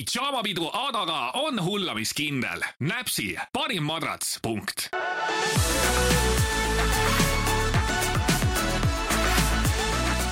pidžaamapidu 0.00 0.70
Adaga 0.72 1.30
on 1.34 1.64
hullamiskindel. 1.64 2.60
näpsi 2.80 3.36
parim 3.52 3.82
madrats, 3.82 4.38
punkt. 4.42 4.88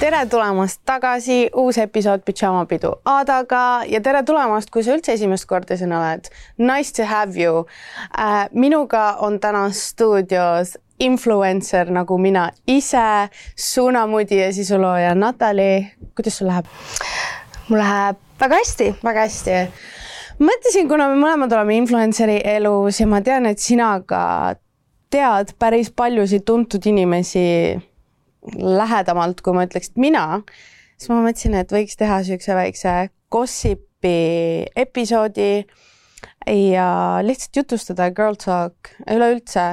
tere 0.00 0.26
tulemast 0.26 0.80
tagasi, 0.84 1.50
uus 1.54 1.78
episood 1.78 2.20
Pidžaamapidu 2.24 2.92
Adaga 3.04 3.82
ja 3.88 4.00
tere 4.00 4.22
tulemast, 4.22 4.70
kui 4.70 4.82
sa 4.82 4.94
üldse 4.96 5.12
esimest 5.12 5.44
korda 5.44 5.77
siin 5.77 5.93
oled. 5.93 6.30
Nice 6.59 6.95
to 6.96 7.05
have 7.05 7.37
you 7.41 7.66
äh,. 8.19 8.48
minuga 8.53 9.16
on 9.21 9.41
täna 9.41 9.71
stuudios 9.71 10.79
influencer 11.00 11.91
nagu 11.91 12.19
mina 12.19 12.50
ise, 12.66 13.29
suunamudi 13.57 14.41
ja 14.41 14.53
sisulooja 14.53 15.14
Natali. 15.14 15.93
kuidas 16.14 16.39
sul 16.39 16.46
läheb? 16.46 16.64
mul 17.69 17.79
läheb 17.79 18.27
väga 18.41 18.61
hästi. 18.62 18.89
väga 19.02 19.27
hästi. 19.27 19.59
mõtlesin, 20.39 20.89
kuna 20.89 21.09
me 21.11 21.18
mõlemad 21.18 21.52
oleme 21.52 21.76
influencer'i 21.81 22.40
elus 22.57 23.00
ja 23.00 23.07
ma 23.11 23.21
tean, 23.25 23.46
et 23.50 23.58
sina 23.58 23.96
ka 24.07 24.54
tead 25.11 25.54
päris 25.58 25.90
paljusid 25.90 26.45
tuntud 26.46 26.86
inimesi 26.86 27.45
lähedamalt, 28.54 29.43
kui 29.43 29.57
ma 29.57 29.67
ütleks, 29.67 29.90
et 29.90 30.00
mina, 30.00 30.43
siis 30.96 31.11
ma 31.11 31.21
mõtlesin, 31.25 31.59
et 31.59 31.72
võiks 31.72 31.98
teha 31.98 32.20
niisuguse 32.22 32.56
väikse 32.56 32.95
gossipi 33.33 34.17
episoodi 34.77 35.67
ja 36.47 36.89
lihtsalt 37.25 37.62
jutustada 37.62 38.11
Girl 38.14 38.39
Talk 38.39 38.92
üleüldse, 39.11 39.67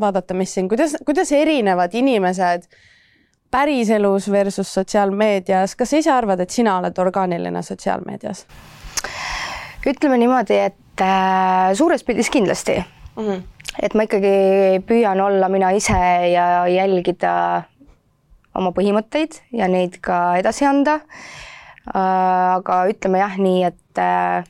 vaadata, 0.00 0.34
mis 0.34 0.52
siin, 0.54 0.68
kuidas, 0.68 0.96
kuidas 1.06 1.32
erinevad 1.36 1.94
inimesed 1.94 2.66
päriselus 3.50 4.30
versus 4.32 4.74
sotsiaalmeedias, 4.74 5.74
kas 5.76 5.90
sa 5.90 6.00
ise 6.00 6.12
arvad, 6.12 6.40
et 6.40 6.50
sina 6.50 6.78
oled 6.78 6.98
orgaaniline 6.98 7.62
sotsiaalmeedias? 7.62 8.46
ütleme 9.86 10.18
niimoodi, 10.20 10.58
et 10.60 11.02
äh, 11.02 11.72
suures 11.74 12.04
pildis 12.04 12.30
kindlasti 12.30 12.76
mm. 12.76 13.26
-hmm. 13.26 13.42
et 13.82 13.94
ma 13.94 14.04
ikkagi 14.04 14.82
püüan 14.86 15.20
olla 15.20 15.48
mina 15.48 15.70
ise 15.70 15.98
ja 16.32 16.66
jälgida 16.68 17.62
oma 18.54 18.72
põhimõtteid 18.76 19.40
ja 19.52 19.68
neid 19.68 20.00
ka 20.00 20.36
edasi 20.36 20.66
anda 20.66 21.00
äh,. 21.00 22.54
aga 22.56 22.84
ütleme 22.92 23.18
jah, 23.18 23.38
nii, 23.38 23.64
et 23.64 23.98
äh, 23.98 24.44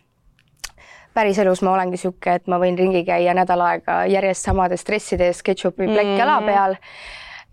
päriselus 1.14 1.62
ma 1.62 1.74
olengi 1.74 1.98
niisugune, 1.98 2.34
et 2.34 2.46
ma 2.46 2.58
võin 2.58 2.78
ringi 2.78 3.04
käia 3.04 3.34
nädal 3.34 3.60
aega 3.60 4.04
järjest 4.06 4.46
samade 4.46 4.76
stresside 4.76 5.30
ees 5.30 5.42
ketšupi 5.42 5.86
plekk 5.86 6.06
mm 6.06 6.14
-hmm. 6.14 6.18
jala 6.18 6.40
peal 6.42 6.76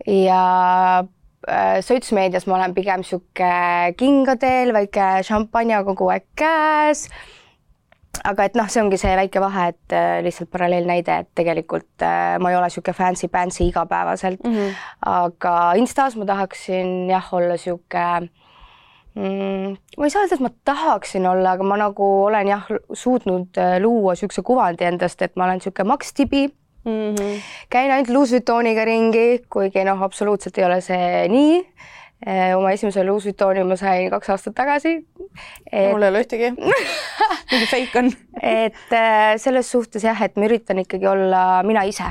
ja 0.07 1.03
sotsmeedias 1.81 2.47
ma 2.47 2.57
olen 2.57 2.73
pigem 2.75 3.03
sihuke 3.05 3.49
kingadel, 3.97 4.73
väike 4.75 5.09
šampanja 5.27 5.83
kogu 5.87 6.09
aeg 6.11 6.25
käes. 6.37 7.07
aga 8.25 8.47
et 8.47 8.55
noh, 8.57 8.65
see 8.65 8.81
ongi 8.81 8.97
see 8.97 9.13
väike 9.15 9.39
vahe, 9.39 9.67
et 9.69 9.93
äh, 9.93 10.17
lihtsalt 10.25 10.49
paralleelnäide, 10.49 11.19
et 11.21 11.29
tegelikult 11.37 12.01
äh, 12.01 12.39
ma 12.41 12.49
ei 12.49 12.57
ole 12.57 12.69
sihuke 12.73 12.95
fancy-pantsy 12.97 13.67
igapäevaselt 13.67 14.43
mm. 14.43 14.55
-hmm. 14.55 14.73
aga 15.05 15.73
Instas 15.77 16.15
ma 16.17 16.25
tahaksin 16.25 17.09
jah, 17.09 17.33
olla 17.33 17.57
sihuke 17.57 18.05
mm, 19.15 19.77
ma 19.97 20.03
ei 20.03 20.09
saa 20.09 20.25
öelda, 20.25 20.35
et 20.35 20.45
ma 20.47 20.49
tahaksin 20.65 21.27
olla, 21.27 21.51
aga 21.51 21.63
ma 21.63 21.77
nagu 21.77 22.09
olen 22.25 22.47
jah 22.47 22.65
suutnud 22.93 23.61
luua 23.79 24.17
niisuguse 24.17 24.41
kuvandi 24.41 24.89
endast, 24.89 25.21
et 25.21 25.35
ma 25.35 25.45
olen 25.45 25.61
niisugune 25.61 25.87
Max 25.87 26.13
Tibi 26.13 26.49
mm. 26.87 27.15
-hmm. 27.15 27.41
käin 27.69 27.91
ainult 27.91 28.09
Louis 28.09 28.31
Vuittoniga 28.31 28.85
ringi, 28.85 29.43
kuigi 29.49 29.83
noh, 29.83 30.01
absoluutselt 30.03 30.57
ei 30.57 30.65
ole 30.65 30.81
see 30.81 31.27
nii. 31.27 31.63
Eh, 32.25 32.55
oma 32.57 32.71
esimese 32.73 33.03
Louis 33.05 33.25
Vuittoni 33.25 33.63
ma 33.63 33.75
sain 33.77 34.09
kaks 34.09 34.29
aastat 34.33 34.55
tagasi 34.57 34.93
et.... 35.71 35.91
mul 35.91 36.01
ei 36.01 36.09
ole 36.09 36.23
ühtegi 36.23 36.47
mingi 37.51 37.67
fake 37.69 37.99
on 37.99 38.07
et 38.41 38.95
eh, 38.97 39.35
selles 39.37 39.69
suhtes 39.71 40.03
jah, 40.03 40.23
et 40.25 40.33
ma 40.35 40.47
üritan 40.49 40.81
ikkagi 40.81 41.05
olla 41.07 41.61
mina 41.63 41.83
ise 41.85 42.07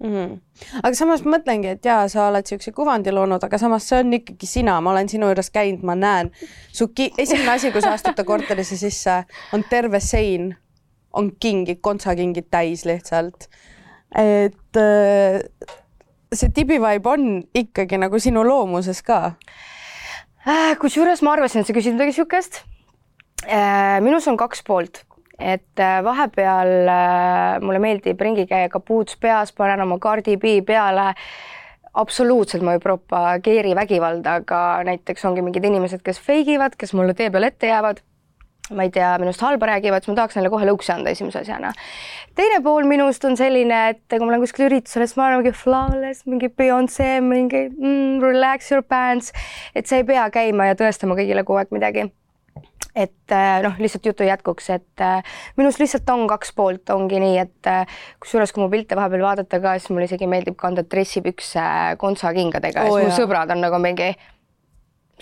mm. 0.00 0.14
-hmm. 0.14 0.38
aga 0.82 0.94
samas 0.94 1.24
mõtlengi, 1.24 1.74
et 1.76 1.84
jaa, 1.84 2.08
sa 2.08 2.30
oled 2.30 2.46
niisuguse 2.48 2.72
kuvandi 2.72 3.12
loonud, 3.12 3.44
aga 3.44 3.58
samas 3.58 3.88
see 3.88 4.00
on 4.00 4.16
ikkagi 4.16 4.46
sina, 4.46 4.80
ma 4.80 4.94
olen 4.94 5.08
sinu 5.08 5.28
juures 5.28 5.50
käinud, 5.50 5.84
ma 5.84 5.94
näen 5.94 6.30
su 6.72 6.88
ki-, 6.88 7.12
esimene 7.18 7.50
asi, 7.50 7.70
kui 7.70 7.84
sa 7.84 7.92
astud 7.92 8.16
ta 8.16 8.24
korterisse 8.24 8.80
sisse, 8.80 9.22
on 9.52 9.64
terve 9.70 10.00
sein, 10.00 10.54
on 11.12 11.32
kingid, 11.40 11.84
kontsakingid 11.84 12.48
täis 12.50 12.84
lihtsalt 12.88 13.50
et 14.16 14.80
äh, 14.80 15.40
see 16.34 16.50
tibivaib 16.54 17.06
on 17.06 17.28
ikkagi 17.54 18.00
nagu 18.00 18.18
sinu 18.22 18.42
loomuses 18.46 19.02
ka? 19.06 19.36
Äh, 20.46 20.74
kusjuures 20.80 21.22
ma 21.22 21.36
arvasin, 21.36 21.62
et 21.62 21.70
sa 21.70 21.76
küsid 21.76 21.94
midagi 21.94 22.14
niisugust. 22.14 22.62
Äh, 23.46 24.00
minus 24.04 24.28
on 24.28 24.38
kaks 24.40 24.64
poolt, 24.66 25.04
et 25.40 25.80
vahepeal 26.04 26.90
mulle 27.64 27.80
meeldib 27.80 28.20
ringi 28.20 28.44
käia 28.50 28.68
kapuuts 28.72 29.16
peas, 29.20 29.54
panen 29.56 29.86
oma 29.86 29.96
Cardi 30.02 30.36
B 30.36 30.58
peale 30.66 31.14
absoluutselt 32.00 32.62
ma 32.62 32.76
ei 32.76 32.82
propageeri 32.82 33.72
vägivalda, 33.74 34.36
aga 34.42 34.60
näiteks 34.86 35.24
ongi 35.26 35.42
mingid 35.42 35.64
inimesed, 35.66 36.04
kes 36.06 36.20
fake 36.22 36.54
ivad, 36.54 36.76
kes 36.78 36.92
mulle 36.94 37.16
tee 37.18 37.32
peal 37.34 37.48
ette 37.48 37.72
jäävad 37.72 38.04
ma 38.74 38.86
ei 38.86 38.92
tea, 38.94 39.10
minust 39.22 39.42
halba 39.44 39.70
räägivad, 39.72 40.04
siis 40.04 40.12
ma 40.12 40.18
tahaks 40.20 40.38
neile 40.38 40.50
kohe 40.52 40.68
lõuksi 40.68 40.92
anda 40.94 41.12
esimese 41.14 41.42
asjana. 41.42 41.72
teine 42.38 42.60
pool 42.64 42.86
minust 42.88 43.24
on 43.26 43.36
selline, 43.38 43.80
et 43.94 44.04
kui 44.12 44.22
ma 44.22 44.32
olen 44.32 44.44
kuskil 44.44 44.68
üritusel, 44.68 45.06
siis 45.06 45.18
ma 45.18 45.28
olen 45.28 45.42
mingi 45.42 45.56
flawless, 45.56 46.24
mingi 46.30 46.48
Beyonce, 46.48 47.10
mingi 47.24 47.66
mm, 47.68 48.22
relax 48.22 48.70
your 48.72 48.86
pants, 48.86 49.34
et 49.74 49.90
sa 49.90 50.00
ei 50.00 50.06
pea 50.08 50.28
käima 50.34 50.70
ja 50.70 50.78
tõestama 50.78 51.18
kõigile 51.18 51.44
kogu 51.46 51.62
aeg 51.62 51.74
midagi. 51.74 52.10
Et 52.98 53.32
äh, 53.32 53.60
noh, 53.62 53.76
lihtsalt 53.78 54.06
jutu 54.08 54.26
jätkuks, 54.26 54.66
et 54.74 55.02
äh, 55.04 55.20
minus 55.58 55.78
lihtsalt 55.78 56.08
on 56.10 56.24
kaks 56.30 56.50
poolt, 56.58 56.90
ongi 56.90 57.20
nii, 57.22 57.36
et 57.38 57.70
äh, 57.70 58.00
kusjuures, 58.22 58.50
kui 58.50 58.64
mu 58.64 58.70
pilte 58.72 58.98
vahepeal 58.98 59.22
vaadata 59.28 59.60
ka, 59.62 59.76
siis 59.78 59.94
mulle 59.94 60.08
isegi 60.10 60.26
meeldib 60.30 60.58
kanda 60.58 60.82
dressipükse 60.82 61.62
kontsakingadega. 62.02 62.88
Oh, 62.90 62.98
siis 62.98 63.12
mu 63.12 63.22
sõbrad 63.22 63.54
on 63.54 63.62
nagu 63.62 63.78
mingi 63.82 64.10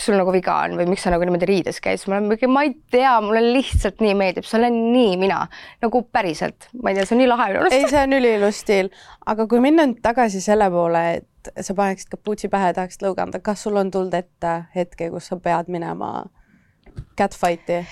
sul 0.03 0.17
nagu 0.19 0.33
viga 0.35 0.55
on 0.65 0.77
või 0.79 0.89
miks 0.93 1.05
sa 1.07 1.13
nagu 1.13 1.27
niimoodi 1.27 1.49
riides 1.49 1.81
käid, 1.85 2.01
siis 2.01 2.11
ma 2.11 2.19
olen 2.19 2.31
mingi, 2.31 2.51
ma 2.51 2.65
ei 2.67 2.75
tea, 2.93 3.13
mulle 3.25 3.43
lihtsalt 3.45 4.03
nii 4.05 4.15
meeldib, 4.19 4.47
see 4.49 4.59
olen 4.61 4.79
nii 4.95 5.17
mina. 5.21 5.41
Nagu 5.85 6.03
päriselt, 6.15 6.71
ma 6.83 6.93
ei 6.93 6.99
tea, 6.99 7.09
see 7.09 7.17
on 7.17 7.23
nii 7.25 7.31
lahe 7.31 7.49
minu 7.51 7.65
arust. 7.65 7.77
ei, 7.77 7.91
see 7.91 8.05
on 8.07 8.19
üliilus 8.19 8.63
stiil, 8.65 8.93
aga 9.27 9.49
kui 9.51 9.63
minna 9.65 9.89
nüüd 9.89 10.03
tagasi 10.05 10.43
selle 10.45 10.71
poole, 10.75 11.05
et 11.21 11.53
sa 11.65 11.77
paneksid 11.77 12.13
kapuutsi 12.15 12.51
pähe, 12.53 12.73
tahaksid 12.77 13.07
lõuga 13.07 13.27
anda, 13.27 13.43
kas 13.45 13.67
sul 13.67 13.79
on 13.81 13.93
tulnud 13.95 14.15
ette 14.19 14.59
hetke, 14.75 15.11
kus 15.15 15.31
sa 15.33 15.41
pead 15.43 15.71
minema 15.73 16.13
catfight'i? 17.19 17.83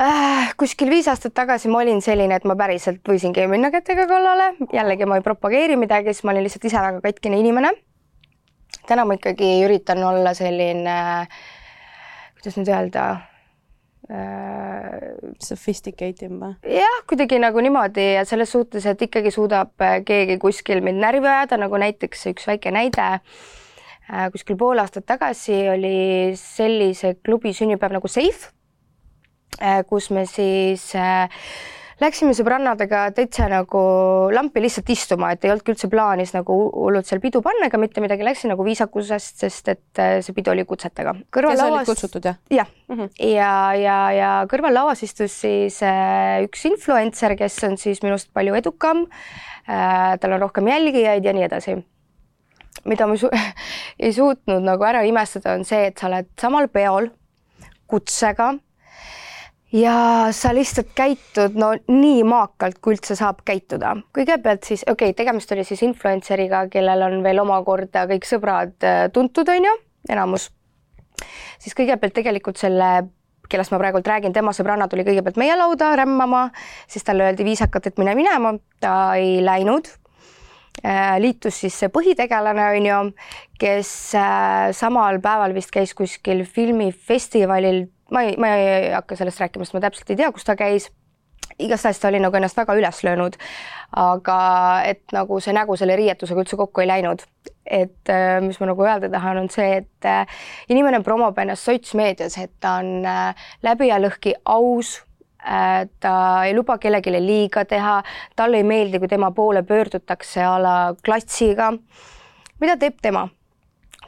Äh,? 0.00 0.52
kuskil 0.60 0.90
viis 0.92 1.08
aastat 1.08 1.34
tagasi 1.36 1.72
ma 1.72 1.82
olin 1.84 2.02
selline, 2.04 2.36
et 2.36 2.46
ma 2.48 2.56
päriselt 2.58 3.04
võisingi 3.08 3.48
minna 3.50 3.72
kätega 3.74 4.08
kallale, 4.10 4.52
jällegi 4.72 5.08
ma 5.08 5.20
ei 5.20 5.26
propageeri 5.26 5.78
midagi, 5.80 6.14
siis 6.14 6.26
ma 6.26 6.34
olin 6.34 6.46
lihtsalt 6.48 6.68
ise 6.68 6.80
väga 6.82 7.04
katkine 7.04 7.40
inimene 7.40 7.74
täna 8.88 9.04
ma 9.06 9.16
ikkagi 9.18 9.48
üritan 9.66 10.02
olla 10.04 10.34
selline, 10.36 10.96
kuidas 12.36 12.58
nüüd 12.60 12.70
öelda 12.72 13.06
äh,. 14.10 15.14
Sophisticated 15.42 16.30
või? 16.30 16.52
jah, 16.76 16.98
kuidagi 17.10 17.40
nagu 17.42 17.62
niimoodi 17.64 18.04
ja 18.16 18.24
selles 18.28 18.52
suhtes, 18.54 18.86
et 18.86 19.02
ikkagi 19.02 19.32
suudab 19.34 19.74
äh, 19.82 19.98
keegi 20.06 20.38
kuskil 20.42 20.82
mind 20.84 21.02
närvi 21.02 21.26
ajada, 21.26 21.58
nagu 21.64 21.80
näiteks 21.82 22.28
üks 22.32 22.46
väike 22.48 22.72
näide 22.74 23.06
äh,. 23.16 24.28
kuskil 24.34 24.58
pool 24.60 24.78
aastat 24.82 25.08
tagasi 25.08 25.64
oli 25.72 25.96
sellise 26.38 27.16
klubi 27.24 27.54
sünnipäev 27.56 27.98
nagu 27.98 28.10
Safe 28.10 28.52
äh,, 29.60 29.82
kus 29.88 30.10
me 30.14 30.26
siis 30.30 30.92
äh, 30.94 31.26
Läksime 31.96 32.34
sõbrannadega 32.36 33.06
täitsa 33.16 33.46
nagu 33.48 33.80
lampi 34.28 34.60
lihtsalt 34.60 34.90
istuma, 34.92 35.30
et 35.32 35.46
ei 35.46 35.52
olnudki 35.54 35.72
üldse 35.72 35.88
plaanis 35.88 36.34
nagu 36.34 36.56
hullult 36.74 37.08
seal 37.08 37.22
pidu 37.22 37.40
panna 37.44 37.70
ega 37.70 37.80
mitte 37.80 38.02
midagi, 38.04 38.26
läksin 38.26 38.52
nagu 38.52 38.66
viisakusest, 38.66 39.38
sest 39.40 39.70
et 39.72 40.02
äh, 40.02 40.18
see 40.24 40.36
pidu 40.36 40.52
oli 40.52 40.66
kutsetega. 40.68 41.14
olid 41.78 41.88
kutsutud 41.88 42.28
jah? 42.28 42.36
jah 42.52 42.68
mm 42.88 42.98
-hmm. 42.98 43.10
ja, 43.30 43.52
ja, 43.80 43.96
ja 44.12 44.30
kõrval 44.50 44.76
lauas 44.76 45.02
istus 45.02 45.40
siis 45.40 45.80
äh, 45.82 46.44
üks 46.44 46.66
influencer, 46.68 47.36
kes 47.36 47.64
on 47.64 47.78
siis 47.80 48.02
minust 48.04 48.28
palju 48.32 48.54
edukam 48.54 49.06
äh,. 49.68 50.18
tal 50.20 50.32
on 50.32 50.40
rohkem 50.40 50.68
jälgijaid 50.68 51.24
ja 51.24 51.32
nii 51.32 51.48
edasi 51.48 51.78
mida 52.84 53.06
ma 53.06 53.16
su 53.16 53.30
ei 53.98 54.12
suutnud 54.12 54.62
nagu 54.62 54.84
ära 54.84 55.02
imestada, 55.02 55.54
on 55.54 55.64
see, 55.64 55.86
et 55.86 55.98
sa 55.98 56.10
oled 56.10 56.28
samal 56.36 56.68
peol 56.68 57.08
kutsega 57.86 58.52
ja 59.76 60.28
sa 60.32 60.52
lihtsalt 60.54 60.92
käitud 60.96 61.56
no 61.58 61.72
nii 61.90 62.22
maakalt, 62.28 62.78
kui 62.82 62.96
üldse 62.96 63.16
saab 63.18 63.42
käituda. 63.46 63.96
kõigepealt 64.16 64.64
siis, 64.68 64.84
okei 64.88 65.12
okay,, 65.12 65.18
tegemist 65.18 65.52
oli 65.52 65.64
siis 65.68 65.82
influencer'iga, 65.86 66.66
kellel 66.72 67.04
on 67.08 67.18
veel 67.24 67.42
omakorda 67.42 68.06
kõik 68.10 68.28
sõbrad 68.28 68.86
äh, 68.86 69.06
tuntud, 69.12 69.48
on 69.52 69.68
ju, 69.68 69.74
enamus. 70.12 70.50
siis 71.58 71.76
kõigepealt 71.76 72.16
tegelikult 72.16 72.60
selle 72.60 73.08
kellest 73.50 73.70
ma 73.70 73.78
praegult 73.78 74.08
räägin, 74.10 74.34
tema 74.34 74.50
sõbranna 74.56 74.88
tuli 74.90 75.04
kõigepealt 75.06 75.38
meie 75.38 75.54
lauda 75.58 75.92
rämmama, 76.00 76.48
siis 76.90 77.04
talle 77.06 77.28
öeldi 77.28 77.46
viisakalt, 77.46 77.86
et 77.86 78.00
mine 78.02 78.16
minema, 78.18 78.56
ta 78.82 79.14
ei 79.20 79.38
läinud. 79.44 79.86
Äh, 80.84 81.16
liitus 81.22 81.62
siis 81.62 81.76
see 81.78 81.88
põhitegelane, 81.88 82.64
on 82.76 82.88
ju, 82.88 82.96
kes 83.60 83.90
äh, 84.18 84.72
samal 84.76 85.20
päeval 85.24 85.54
vist 85.56 85.70
käis 85.72 85.94
kuskil 85.96 86.42
filmifestivalil 86.44 87.86
ma 88.10 88.22
ei, 88.22 88.36
ma 88.38 88.52
ei 88.56 88.92
hakka 88.94 89.16
sellest 89.18 89.40
rääkima, 89.42 89.66
sest 89.66 89.76
ma 89.76 89.82
täpselt 89.84 90.10
ei 90.10 90.20
tea, 90.20 90.30
kus 90.32 90.46
ta 90.46 90.56
käis 90.58 90.90
igastahes 91.58 92.00
ta 92.00 92.08
oli 92.08 92.20
nagu 92.20 92.36
ennast 92.36 92.56
väga 92.58 92.74
üles 92.76 93.00
löönud, 93.06 93.36
aga 93.96 94.38
et 94.84 95.14
nagu 95.14 95.38
see 95.40 95.54
nägu 95.56 95.76
selle 95.78 95.96
riietusega 95.98 96.42
üldse 96.42 96.58
kokku 96.58 96.84
ei 96.84 96.90
läinud. 96.90 97.24
et 97.66 98.10
äh, 98.14 98.38
mis 98.40 98.60
ma 98.60 98.68
nagu 98.70 98.84
öelda 98.84 99.08
tahan, 99.10 99.40
on 99.40 99.48
see, 99.50 99.80
et 99.80 100.06
äh, 100.06 100.26
inimene 100.70 101.00
promob 101.02 101.38
ennast 101.38 101.66
sotsmeedias, 101.66 102.36
et 102.38 102.52
ta 102.62 102.76
on 102.78 103.02
äh, 103.06 103.48
läbi 103.62 103.88
ja 103.88 103.98
lõhki 103.98 104.36
aus, 104.44 105.00
ta 106.00 106.12
ei 106.42 106.54
luba 106.56 106.74
kellelegi 106.82 107.20
liiga 107.22 107.62
teha, 107.70 108.00
talle 108.36 108.58
ei 108.58 108.66
meeldi, 108.66 108.98
kui 108.98 109.08
tema 109.08 109.28
poole 109.30 109.62
pöördutakse 109.62 110.42
a 110.42 110.56
la 110.58 110.76
klatsiga. 111.04 111.72
mida 112.60 112.76
teeb 112.76 112.98
tema? 113.02 113.28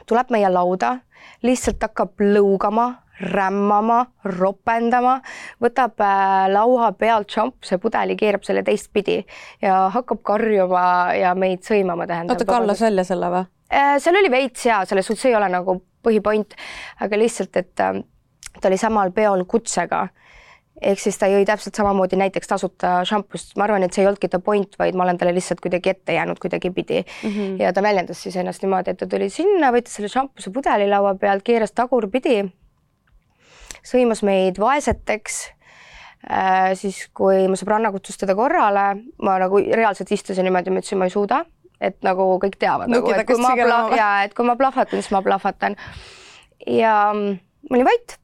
tuleb 0.05 0.31
meie 0.31 0.49
lauda, 0.49 0.97
lihtsalt 1.43 1.83
hakkab 1.83 2.19
lõugama 2.19 2.89
rämmama, 3.19 3.99
ropendama, 4.37 5.19
võtab 5.63 5.99
äh, 6.03 6.47
laua 6.53 6.91
pealt 6.97 7.31
šampuse-pudeli, 7.35 8.15
keerab 8.19 8.45
selle 8.47 8.63
teistpidi 8.67 9.19
ja 9.61 9.87
hakkab 9.93 10.23
karjuma 10.25 10.83
ja 11.17 11.33
meid 11.35 11.65
sõimama, 11.67 12.07
tähendab. 12.07 12.37
oota, 12.37 12.47
kallas 12.49 12.83
välja 12.83 13.05
selle 13.07 13.31
või? 13.33 13.49
Äh, 13.73 13.97
seal 14.01 14.17
oli 14.21 14.31
veits 14.31 14.65
ja 14.65 14.83
selles 14.89 15.09
suhtes 15.09 15.27
ei 15.29 15.35
ole 15.37 15.49
nagu 15.51 15.81
põhipoint, 16.05 16.55
aga 17.03 17.19
lihtsalt, 17.19 17.59
et 17.59 17.83
äh, 17.83 18.01
ta 18.59 18.71
oli 18.71 18.79
samal 18.79 19.11
peol 19.15 19.45
kutsega 19.49 20.07
ehk 20.79 21.01
siis 21.01 21.17
ta 21.19 21.27
jõi 21.27 21.43
täpselt 21.47 21.75
samamoodi 21.75 22.15
näiteks 22.19 22.47
tasuta 22.47 22.99
šampust, 23.07 23.51
ma 23.59 23.65
arvan, 23.65 23.83
et 23.83 23.95
see 23.95 24.03
ei 24.03 24.09
olnudki 24.09 24.29
ta 24.31 24.39
point, 24.43 24.77
vaid 24.79 24.95
ma 24.95 25.03
olen 25.05 25.19
talle 25.19 25.33
lihtsalt 25.35 25.59
kuidagi 25.63 25.91
ette 25.91 26.15
jäänud 26.15 26.39
kuidagipidi 26.39 27.01
mm. 27.03 27.29
-hmm. 27.29 27.57
ja 27.63 27.73
ta 27.73 27.83
väljendas 27.83 28.23
siis 28.23 28.37
ennast 28.39 28.63
niimoodi, 28.63 28.95
et 28.95 28.97
ta 28.97 29.07
tuli 29.07 29.29
sinna, 29.29 29.73
võttis 29.75 29.99
selle 29.99 30.07
šampuse 30.11 30.53
pudeli 30.55 30.87
laua 30.89 31.15
pealt, 31.19 31.43
keeras 31.43 31.75
tagurpidi 31.75 32.45
sõimas 33.85 34.23
meid 34.25 34.59
vaeseteks 34.61 35.39
äh,. 36.29 36.73
siis, 36.79 37.05
kui 37.15 37.47
mu 37.47 37.59
sõbranna 37.59 37.91
kutsus 37.95 38.19
teda 38.19 38.35
korrale, 38.37 38.87
ma 39.23 39.37
nagu 39.41 39.61
reaalselt 39.61 40.11
istusin 40.15 40.47
niimoodi, 40.47 40.73
ma 40.73 40.83
ütlesin, 40.83 41.01
ma 41.01 41.09
ei 41.09 41.13
suuda, 41.13 41.43
et 41.81 41.99
nagu 42.05 42.31
kõik 42.43 42.57
teavad 42.59 42.91
nagu, 42.91 43.11
et 43.13 43.27
kui 43.27 43.39
ma 43.41 43.53
pla- 43.57 43.83
ja 43.97 44.09
et 44.27 44.35
kui 44.37 44.47
ma 44.47 44.57
plahvatan, 44.59 44.99
siis 44.99 45.13
ma 45.15 45.23
plahvatan. 45.25 45.77
ja 46.67 46.95
ma 47.13 47.77
olin 47.77 47.87
vait. 47.87 48.17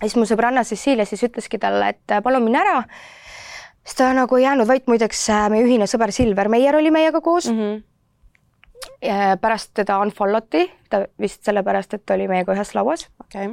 siis 0.00 0.16
mu 0.16 0.24
sõbranna 0.28 0.64
Cecilia 0.64 1.06
siis 1.08 1.24
ütleski 1.28 1.60
talle, 1.60 1.94
et 1.94 2.18
palun 2.24 2.44
mine 2.44 2.62
ära. 2.62 2.82
siis 3.84 4.00
ta 4.00 4.12
nagu 4.16 4.36
ei 4.36 4.46
jäänud 4.48 4.68
vait, 4.68 4.86
muideks 4.86 5.28
meie 5.52 5.66
ühine 5.66 5.86
sõber 5.86 6.12
Silver 6.12 6.48
Meier 6.48 6.76
oli 6.76 6.90
meiega 6.90 7.20
koos 7.20 7.50
mm. 7.52 7.60
-hmm 7.60 7.84
Ja 9.02 9.36
pärast 9.40 9.72
teda 9.74 9.98
unfollow 9.98 10.42
ti, 10.50 10.64
ta 10.90 11.04
vist 11.20 11.42
sellepärast, 11.46 11.94
et 11.94 12.06
ta 12.06 12.14
oli 12.14 12.28
meiega 12.30 12.54
ühes 12.54 12.74
lauas 12.74 13.08
okay.. 13.24 13.48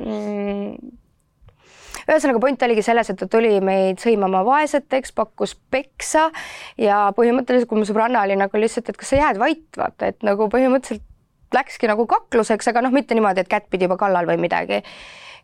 Ühesõnaga 2.05 2.39
point 2.43 2.63
oligi 2.67 2.83
selles, 2.85 3.09
et 3.09 3.17
ta 3.19 3.27
tuli 3.31 3.57
meid 3.65 4.01
sõimama 4.03 4.43
vaeseteks, 4.45 5.13
pakkus 5.17 5.55
peksa 5.73 6.27
ja 6.81 7.07
põhimõtteliselt, 7.17 7.69
kui 7.69 7.81
mu 7.81 7.87
sõbranna 7.89 8.21
oli 8.27 8.37
nagu 8.39 8.61
lihtsalt, 8.61 8.91
et 8.91 8.99
kas 9.01 9.13
sa 9.13 9.21
jääd 9.23 9.41
vait, 9.41 9.65
vaata, 9.77 10.13
et 10.13 10.25
nagu 10.25 10.49
põhimõtteliselt 10.53 11.05
läkski 11.55 11.89
nagu 11.89 12.05
kakluseks, 12.09 12.67
aga 12.71 12.83
noh, 12.85 12.93
mitte 12.93 13.15
niimoodi, 13.17 13.45
et 13.45 13.49
kätt 13.51 13.69
pidi 13.71 13.87
juba 13.87 13.97
kallal 14.01 14.27
või 14.29 14.37
midagi. 14.41 14.81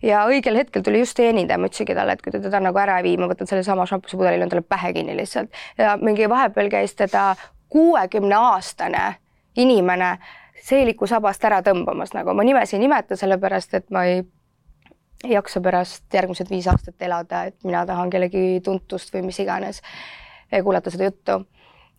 Ja 0.02 0.24
õigel 0.30 0.58
hetkel 0.58 0.82
tuli 0.86 1.04
just 1.04 1.16
teenindaja, 1.18 1.60
ma 1.62 1.70
ütlesingi 1.70 1.96
talle, 1.98 2.16
et 2.18 2.22
kui 2.26 2.34
te 2.34 2.42
teda 2.42 2.60
nagu 2.64 2.78
ära 2.82 2.98
ei 3.00 3.06
vii, 3.06 3.20
ma 3.22 3.30
võtan 3.30 3.50
sellesama 3.50 3.86
šampusepudeli, 3.90 4.40
löön 4.42 4.50
talle 4.50 4.66
pähe 4.66 4.94
kinni 4.98 5.14
lihtsalt. 5.18 5.54
Ja 5.78 5.94
mingi 6.02 6.30
vahepeal 6.30 6.72
käis 6.74 6.96
teda 6.98 7.36
kuuekümne 7.70 8.36
aastane 8.36 9.04
inimene 9.62 10.16
seeliku 10.62 11.08
sabast 11.10 11.46
ära 11.46 11.62
tõmbamas, 11.66 12.16
nagu 12.18 12.34
ma 12.38 12.46
nimesi 12.46 12.78
ei 12.78 12.84
nimeta, 12.84 13.18
sellepärast 13.18 13.78
et 13.78 13.90
ma 13.94 14.06
ei 14.10 14.24
ei 15.24 15.34
jaksa 15.34 15.62
pärast 15.62 16.14
järgmised 16.14 16.50
viis 16.50 16.68
aastat 16.68 17.02
elada, 17.02 17.46
et 17.50 17.58
mina 17.64 17.86
tahan 17.86 18.10
kellegi 18.10 18.62
tuntust 18.64 19.14
või 19.14 19.26
mis 19.30 19.40
iganes, 19.40 19.82
kuulata 20.64 20.92
seda 20.92 21.10
juttu. 21.10 21.44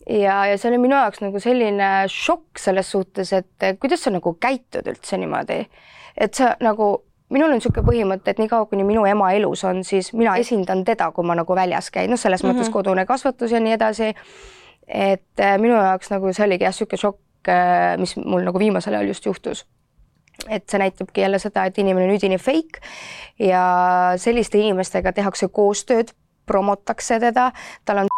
ja, 0.09 0.45
ja 0.45 0.57
see 0.57 0.69
oli 0.69 0.81
minu 0.83 0.95
jaoks 0.95 1.23
nagu 1.23 1.39
selline 1.39 1.89
šokk 2.11 2.59
selles 2.59 2.91
suhtes, 2.91 3.33
et 3.33 3.67
kuidas 3.79 4.03
sa 4.03 4.11
nagu 4.11 4.35
käitud 4.39 4.87
üldse 4.87 5.17
niimoodi, 5.17 5.63
et 6.17 6.33
sa 6.33 6.55
nagu 6.61 6.93
minul 7.33 7.49
on 7.49 7.57
niisugune 7.57 7.85
põhimõte, 7.87 8.33
et 8.33 8.41
niikaua, 8.41 8.67
kuni 8.69 8.85
minu 8.87 9.05
ema 9.09 9.31
elus 9.33 9.63
on, 9.65 9.83
siis 9.87 10.11
mina 10.13 10.35
esindan 10.41 10.83
teda, 10.85 11.09
kui 11.15 11.25
ma 11.25 11.37
nagu 11.39 11.55
väljas 11.57 11.89
käin, 11.93 12.11
noh, 12.11 12.19
selles 12.19 12.43
mm 12.43 12.49
-hmm. 12.49 12.59
mõttes 12.59 12.73
kodune 12.73 13.05
kasvatus 13.05 13.51
ja 13.51 13.59
nii 13.59 13.73
edasi. 13.73 14.13
et 14.87 15.39
äh, 15.39 15.57
minu 15.57 15.73
jaoks 15.73 16.09
nagu 16.11 16.33
see 16.33 16.45
oligi 16.45 16.63
jah, 16.63 16.73
niisugune 16.73 16.99
šokk, 16.99 17.47
äh, 17.47 17.97
mis 17.97 18.17
mul 18.17 18.43
nagu 18.43 18.59
viimasel 18.59 18.93
ajal 18.93 19.07
just 19.07 19.25
juhtus 19.25 19.65
et 20.49 20.65
see 20.69 20.81
näitabki 20.81 21.21
jälle 21.21 21.39
seda, 21.39 21.65
et 21.65 21.77
inimene 21.77 22.09
on 22.09 22.17
üdini 22.17 22.39
fake 22.41 22.81
ja 23.39 23.63
selliste 24.17 24.59
inimestega 24.59 25.13
tehakse 25.13 25.47
koostööd, 25.47 26.13
promotakse 26.45 27.19
teda, 27.23 27.51
tal 27.85 28.03
on 28.03 28.11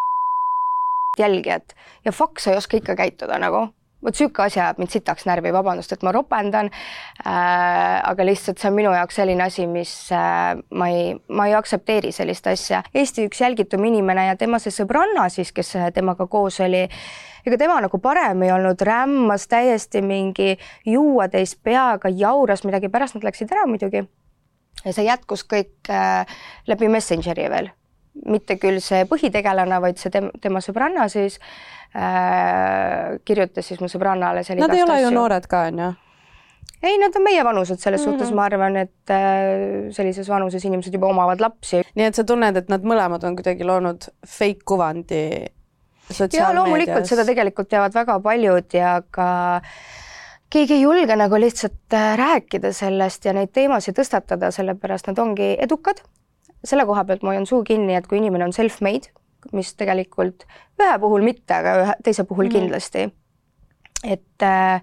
jälgijat 1.22 1.76
ja 2.06 2.12
fuck, 2.12 2.40
sa 2.40 2.52
ei 2.52 2.58
oska 2.62 2.78
ikka 2.78 2.96
käituda 2.96 3.40
nagu 3.42 3.68
vot 4.06 4.16
sihuke 4.16 4.46
asi 4.46 4.62
ajab 4.62 4.80
mind 4.82 4.94
sitaks 4.94 5.28
närvi, 5.30 5.54
vabandust, 5.56 5.96
et 5.96 6.06
ma 6.06 6.14
ropendan 6.16 6.72
äh,. 7.26 8.02
aga 8.06 8.26
lihtsalt 8.26 8.62
see 8.62 8.72
on 8.72 8.80
minu 8.80 8.96
jaoks 8.96 9.22
selline 9.22 9.46
asi, 9.46 9.68
mis 9.68 9.94
äh, 10.14 10.56
ma 10.72 10.90
ei, 10.94 11.14
ma 11.28 11.50
ei 11.50 11.56
aktsepteeri 11.58 12.12
sellist 12.16 12.48
asja. 12.48 12.84
Eesti 12.94 13.28
üks 13.30 13.42
jälgitum 13.42 13.86
inimene 13.86 14.30
ja 14.30 14.36
tema 14.40 14.60
see 14.62 14.74
sõbranna 14.74 15.30
siis, 15.34 15.52
kes 15.56 15.76
temaga 15.94 16.28
koos 16.32 16.60
oli 16.64 16.86
ega 17.46 17.58
tema 17.62 17.78
nagu 17.84 18.00
parem 18.02 18.44
ei 18.46 18.52
olnud, 18.56 18.82
rämmas 18.82 19.48
täiesti 19.52 20.02
mingi 20.02 20.56
juuatäis 20.86 21.56
peaga, 21.64 22.10
jauras 22.10 22.66
midagi, 22.66 22.90
pärast 22.90 23.18
nad 23.18 23.28
läksid 23.28 23.54
ära 23.54 23.68
muidugi. 23.70 24.06
ja 24.86 24.94
see 24.94 25.06
jätkus 25.06 25.46
kõik 25.50 25.90
äh, 25.90 26.26
läbi 26.68 26.90
Messengeri 26.92 27.50
veel, 27.50 27.70
mitte 28.26 28.58
küll 28.62 28.80
see 28.84 29.04
põhitegelane, 29.10 29.82
vaid 29.84 30.00
see 30.02 30.14
tem 30.14 30.30
tema 30.42 30.62
sõbranna 30.64 31.10
siis 31.12 31.38
äh, 31.96 33.18
kirjutas 33.28 33.68
siis 33.68 33.82
mu 33.84 33.92
sõbrannale. 33.92 34.46
Nad 34.56 34.74
ei 34.74 34.84
ole 34.84 35.00
asju. 35.00 35.10
ju 35.10 35.14
noored 35.16 35.48
ka, 35.52 35.68
on 35.72 35.84
ju? 35.84 35.92
ei, 36.86 36.98
nad 37.02 37.16
on 37.18 37.24
meievanused, 37.26 37.80
selles 37.82 38.02
mm 38.06 38.12
-hmm. 38.12 38.20
suhtes 38.20 38.34
ma 38.36 38.46
arvan, 38.46 38.78
et 38.78 39.10
äh, 39.10 39.92
sellises 39.92 40.30
vanuses 40.30 40.66
inimesed 40.66 40.94
juba 40.94 41.08
omavad 41.08 41.42
lapsi. 41.42 41.84
nii 41.96 42.06
et 42.06 42.16
sa 42.16 42.24
tunned, 42.24 42.58
et 42.58 42.70
nad 42.70 42.82
mõlemad 42.84 43.24
on 43.26 43.36
kuidagi 43.36 43.64
loonud 43.64 44.10
fake 44.28 44.66
kuvandi 44.66 45.46
ja 46.34 46.54
loomulikult 46.54 47.06
seda 47.10 47.26
tegelikult 47.26 47.70
teavad 47.70 47.94
väga 47.94 48.20
paljud 48.20 48.74
ja 48.74 49.02
ka 49.12 49.62
keegi 50.50 50.78
ei 50.78 50.82
julge 50.82 51.16
nagu 51.16 51.40
lihtsalt 51.42 51.94
äh, 51.94 52.14
rääkida 52.18 52.72
sellest 52.74 53.26
ja 53.26 53.34
neid 53.34 53.52
teemasid 53.54 53.98
tõstatada, 53.98 54.52
sellepärast 54.52 55.10
nad 55.10 55.20
ongi 55.20 55.56
edukad. 55.60 56.04
Selle 56.66 56.86
koha 56.86 57.06
pealt 57.08 57.24
ma 57.24 57.34
hoian 57.34 57.48
suu 57.50 57.64
kinni, 57.64 57.96
et 57.96 58.08
kui 58.10 58.20
inimene 58.22 58.48
on 58.48 58.56
self-made, 58.56 59.12
mis 59.54 59.74
tegelikult 59.78 60.48
ühe 60.82 60.96
puhul 61.02 61.26
mitte, 61.26 61.54
aga 61.58 61.76
ühe 61.84 61.98
teise 62.04 62.26
puhul 62.28 62.50
mm. 62.50 62.56
kindlasti. 62.56 63.10
et 64.06 64.46
äh, 64.46 64.82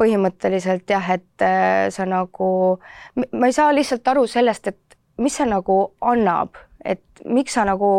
põhimõtteliselt 0.00 0.88
jah, 0.90 1.10
et 1.12 1.44
äh, 1.44 1.90
sa 1.92 2.06
nagu, 2.08 2.80
ma 3.16 3.50
ei 3.50 3.54
saa 3.54 3.74
lihtsalt 3.74 4.08
aru 4.08 4.26
sellest, 4.30 4.70
et 4.72 4.98
mis 5.20 5.36
see 5.36 5.46
nagu 5.48 5.82
annab, 6.00 6.56
et 6.84 7.02
miks 7.24 7.54
sa 7.54 7.64
nagu 7.68 7.90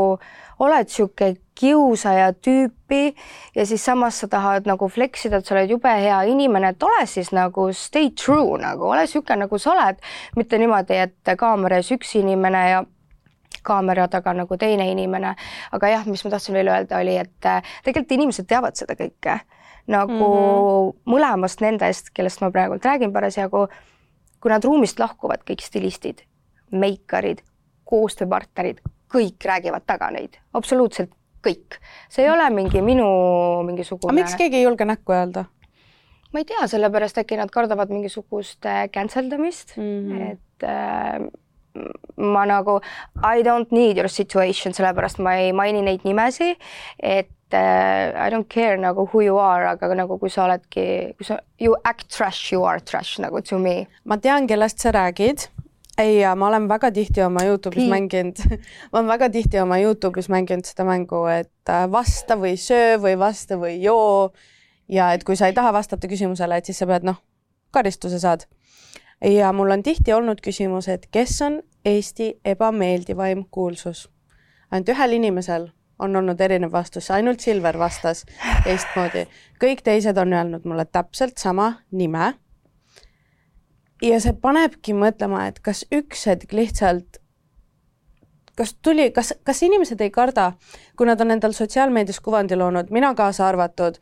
oled 0.61 0.87
niisugune 0.89 1.35
kiusaja 1.57 2.31
tüüpi 2.33 3.15
ja 3.55 3.65
siis 3.65 3.85
samas 3.85 4.19
sa 4.21 4.27
tahad 4.27 4.65
nagu 4.69 4.87
flex 4.89 5.25
ida, 5.25 5.37
et 5.41 5.45
sa 5.45 5.55
oled 5.55 5.69
jube 5.69 5.89
hea 5.89 6.21
inimene, 6.29 6.73
et 6.73 6.83
ole 6.83 7.05
siis 7.09 7.31
nagu 7.35 7.67
stay 7.73 8.11
true 8.17 8.57
nagu, 8.61 8.89
ole 8.89 9.05
niisugune, 9.05 9.43
nagu 9.45 9.61
sa 9.61 9.73
oled, 9.75 10.01
mitte 10.35 10.57
niimoodi, 10.61 10.97
et 11.05 11.35
kaamera 11.37 11.81
ees 11.81 11.91
üks 11.93 12.15
inimene 12.21 12.63
ja 12.69 12.83
kaamera 13.63 14.07
taga 14.07 14.33
nagu 14.33 14.57
teine 14.57 14.89
inimene. 14.91 15.35
aga 15.71 15.89
jah, 15.89 16.05
mis 16.05 16.23
ma 16.25 16.31
tahtsin 16.33 16.55
veel 16.55 16.71
öelda, 16.71 16.97
oli, 16.97 17.17
et 17.17 17.45
äh, 17.45 17.61
tegelikult 17.83 18.17
inimesed 18.17 18.49
teavad 18.49 18.77
seda 18.77 18.97
kõike 18.97 19.39
nagu 19.87 20.13
mm 20.13 20.91
-hmm. 20.91 21.13
mõlemast 21.13 21.61
nendest, 21.61 22.09
kellest 22.13 22.41
ma 22.41 22.51
praegult 22.51 22.85
räägin 22.85 23.13
parasjagu, 23.13 23.67
kui 24.39 24.51
nad 24.51 24.63
ruumist 24.63 24.99
lahkuvad, 24.99 25.43
kõik 25.45 25.61
stilistid, 25.61 26.21
meikarid, 26.71 27.41
koostööpartnerid, 27.91 28.79
kõik 29.11 29.47
räägivad 29.47 29.85
taga 29.87 30.11
neid, 30.15 30.39
absoluutselt 30.57 31.11
kõik. 31.45 31.79
see 32.09 32.25
ei 32.25 32.31
ole 32.31 32.49
mingi 32.53 32.81
minu 32.85 33.07
mingisugune. 33.67 34.15
miks 34.21 34.37
keegi 34.39 34.61
ei 34.61 34.67
julge 34.67 34.85
näkku 34.85 35.15
öelda? 35.15 35.45
ma 36.31 36.41
ei 36.41 36.47
tea, 36.47 36.65
sellepärast 36.71 37.21
äkki 37.21 37.39
nad 37.39 37.51
kardavad 37.51 37.91
mingisugust 37.91 38.67
cancel 38.93 39.29
damist 39.31 39.77
mm, 39.77 39.83
-hmm. 39.83 40.31
et 40.31 40.63
äh, 40.63 41.27
ma 42.17 42.45
nagu 42.45 42.79
I 43.17 43.43
don't 43.43 43.71
need 43.71 43.97
your 43.97 44.09
situation, 44.09 44.73
sellepärast 44.73 45.19
ma 45.19 45.35
ei 45.39 45.53
maini 45.53 45.81
neid 45.81 46.03
nimesi, 46.03 46.55
et 46.99 47.53
äh, 47.53 48.27
I 48.27 48.29
don't 48.33 48.47
care 48.49 48.77
nagu 48.77 49.07
who 49.13 49.21
you 49.21 49.39
are, 49.39 49.69
aga 49.69 49.95
nagu 49.95 50.17
kui 50.19 50.29
sa 50.29 50.45
oledki, 50.45 51.13
kui 51.17 51.25
sa 51.25 51.39
you 51.59 51.75
act 51.83 52.09
trash, 52.17 52.53
you 52.53 52.65
are 52.65 52.79
trash 52.79 53.19
nagu 53.19 53.41
to 53.41 53.59
me. 53.59 53.87
ma 54.03 54.17
tean, 54.17 54.47
kellest 54.47 54.79
sa 54.79 54.91
räägid 54.91 55.47
ei, 55.97 56.19
ja 56.19 56.35
ma 56.35 56.47
olen 56.47 56.67
väga 56.69 56.91
tihti 56.91 57.23
oma 57.23 57.43
Youtube'is 57.45 57.83
Pii. 57.83 57.89
mänginud 57.89 58.39
ma 58.91 58.99
olen 58.99 59.07
väga 59.07 59.29
tihti 59.29 59.59
oma 59.59 59.77
Youtube'is 59.77 60.29
mänginud 60.29 60.65
seda 60.67 60.85
mängu, 60.87 61.25
et 61.31 61.69
äh, 61.69 61.85
vasta 61.91 62.37
või 62.39 62.55
söö 62.57 62.97
või 63.01 63.17
vasta 63.19 63.59
või 63.59 63.77
joo. 63.83 64.31
ja 64.89 65.11
et 65.13 65.23
kui 65.23 65.35
sa 65.35 65.47
ei 65.47 65.53
taha 65.57 65.73
vastata 65.73 66.07
küsimusele, 66.07 66.57
et 66.57 66.65
siis 66.65 66.79
sa 66.81 66.87
pead 66.87 67.07
noh, 67.07 67.21
karistuse 67.71 68.19
saad. 68.19 68.47
ja 69.21 69.51
mul 69.53 69.71
on 69.71 69.83
tihti 69.83 70.13
olnud 70.13 70.41
küsimus, 70.41 70.87
et 70.87 71.07
kes 71.11 71.41
on 71.41 71.61
Eesti 71.85 72.33
ebameeldivaim 72.45 73.45
kuulsus. 73.51 74.09
ainult 74.71 74.89
ühel 74.89 75.17
inimesel 75.17 75.71
on 76.01 76.15
olnud 76.15 76.39
erinev 76.41 76.71
vastus, 76.71 77.11
ainult 77.11 77.39
Silver 77.39 77.77
vastas 77.77 78.25
teistmoodi. 78.63 79.27
kõik 79.63 79.83
teised 79.83 80.17
on 80.17 80.33
öelnud 80.33 80.65
mulle 80.65 80.85
täpselt 80.85 81.37
sama 81.37 81.73
nime. 81.91 82.33
Ja 84.01 84.19
see 84.21 84.33
panebki 84.33 84.93
mõtlema, 84.97 85.47
et 85.47 85.59
kas 85.59 85.85
üks 85.93 86.25
hetk 86.29 86.53
lihtsalt 86.53 87.21
kas 88.61 88.75
tuli, 88.81 89.11
kas, 89.11 89.33
kas 89.43 89.63
inimesed 89.63 90.01
ei 90.01 90.11
karda, 90.11 90.51
kui 90.97 91.07
nad 91.09 91.21
on 91.23 91.31
endal 91.33 91.53
sotsiaalmeedias 91.55 92.19
kuvandi 92.21 92.57
loonud, 92.59 92.91
mina 92.93 93.13
kaasa 93.17 93.47
arvatud, 93.47 93.97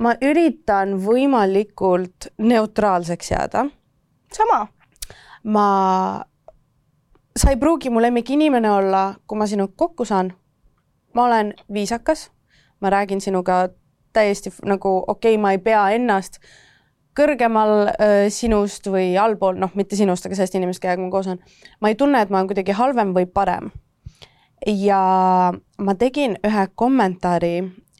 ma 0.00 0.14
üritan 0.22 0.96
võimalikult 1.00 2.30
neutraalseks 2.38 3.30
jääda. 3.30 3.66
sama. 4.32 4.66
ma, 5.44 5.66
sa 7.36 7.50
ei 7.50 7.56
pruugi 7.56 7.90
mu 7.90 8.02
lemmikinimene 8.02 8.70
olla, 8.70 9.14
kui 9.26 9.38
ma 9.38 9.46
sinuga 9.46 9.72
kokku 9.76 10.04
saan. 10.04 10.34
ma 11.14 11.24
olen 11.24 11.54
viisakas, 11.72 12.30
ma 12.80 12.90
räägin 12.90 13.20
sinuga 13.20 13.68
täiesti 14.12 14.52
nagu 14.64 15.04
okei 15.06 15.34
okay,, 15.34 15.40
ma 15.40 15.52
ei 15.52 15.58
pea 15.58 15.90
ennast 15.90 16.40
kõrgemal 17.16 17.88
sinust 18.32 18.86
või 18.92 19.14
allpool, 19.20 19.56
noh, 19.60 19.72
mitte 19.78 19.96
sinust, 19.96 20.26
aga 20.26 20.36
sellest 20.38 20.58
inimesest, 20.58 20.82
kellega 20.82 21.02
ma 21.02 21.10
koos 21.10 21.30
olen. 21.30 21.40
ma 21.80 21.92
ei 21.92 21.98
tunne, 21.98 22.20
et 22.20 22.30
ma 22.30 22.40
olen 22.40 22.50
kuidagi 22.50 22.76
halvem 22.76 23.14
või 23.16 23.26
parem. 23.26 23.70
ja 24.66 25.00
ma 25.78 25.94
tegin 25.94 26.36
ühe 26.44 26.66
kommentaari 26.74 27.54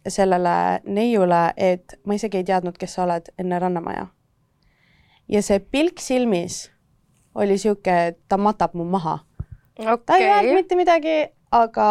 sellele 0.08 0.80
neiule, 0.84 1.52
et 1.56 1.98
ma 2.04 2.14
isegi 2.14 2.40
ei 2.40 2.46
teadnud, 2.46 2.76
kes 2.78 2.94
sa 2.94 3.04
oled 3.04 3.32
enne 3.38 3.58
Rannamaja. 3.58 4.06
ja 5.28 5.42
see 5.42 5.60
pilk 5.60 6.00
silmis 6.00 6.66
oli 7.34 7.58
sihuke, 7.58 7.96
et 8.12 8.20
ta 8.28 8.38
matab 8.40 8.74
mu 8.74 8.84
maha 8.84 9.18
okay.. 9.78 9.98
ta 10.06 10.16
ei 10.16 10.30
öelnud 10.30 10.54
mitte 10.60 10.78
midagi, 10.78 11.16
aga 11.52 11.88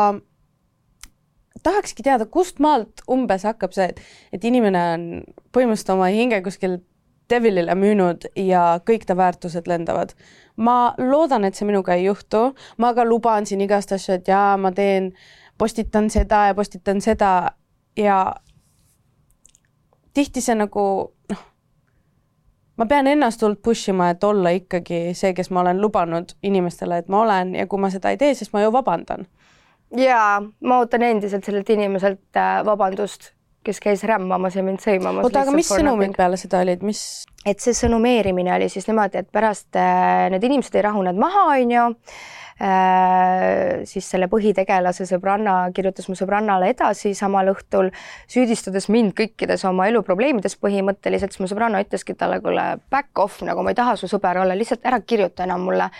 tahakski 1.64 2.04
teada, 2.06 2.26
kust 2.26 2.60
maalt 2.64 3.04
umbes 3.12 3.46
hakkab 3.48 3.74
see, 3.76 3.90
et, 3.92 4.02
et 4.34 4.44
inimene 4.46 4.84
on 4.96 5.08
põhimõtteliselt 5.56 5.96
oma 5.96 6.10
hinge 6.14 6.42
kuskil 6.46 6.80
devilile 7.30 7.76
müünud 7.76 8.28
ja 8.36 8.80
kõik 8.86 9.06
ta 9.08 9.18
väärtused 9.18 9.68
lendavad. 9.68 10.14
ma 10.58 10.94
loodan, 10.98 11.44
et 11.44 11.56
see 11.56 11.66
minuga 11.68 11.94
ei 11.94 12.06
juhtu, 12.06 12.54
ma 12.78 12.94
ka 12.96 13.04
luban 13.04 13.46
siin 13.46 13.62
igast 13.62 13.92
asju, 13.92 14.14
et 14.16 14.28
jaa, 14.28 14.56
ma 14.58 14.72
teen, 14.72 15.12
postitan 15.58 16.10
seda 16.10 16.46
ja 16.48 16.56
postitan 16.56 17.02
seda 17.02 17.52
ja 17.98 18.36
tihti 20.14 20.42
see 20.42 20.56
nagu 20.56 20.86
noh, 21.30 21.44
ma 22.78 22.88
pean 22.88 23.08
ennast 23.12 23.44
hullult 23.44 23.62
push 23.64 23.92
ima, 23.92 24.10
et 24.14 24.24
olla 24.24 24.56
ikkagi 24.56 25.12
see, 25.14 25.34
kes 25.36 25.52
ma 25.52 25.66
olen 25.66 25.82
lubanud 25.82 26.38
inimestele, 26.44 27.04
et 27.04 27.12
ma 27.12 27.26
olen 27.26 27.56
ja 27.60 27.68
kui 27.68 27.82
ma 27.82 27.92
seda 27.92 28.16
ei 28.16 28.22
tee, 28.22 28.34
siis 28.34 28.54
ma 28.54 28.64
ju 28.64 28.72
vabandan. 28.72 29.28
jaa, 29.98 30.42
ma 30.64 30.80
ootan 30.80 31.04
endiselt 31.04 31.44
sellelt 31.44 31.70
inimeselt 31.70 32.40
äh, 32.40 32.62
vabandust 32.66 33.35
kes 33.66 33.82
käis 33.84 34.04
rämmamas 34.08 34.56
ja 34.58 34.64
mind 34.66 34.84
sõimamas. 34.84 35.26
oota, 35.26 35.44
aga 35.46 35.56
mis 35.56 35.70
sõnumid 35.72 36.16
peale 36.18 36.38
seda 36.40 36.62
olid, 36.64 36.86
mis? 36.86 37.02
et 37.46 37.62
see 37.62 37.76
sõnumeerimine 37.78 38.54
oli 38.56 38.70
siis 38.74 38.88
niimoodi, 38.90 39.22
et 39.22 39.30
pärast 39.34 39.78
äh, 39.78 40.26
need 40.34 40.44
inimesed 40.48 40.76
ei 40.78 40.86
rahunenud 40.86 41.22
maha, 41.22 41.46
onju 41.56 41.86
äh,. 41.86 43.84
siis 43.90 44.08
selle 44.10 44.30
põhitegelase 44.32 45.08
sõbranna 45.10 45.58
kirjutas 45.76 46.08
mu 46.10 46.18
sõbrannale 46.18 46.72
edasi 46.74 47.14
samal 47.18 47.52
õhtul, 47.52 47.92
süüdistades 48.32 48.88
mind 48.94 49.14
kõikides 49.18 49.66
oma 49.70 49.90
eluprobleemides 49.92 50.58
põhimõtteliselt, 50.62 51.36
siis 51.36 51.44
mu 51.44 51.52
sõbranna 51.52 51.84
ütleski 51.86 52.16
talle, 52.18 52.40
kuule 52.46 52.70
back 52.92 53.20
off, 53.20 53.44
nagu 53.46 53.66
ma 53.66 53.76
ei 53.76 53.82
taha 53.82 53.98
su 54.00 54.10
sõber 54.12 54.42
olla, 54.46 54.58
lihtsalt 54.58 54.88
ära 54.88 55.02
kirjuta 55.04 55.46
enam 55.50 55.68
mulle 55.68 55.92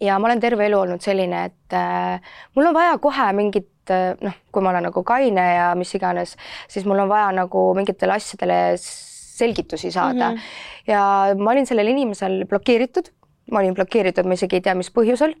ja 0.00 0.18
ma 0.18 0.28
olen 0.28 0.40
terve 0.42 0.66
elu 0.68 0.78
olnud 0.84 1.02
selline, 1.04 1.44
et 1.50 1.76
äh, 1.76 2.32
mul 2.56 2.70
on 2.70 2.76
vaja 2.76 2.96
kohe 3.02 3.28
mingit 3.36 3.92
äh, 3.92 4.14
noh, 4.24 4.36
kui 4.52 4.64
ma 4.64 4.72
olen 4.72 4.88
nagu 4.88 5.02
kaine 5.06 5.44
ja 5.56 5.68
mis 5.78 5.94
iganes, 5.98 6.36
siis 6.70 6.86
mul 6.88 7.04
on 7.04 7.10
vaja 7.10 7.30
nagu 7.40 7.68
mingitele 7.78 8.16
asjadele 8.18 8.60
selgitusi 8.78 9.90
saada 9.94 10.30
mm. 10.30 10.36
-hmm. 10.36 10.92
ja 10.92 11.02
ma 11.38 11.50
olin 11.50 11.66
sellel 11.66 11.92
inimesel 11.94 12.44
blokeeritud, 12.48 13.12
ma 13.52 13.62
olin 13.62 13.74
blokeeritud, 13.74 14.26
ma 14.26 14.38
isegi 14.38 14.58
ei 14.58 14.66
tea, 14.66 14.74
mis 14.74 14.90
põhjusel. 14.94 15.34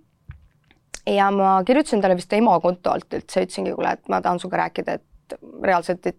ja 1.06 1.30
ma 1.30 1.62
kirjutasin 1.64 2.00
talle 2.00 2.16
vist 2.16 2.32
ema 2.32 2.60
konto 2.60 2.90
alt 2.92 3.14
üldse, 3.14 3.42
ütlesingi, 3.46 3.74
kuule, 3.74 3.92
et 3.92 4.08
ma 4.08 4.20
tahan 4.20 4.40
sinuga 4.40 4.64
rääkida, 4.64 4.98
et 4.98 5.38
reaalselt, 5.62 6.06
et 6.06 6.16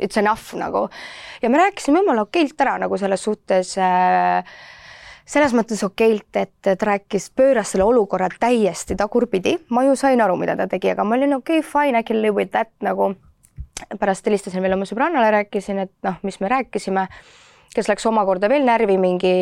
it's 0.00 0.18
enough 0.18 0.54
nagu. 0.54 0.88
ja 1.42 1.50
me 1.50 1.58
rääkisime 1.58 1.98
jumala 1.98 2.22
okeilt 2.26 2.60
ära 2.60 2.78
nagu 2.78 2.96
selles 2.96 3.24
suhtes 3.24 3.78
äh, 3.78 4.44
selles 5.28 5.52
mõttes 5.56 5.82
okeilt, 5.84 6.30
et 6.40 6.52
ta 6.64 6.74
rääkis, 6.88 7.30
pööras 7.36 7.74
selle 7.74 7.84
olukorra 7.84 8.30
täiesti 8.40 8.96
tagurpidi, 8.98 9.58
ma 9.74 9.84
ju 9.84 9.96
sain 9.98 10.20
aru, 10.24 10.38
mida 10.40 10.56
ta 10.56 10.68
tegi, 10.70 10.92
aga 10.94 11.04
ma 11.04 11.18
olin 11.18 11.36
okei 11.36 11.60
okay,, 11.60 11.68
fine, 11.68 12.00
I 12.00 12.06
can 12.06 12.22
live 12.22 12.36
with 12.36 12.52
that 12.56 12.72
nagu. 12.84 13.14
pärast 13.98 14.26
helistasin 14.26 14.62
veel 14.62 14.74
oma 14.74 14.86
sõbrannale, 14.88 15.28
rääkisin, 15.30 15.78
et 15.84 15.92
noh, 16.02 16.16
mis 16.26 16.40
me 16.40 16.48
rääkisime, 16.50 17.04
kes 17.74 17.88
läks 17.88 18.06
omakorda 18.10 18.48
veel 18.50 18.64
närvi 18.66 18.96
mingi 18.98 19.34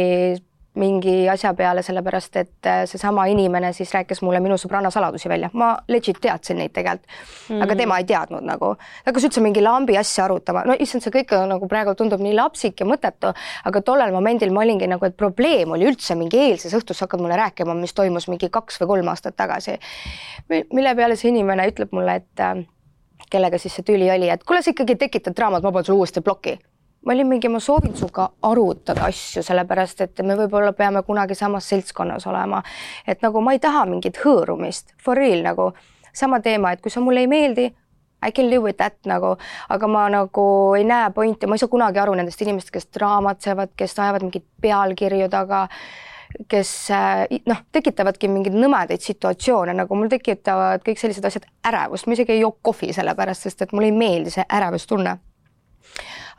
mingi 0.77 1.29
asja 1.29 1.53
peale, 1.57 1.83
sellepärast 1.83 2.37
et 2.41 2.69
äh, 2.69 2.83
seesama 2.89 3.25
inimene 3.33 3.73
siis 3.77 3.93
rääkis 3.95 4.21
mulle 4.25 4.41
minu 4.45 4.59
sõbranna 4.61 4.91
saladusi 4.93 5.29
välja, 5.29 5.51
ma 5.57 5.73
legit 5.89 6.21
teadsin 6.23 6.61
neid 6.61 6.75
tegelikult 6.77 7.09
mm., 7.49 7.63
aga 7.65 7.77
tema 7.79 7.99
ei 8.01 8.07
teadnud 8.09 8.45
nagu, 8.45 8.75
hakkas 9.07 9.29
üldse 9.29 9.43
mingi 9.45 9.65
lambi 9.65 9.97
asja 9.99 10.27
arutama, 10.27 10.67
no 10.69 10.77
issand, 10.79 11.05
see 11.05 11.15
kõik 11.15 11.33
nagu 11.49 11.69
praegu 11.71 11.97
tundub 11.99 12.23
nii 12.25 12.37
lapsik 12.37 12.85
ja 12.85 12.89
mõttetu, 12.89 13.33
aga 13.71 13.83
tollel 13.87 14.13
momendil 14.15 14.53
ma 14.55 14.65
olingi 14.67 14.89
nagu, 14.91 15.09
et 15.09 15.17
probleem 15.17 15.73
oli 15.77 15.89
üldse 15.89 16.19
mingi 16.19 16.43
eilses 16.51 16.77
õhtus 16.77 17.01
hakkad 17.05 17.25
mulle 17.25 17.41
rääkima, 17.41 17.77
mis 17.81 17.97
toimus 17.97 18.29
mingi 18.33 18.53
kaks 18.53 18.81
või 18.83 18.93
kolm 18.95 19.13
aastat 19.13 19.37
tagasi. 19.37 19.79
mille 20.49 20.95
peale 20.95 21.17
see 21.17 21.33
inimene 21.33 21.69
ütleb 21.73 21.93
mulle, 21.97 22.21
et 22.21 22.45
äh, 22.45 22.65
kellega 23.33 23.59
siis 23.59 23.75
see 23.77 23.87
tüli 23.87 24.11
oli, 24.13 24.29
et 24.31 24.45
kuule, 24.45 24.63
sa 24.63 24.73
ikkagi 24.75 24.97
tekitad 25.01 25.37
draamat, 25.37 25.65
ma 25.65 25.73
panen 25.73 25.89
sulle 25.89 26.05
uuesti 26.05 26.21
ploki 26.21 26.59
ma 27.07 27.13
olin 27.13 27.27
mingi, 27.27 27.49
ma 27.49 27.61
soovin 27.61 27.95
sinuga 27.95 28.29
arutada 28.43 29.07
asju, 29.07 29.43
sellepärast 29.47 30.01
et 30.03 30.23
me 30.27 30.35
võib-olla 30.39 30.73
peame 30.75 31.05
kunagi 31.07 31.37
samas 31.39 31.69
seltskonnas 31.71 32.27
olema. 32.27 32.63
et 33.07 33.23
nagu 33.23 33.41
ma 33.41 33.55
ei 33.55 33.61
taha 33.63 33.85
mingit 33.87 34.19
hõõrumist, 34.25 34.91
for 35.03 35.17
real 35.17 35.45
nagu 35.47 35.71
sama 36.13 36.41
teema, 36.41 36.73
et 36.73 36.83
kui 36.83 36.91
sa 36.91 37.01
mulle 37.01 37.23
ei 37.23 37.31
meeldi, 37.31 37.71
I 38.27 38.33
can 38.33 38.51
live 38.51 38.65
with 38.65 38.79
that 38.79 38.97
nagu, 39.07 39.37
aga 39.69 39.87
ma 39.87 40.09
nagu 40.11 40.47
ei 40.75 40.85
näe 40.89 41.13
pointi, 41.15 41.47
ma 41.47 41.55
ei 41.55 41.63
saa 41.63 41.71
kunagi 41.71 42.01
aru 42.03 42.17
nendest 42.19 42.43
inimestest, 42.43 42.73
kes 42.75 42.89
draamatsevad, 42.99 43.77
kes 43.77 43.99
ajavad 43.99 44.27
mingeid 44.27 44.47
pealkirju 44.63 45.29
taga, 45.31 45.67
kes 46.49 46.73
noh, 47.47 47.63
tekitavadki 47.73 48.33
mingeid 48.33 48.57
nõmedaid 48.57 49.05
situatsioone, 49.05 49.77
nagu 49.79 50.01
mul 50.01 50.11
tekitavad 50.11 50.83
kõik 50.83 50.99
sellised 50.99 51.29
asjad 51.29 51.47
ärevust, 51.69 52.09
ma 52.09 52.19
isegi 52.19 52.35
ei 52.35 52.43
joo 52.43 52.57
kohvi 52.67 52.91
sellepärast, 52.97 53.47
sest 53.47 53.63
et 53.63 53.77
mulle 53.77 53.93
ei 53.93 53.99
meeldi 54.01 54.35
see 54.35 54.49
ärevustunne 54.59 55.19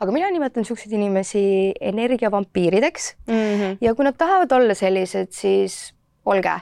aga 0.00 0.12
mina 0.14 0.30
nimetan 0.30 0.62
niisuguseid 0.62 0.92
inimesi 0.94 1.44
energiavampiirideks 1.80 3.16
mm. 3.26 3.34
-hmm. 3.34 3.76
ja 3.80 3.94
kui 3.94 4.04
nad 4.04 4.16
tahavad 4.18 4.52
olla 4.52 4.74
sellised, 4.74 5.28
siis 5.30 5.94
olge. 6.24 6.60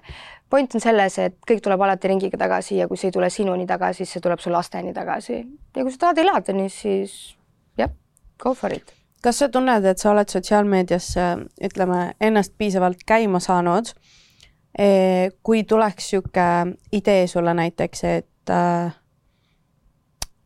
point 0.51 0.75
on 0.75 0.81
selles, 0.81 1.19
et 1.19 1.35
kõik 1.51 1.61
tuleb 1.61 1.81
alati 1.81 2.09
ringiga 2.09 2.39
tagasi 2.39 2.77
ja 2.77 2.89
kui 2.89 2.97
see 2.97 3.09
ei 3.09 3.13
tule 3.13 3.31
sinuni 3.31 3.67
tagasi, 3.67 3.97
siis 3.97 4.13
see 4.13 4.21
tuleb 4.21 4.39
su 4.39 4.53
lasteni 4.53 4.95
tagasi. 4.95 5.47
ja 5.77 5.83
kui 5.83 5.93
sa 5.93 5.99
tahad 5.99 6.19
elada 6.19 6.53
nii, 6.53 6.69
siis 6.69 7.37
jah, 7.79 7.91
go 8.39 8.55
for 8.55 8.73
it 8.73 8.97
kas 9.27 9.41
sa 9.43 9.49
tunned, 9.51 9.85
et 9.85 9.99
sa 9.99 10.13
oled 10.13 10.31
sotsiaalmeedias, 10.31 11.09
ütleme, 11.67 12.01
ennast 12.23 12.53
piisavalt 12.59 13.03
käima 13.07 13.41
saanud, 13.43 13.91
eh, 14.79 15.33
kui 15.43 15.65
tuleks 15.65 16.13
niisugune 16.13 16.77
idee 16.93 17.27
sulle 17.27 17.55
näiteks, 17.55 18.05
et 18.05 18.51
äh, 18.51 18.95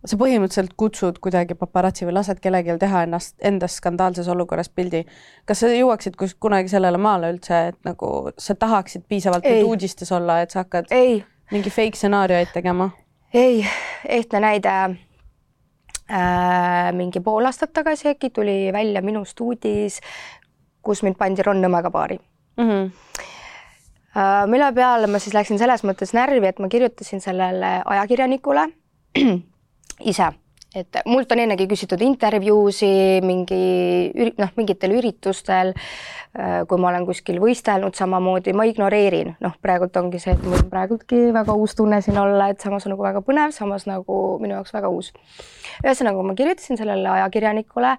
sa 0.04 0.16
põhimõtteliselt 0.20 0.72
kutsud 0.80 1.18
kuidagi 1.20 1.54
paparatsi 1.58 2.06
või 2.08 2.14
lased 2.16 2.40
kellelgi 2.40 2.76
teha 2.80 3.04
ennast, 3.04 3.34
endast 3.44 3.80
skandaalses 3.80 4.28
olukorras 4.32 4.70
pildi. 4.72 5.04
kas 5.44 5.60
sa 5.60 5.68
jõuaksid 5.72 6.16
kus 6.16 6.34
kunagi 6.34 6.72
sellele 6.72 6.98
maale 6.98 7.32
üldse, 7.34 7.60
et 7.72 7.78
nagu 7.84 8.30
sa 8.38 8.54
tahaksid 8.54 9.04
piisavalt 9.08 9.44
ei. 9.44 9.62
uudistes 9.64 10.12
olla, 10.12 10.40
et 10.40 10.50
sa 10.50 10.64
hakkad 10.64 10.88
ei. 10.90 11.20
mingi 11.52 11.70
fake 11.70 12.00
stsenaariumeid 12.00 12.52
tegema? 12.54 12.90
ei, 13.34 13.66
ehtne 14.08 14.40
näide 14.40 14.76
äh,. 16.10 16.92
mingi 16.96 17.20
pool 17.20 17.44
aastat 17.44 17.72
tagasi 17.72 18.14
äkki 18.14 18.30
tuli 18.30 18.72
välja 18.72 19.02
minust 19.02 19.40
uudis, 19.40 20.00
kus 20.82 21.04
mind 21.04 21.20
pandi 21.20 21.44
Ron 21.44 21.60
Nõmmega 21.60 21.92
paari 21.92 22.18
mm. 22.56 22.68
-hmm 22.70 22.90
mille 24.50 24.72
peale 24.74 25.06
ma 25.06 25.20
siis 25.22 25.34
läksin 25.34 25.58
selles 25.58 25.84
mõttes 25.86 26.10
närvi, 26.10 26.48
et 26.48 26.58
ma 26.58 26.66
kirjutasin 26.68 27.20
sellele 27.22 27.68
ajakirjanikule 27.86 28.64
ise, 30.08 30.30
et 30.74 31.00
mult 31.10 31.32
on 31.34 31.42
ennegi 31.42 31.66
küsitud 31.70 32.02
intervjuusi 32.04 32.90
mingi 33.26 34.32
noh, 34.38 34.50
mingitel 34.58 34.94
üritustel, 35.00 35.72
äh, 35.74 36.60
kui 36.70 36.80
ma 36.80 36.90
olen 36.92 37.06
kuskil 37.08 37.40
võistelnud, 37.42 37.96
samamoodi 37.98 38.54
ma 38.56 38.66
ignoreerin, 38.70 39.34
noh, 39.42 39.56
praegult 39.62 39.96
ongi 39.98 40.20
see, 40.22 40.36
et 40.36 40.44
mul 40.46 40.62
praegultki 40.70 41.30
väga 41.34 41.56
uus 41.58 41.74
tunne 41.78 41.98
siin 42.04 42.20
olla, 42.22 42.50
et 42.52 42.62
samas 42.62 42.86
nagu 42.90 43.02
väga 43.02 43.24
põnev, 43.26 43.54
samas 43.56 43.88
nagu 43.90 44.20
minu 44.42 44.58
jaoks 44.58 44.76
väga 44.76 44.92
uus. 44.94 45.10
ühesõnaga, 45.82 46.22
ma 46.22 46.36
kirjutasin 46.38 46.78
sellele 46.78 47.10
ajakirjanikule, 47.16 47.96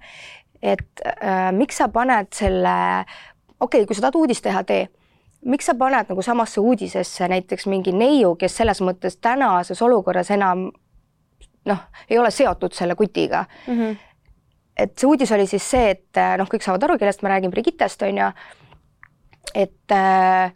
et 0.62 1.06
äh, 1.06 1.52
miks 1.58 1.82
sa 1.82 1.90
paned 1.92 2.32
selle, 2.38 2.78
okei 3.60 3.82
okay,, 3.82 3.86
kui 3.90 3.98
sa 3.98 4.08
tahad 4.08 4.20
uudist 4.22 4.46
teha, 4.48 4.64
tee. 4.64 4.88
Miks 5.42 5.66
sa 5.66 5.74
paned 5.74 6.08
nagu 6.12 6.22
samasse 6.22 6.62
uudisesse 6.62 7.28
näiteks 7.28 7.66
mingi 7.68 7.92
neiu, 7.92 8.36
kes 8.38 8.60
selles 8.62 8.80
mõttes 8.86 9.18
tänases 9.18 9.82
olukorras 9.82 10.30
enam 10.32 10.70
noh, 11.66 11.84
ei 12.10 12.18
ole 12.20 12.32
seotud 12.32 12.74
selle 12.74 12.96
kutiga 12.96 13.46
mm. 13.68 13.78
-hmm. 13.78 13.98
et 14.78 14.98
see 14.98 15.08
uudis 15.08 15.32
oli 15.32 15.48
siis 15.48 15.70
see, 15.72 15.90
et 15.90 16.22
noh, 16.38 16.50
kõik 16.50 16.66
saavad 16.66 16.84
aru, 16.84 16.98
kellest 16.98 17.22
ma 17.22 17.36
räägin, 17.36 17.52
Brigittest 17.52 18.02
on 18.02 18.18
ju, 18.18 18.32
et 19.56 19.92
äh, 19.92 20.54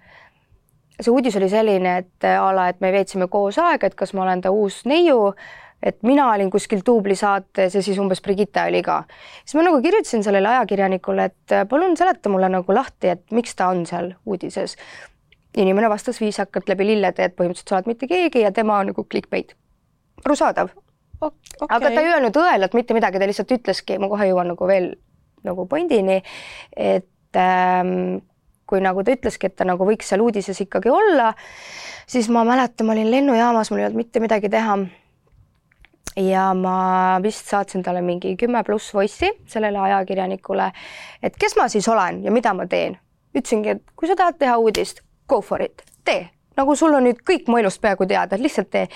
see 1.00 1.12
uudis 1.12 1.35
oli 1.35 1.50
selline, 1.50 1.97
et 1.97 2.27
a 2.31 2.50
la, 2.55 2.69
et 2.69 2.81
me 2.81 2.91
veetsime 2.91 3.27
koos 3.27 3.59
aega, 3.59 3.88
et 3.88 3.95
kas 3.95 4.13
ma 4.13 4.24
olen 4.24 4.41
ta 4.41 4.51
uus 4.51 4.83
neiu 4.85 5.33
et 5.85 5.97
mina 6.03 6.25
olin 6.33 6.50
kuskil 6.50 6.81
duublisaates 6.85 7.75
ja 7.75 7.81
siis 7.83 7.97
umbes 8.01 8.21
Brigitte 8.21 8.63
oli 8.67 8.81
ka. 8.83 9.03
siis 9.45 9.55
ma 9.55 9.65
nagu 9.67 9.81
kirjutasin 9.81 10.24
sellele 10.24 10.50
ajakirjanikule, 10.50 11.25
et 11.25 11.57
palun 11.69 11.97
seleta 11.97 12.29
mulle 12.29 12.50
nagu 12.50 12.74
lahti, 12.74 13.12
et 13.13 13.25
miks 13.31 13.55
ta 13.55 13.67
on 13.67 13.85
seal 13.85 14.13
uudises. 14.25 14.75
inimene 15.57 15.89
vastas 15.89 16.21
viisakalt 16.21 16.69
läbi 16.69 16.88
lillede, 16.88 17.24
et 17.24 17.35
põhimõtteliselt 17.35 17.69
sa 17.69 17.77
oled 17.77 17.91
mitte 17.91 18.07
keegi 18.07 18.41
ja 18.41 18.51
tema 18.51 18.79
on 18.79 18.91
nagu 18.93 19.03
clickbait. 19.03 19.55
arusaadav 20.25 20.74
okay.. 21.22 21.67
aga 21.69 21.89
ta 21.89 22.01
ei 22.01 22.13
öelnud 22.13 22.38
õelalt 22.41 22.77
mitte 22.77 22.98
midagi, 22.98 23.19
ta 23.19 23.27
lihtsalt 23.29 23.51
ütleski, 23.57 24.00
ma 24.01 24.10
kohe 24.12 24.29
jõuan 24.29 24.53
nagu 24.53 24.69
veel 24.69 24.93
nagu 25.45 25.67
pointini, 25.69 26.22
et 26.75 27.38
ähm, 27.39 28.19
kui 28.65 28.81
nagu 28.81 29.03
ta 29.05 29.13
ütleski, 29.13 29.50
et 29.50 29.57
ta 29.60 29.67
nagu 29.67 29.88
võiks 29.88 30.10
seal 30.10 30.24
uudises 30.25 30.60
ikkagi 30.65 30.91
olla, 30.91 31.31
siis 32.10 32.29
ma 32.34 32.45
mäletan, 32.48 32.88
ma 32.88 32.95
olin 32.95 33.12
lennujaamas, 33.13 33.72
mul 33.72 33.84
ei 33.84 33.89
olnud 33.89 34.03
mitte 34.03 34.24
midagi 34.24 34.51
teha. 34.51 34.79
Ja 36.15 36.45
ma 36.55 37.19
vist 37.19 37.50
saatsin 37.51 37.81
talle 37.84 38.00
mingi 38.00 38.38
kümme 38.39 38.62
pluss 38.63 38.93
voice'i 38.95 39.34
sellele 39.51 39.81
ajakirjanikule, 39.84 40.69
et 41.19 41.36
kes 41.36 41.57
ma 41.60 41.65
siis 41.67 41.89
olen 41.91 42.22
ja 42.24 42.31
mida 42.31 42.53
ma 42.55 42.67
teen. 42.72 42.95
ütlesingi, 43.36 43.74
et 43.75 43.81
kui 44.00 44.07
sa 44.07 44.15
tahad 44.15 44.38
teha 44.39 44.53
uudist, 44.63 45.01
go 45.27 45.41
for 45.43 45.60
it, 45.60 45.84
tee, 46.07 46.29
nagu 46.57 46.75
sul 46.75 46.93
on 46.97 47.05
nüüd 47.07 47.21
kõik 47.27 47.50
mu 47.51 47.59
elust 47.62 47.81
peaaegu 47.83 48.07
teada, 48.09 48.39
lihtsalt 48.39 48.71
tee. 48.74 48.88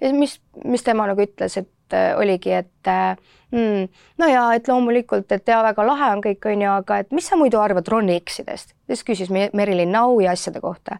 ja 0.00 0.12
mis, 0.14 0.38
mis 0.64 0.84
tema 0.86 1.06
nagu 1.10 1.22
ütles, 1.22 1.56
et 1.60 1.96
äh, 1.96 2.12
oligi, 2.18 2.52
et 2.60 2.90
äh, 2.90 3.16
mm, 3.54 3.88
no 4.18 4.28
ja 4.30 4.44
et 4.56 4.68
loomulikult, 4.68 5.32
et 5.32 5.48
ja 5.48 5.62
väga 5.66 5.86
lahe 5.86 6.12
on 6.16 6.22
kõik, 6.24 6.50
on 6.50 6.66
ju, 6.66 6.74
aga 6.82 7.00
et 7.04 7.16
mis 7.16 7.26
sa 7.26 7.38
muidu 7.40 7.60
arvad 7.62 7.88
Ronny 7.88 8.20
X-idest? 8.20 8.76
siis 8.88 9.04
küsis 9.04 9.32
Merilin 9.32 9.92
Nau 9.92 10.20
ja 10.20 10.36
asjade 10.36 10.60
kohta 10.64 10.98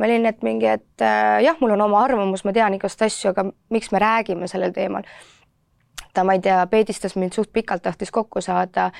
ma 0.00 0.06
olin, 0.08 0.24
et 0.26 0.42
mingi, 0.42 0.66
et 0.66 1.04
äh, 1.04 1.42
jah, 1.44 1.58
mul 1.60 1.74
on 1.74 1.84
oma 1.84 2.00
arvamus, 2.06 2.44
ma 2.48 2.54
tean 2.56 2.74
igast 2.74 3.02
asju, 3.04 3.34
aga 3.34 3.44
miks 3.74 3.90
me 3.92 4.00
räägime 4.00 4.48
sellel 4.48 4.72
teemal. 4.72 5.04
ta, 6.14 6.24
ma 6.24 6.34
ei 6.34 6.40
tea, 6.42 6.62
peedistas 6.70 7.14
mind 7.20 7.36
suht 7.36 7.52
pikalt, 7.52 7.82
tahtis 7.84 8.10
kokku 8.10 8.40
saada 8.40 8.90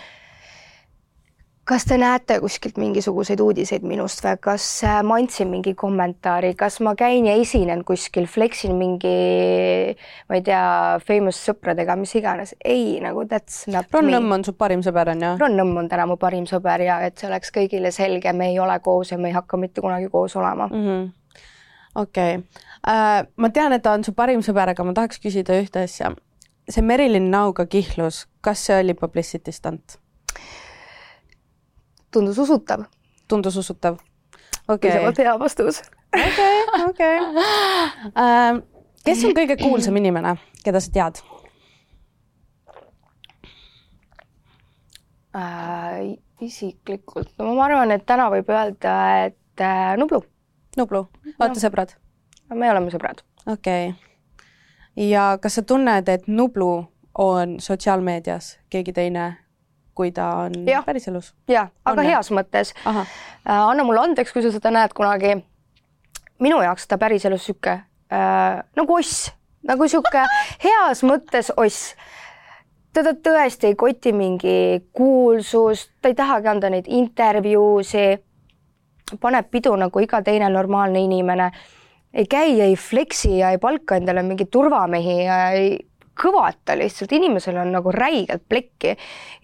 kas 1.70 1.84
te 1.86 1.96
näete 2.00 2.40
kuskilt 2.42 2.78
mingisuguseid 2.80 3.40
uudiseid 3.44 3.84
minust 3.86 4.24
või 4.24 4.38
kas 4.42 4.64
äh, 4.86 4.96
ma 5.06 5.20
andsin 5.20 5.50
mingi 5.52 5.76
kommentaari, 5.78 6.54
kas 6.58 6.80
ma 6.82 6.96
käin 6.98 7.28
ja 7.28 7.36
esinen 7.38 7.84
kuskil, 7.86 8.26
flexin 8.30 8.74
mingi, 8.78 9.12
ma 10.28 10.38
ei 10.38 10.42
tea, 10.46 10.62
famous 11.06 11.38
sõpradega, 11.46 11.94
mis 12.00 12.14
iganes. 12.18 12.54
ei, 12.64 12.98
nagu 13.04 13.22
that's 13.30 13.68
not 13.70 13.86
Ron 13.94 14.08
me. 14.08 14.16
Nõmm 14.16 14.38
on 14.38 14.46
su 14.48 14.56
parim 14.58 14.82
sõber, 14.86 15.12
on 15.14 15.22
ju? 15.26 15.32
Ron 15.38 15.54
Nõmm 15.60 15.82
on 15.84 15.90
täna 15.92 16.08
mu 16.10 16.16
parim 16.20 16.48
sõber 16.50 16.82
ja 16.88 16.98
et 17.06 17.20
see 17.20 17.30
oleks 17.30 17.54
kõigile 17.54 17.94
selge, 17.94 18.32
me 18.34 18.50
ei 18.50 18.58
ole 18.58 18.78
koos 18.82 19.14
ja 19.14 19.18
me 19.20 19.30
ei 19.30 19.36
hakka 19.38 19.60
mitte 19.60 19.84
kunagi 19.84 20.10
koos 20.10 20.34
olema 20.40 20.66
mm. 20.66 20.86
-hmm. 20.86 21.08
okei 22.02 22.36
okay. 22.36 22.64
uh,, 22.82 23.28
ma 23.36 23.50
tean, 23.54 23.72
et 23.72 23.82
ta 23.82 23.92
on 23.94 24.04
su 24.04 24.16
parim 24.16 24.42
sõber, 24.42 24.74
aga 24.74 24.84
ma 24.84 24.96
tahaks 24.96 25.22
küsida 25.22 25.60
ühte 25.62 25.86
asja. 25.86 26.16
see 26.70 26.82
Merilin 26.82 27.30
Nauga 27.30 27.66
kihlus, 27.66 28.26
kas 28.40 28.66
see 28.66 28.80
oli 28.80 28.94
publicity 28.94 29.52
stunt? 29.52 30.00
Tundus 32.12 32.38
usutav. 32.38 32.84
tundus 33.28 33.56
usutav? 33.56 33.98
okei 34.68 35.06
okay.. 35.08 35.24
hea 35.24 35.38
vastus. 35.38 35.82
okei, 36.14 36.86
okei. 36.88 37.18
Ähm, 38.18 38.62
kes 39.04 39.24
on 39.24 39.36
kõige 39.36 39.56
kuulsam 39.60 39.96
inimene, 39.96 40.36
keda 40.64 40.80
sa 40.80 40.92
tead 40.94 41.22
äh,? 45.36 46.16
isiklikult, 46.40 47.34
no 47.38 47.54
ma 47.54 47.66
arvan, 47.68 47.92
et 47.92 48.06
täna 48.08 48.30
võib 48.32 48.48
öelda, 48.48 48.94
et 49.26 49.60
äh, 49.60 49.92
Nublu. 50.00 50.22
Nublu, 50.78 51.04
olete 51.36 51.58
no. 51.58 51.64
sõbrad? 51.66 51.98
me 52.54 52.70
oleme 52.70 52.90
sõbrad. 52.90 53.20
okei 53.46 53.90
okay.. 53.90 55.10
ja 55.10 55.36
kas 55.42 55.60
sa 55.60 55.62
tunned, 55.62 56.08
et 56.08 56.26
Nublu 56.28 56.72
on 57.20 57.58
sotsiaalmeedias 57.60 58.56
keegi 58.70 58.94
teine 58.96 59.34
kui 59.94 60.12
ta 60.12 60.28
on 60.46 60.54
ja. 60.68 60.82
päriselus. 60.86 61.34
jah, 61.48 61.70
aga 61.84 62.00
on, 62.00 62.06
heas 62.06 62.30
mõttes. 62.34 62.74
Äh, 62.86 63.04
anna 63.46 63.84
mulle 63.84 64.04
andeks, 64.04 64.32
kui 64.32 64.42
sa 64.44 64.52
seda 64.54 64.72
näed 64.74 64.94
kunagi. 64.96 65.36
minu 66.40 66.62
jaoks 66.62 66.88
ta 66.88 66.98
päriselus 66.98 67.44
sihuke 67.44 67.72
äh, 68.12 68.62
nagu 68.76 68.94
oss, 68.96 69.30
nagu 69.66 69.88
sihuke 69.88 70.24
heas 70.66 71.04
mõttes 71.04 71.52
oss 71.56 71.94
teda 72.92 73.14
tõesti 73.14 73.70
ei 73.70 73.76
koti 73.78 74.12
mingi 74.12 74.80
kuulsus, 74.92 75.88
ta 76.02 76.10
ei 76.10 76.16
tahagi 76.18 76.48
anda 76.50 76.70
neid 76.70 76.88
intervjuusid, 76.90 78.24
paneb 79.20 79.50
pidu 79.50 79.74
nagu 79.78 80.02
iga 80.02 80.22
teine 80.26 80.48
normaalne 80.50 81.02
inimene, 81.02 81.50
ei 82.14 82.26
käi, 82.30 82.60
ei 82.60 82.74
fleksi 82.76 83.36
ja 83.38 83.52
ei 83.54 83.58
palka 83.62 83.98
endale 83.98 84.22
mingeid 84.26 84.50
turvamehi 84.50 85.16
ja 85.24 85.38
ei 85.54 85.78
kõvad 86.18 86.58
ta 86.64 86.76
lihtsalt, 86.78 87.12
inimesel 87.12 87.58
on 87.60 87.70
nagu 87.72 87.92
räigelt 87.94 88.42
plekki 88.48 88.96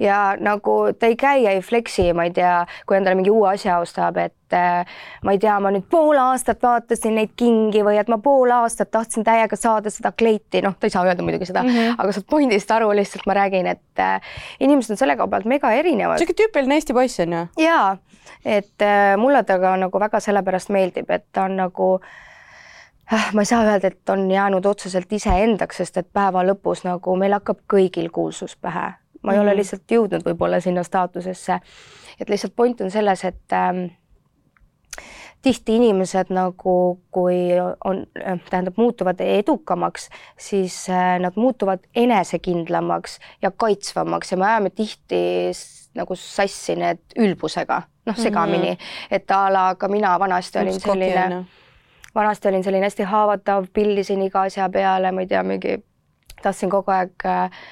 ja 0.03 0.37
nagu 0.41 0.77
ta 0.99 1.09
ei 1.09 1.17
käi 1.17 1.47
ei 1.47 1.61
fleksi, 1.65 2.11
ma 2.17 2.27
ei 2.27 2.33
tea, 2.37 2.65
kui 2.87 2.99
endale 2.99 3.19
mingi 3.19 3.33
uue 3.33 3.49
asja 3.53 3.79
ostab, 3.83 4.19
et 4.21 4.57
äh, 4.57 4.99
ma 5.25 5.35
ei 5.35 5.41
tea, 5.43 5.57
ma 5.63 5.73
nüüd 5.75 5.87
pool 5.91 6.19
aastat 6.21 6.63
vaatasin 6.63 7.17
neid 7.17 7.33
kingi 7.39 7.85
või 7.87 8.01
et 8.01 8.11
ma 8.13 8.19
pool 8.23 8.53
aastat 8.59 8.91
tahtsin 8.95 9.25
täiega 9.27 9.57
saada 9.57 9.93
seda 9.93 10.13
kleiti, 10.13 10.63
noh, 10.65 10.77
ta 10.77 10.89
ei 10.89 10.95
saa 10.95 11.07
öelda 11.07 11.25
muidugi 11.27 11.49
seda 11.49 11.63
mm, 11.65 11.73
-hmm. 11.79 11.97
aga 12.03 12.17
saad 12.17 12.29
pointist 12.31 12.77
aru, 12.77 12.91
lihtsalt 12.99 13.27
ma 13.27 13.39
räägin, 13.41 13.71
et 13.73 14.03
äh, 14.03 14.37
inimesed 14.61 14.97
on 14.97 15.01
selle 15.01 15.17
koha 15.17 15.33
pealt 15.33 15.49
mega 15.49 15.73
erinevad. 15.73 16.19
sihuke 16.19 16.37
tüüpiline 16.43 16.81
Eesti 16.81 16.97
poiss 16.97 17.21
on 17.25 17.33
ju? 17.33 17.47
jaa, 17.65 17.97
et 18.45 18.85
äh, 18.85 19.17
mulle 19.17 19.43
ta 19.45 19.59
ka 19.63 19.77
nagu 19.81 20.01
väga 20.01 20.21
sellepärast 20.21 20.75
meeldib, 20.75 21.11
et 21.11 21.25
ta 21.33 21.49
on 21.49 21.57
nagu 21.57 21.93
äh, 22.03 22.26
ma 23.33 23.41
ei 23.43 23.47
saa 23.47 23.65
öelda, 23.65 23.87
et 23.87 24.09
on 24.09 24.31
jäänud 24.31 24.65
otseselt 24.65 25.13
iseendaks, 25.13 25.77
sest 25.83 25.97
et 25.97 26.09
päeva 26.13 26.43
lõpus 26.47 26.83
nagu 26.87 27.17
meil 27.17 27.37
hakkab 27.39 27.63
kõigil 27.73 28.11
kuulsus 28.13 28.57
pähe. 28.57 28.93
ma 29.23 29.33
ei 29.33 29.39
mm 29.39 29.41
-hmm. 29.41 29.43
ole 29.43 29.51
mhm. 29.51 29.57
lihtsalt 29.57 29.91
jõudnud 29.91 30.23
võib-olla 30.25 30.61
sinna 30.61 30.83
staatusesse. 30.83 31.61
et 32.21 32.29
lihtsalt 32.29 32.57
point 32.57 32.81
on 32.81 32.91
selles, 32.91 33.25
et 33.25 33.53
ähm, 33.53 33.87
tihti 35.43 35.77
inimesed 35.77 36.27
nagu, 36.31 37.01
kui 37.11 37.37
on, 37.85 38.07
äh, 38.27 38.41
tähendab, 38.51 38.75
muutuvad 38.77 39.21
edukamaks, 39.21 40.09
siis 40.39 40.91
äh, 40.91 41.19
nad 41.21 41.33
muutuvad 41.37 41.79
enesekindlamaks 41.95 43.19
ja 43.43 43.51
kaitsvamaks 43.51 44.33
ja 44.33 44.37
me 44.37 44.47
ajame 44.47 44.71
tihti 44.71 45.51
nagu 45.95 46.15
sassi 46.15 46.77
need 46.77 46.99
ülbusega, 47.19 47.83
noh 48.07 48.17
segamini 48.17 48.71
mm, 48.71 48.77
-hmm. 48.77 49.07
et 49.11 49.31
a 49.31 49.53
la 49.53 49.75
ka 49.75 49.89
mina 49.89 50.19
vanasti 50.19 50.59
olin 50.59 50.81
selline 50.81 51.45
vanasti 52.17 52.49
olin 52.49 52.65
selline 52.65 52.89
hästi 52.89 53.07
haavatav, 53.11 53.69
pillisin 53.73 54.23
iga 54.25 54.47
asja 54.49 54.69
peale, 54.73 55.13
ma 55.13 55.25
ei 55.25 55.29
tea, 55.31 55.43
mingi 55.47 55.77
tahtsin 56.43 56.73
kogu 56.73 56.93
aeg 56.95 57.27
äh, 57.29 57.67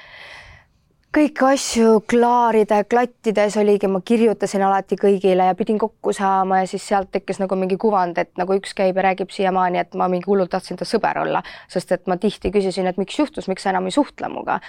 kõiki 1.15 1.45
asju 1.47 1.91
klaarida 2.09 2.81
ja 2.81 2.87
klattides 2.89 3.55
oligi, 3.61 3.87
ma 3.87 4.01
kirjutasin 4.03 4.65
alati 4.67 4.97
kõigile 4.99 5.47
ja 5.47 5.55
pidin 5.55 5.79
kokku 5.79 6.13
saama 6.15 6.59
ja 6.63 6.67
siis 6.67 6.87
sealt 6.87 7.11
tekkis 7.13 7.39
nagu 7.39 7.55
mingi 7.59 7.77
kuvand, 7.79 8.19
et 8.19 8.33
nagu 8.39 8.57
üks 8.57 8.75
käib 8.75 8.99
ja 8.99 9.07
räägib 9.07 9.31
siiamaani, 9.31 9.79
et 9.79 9.95
ma 9.95 10.09
mingi 10.11 10.27
hullult 10.27 10.51
tahtsin 10.51 10.79
ta 10.81 10.87
sõber 10.87 11.21
olla, 11.23 11.43
sest 11.71 11.95
et 11.95 12.11
ma 12.11 12.19
tihti 12.19 12.51
küsisin, 12.51 12.89
et 12.91 12.99
miks 12.99 13.19
juhtus, 13.19 13.47
miks 13.51 13.63
sa 13.63 13.71
enam 13.71 13.87
ei 13.87 13.95
suhtle 13.95 14.29
minuga. 14.31 14.59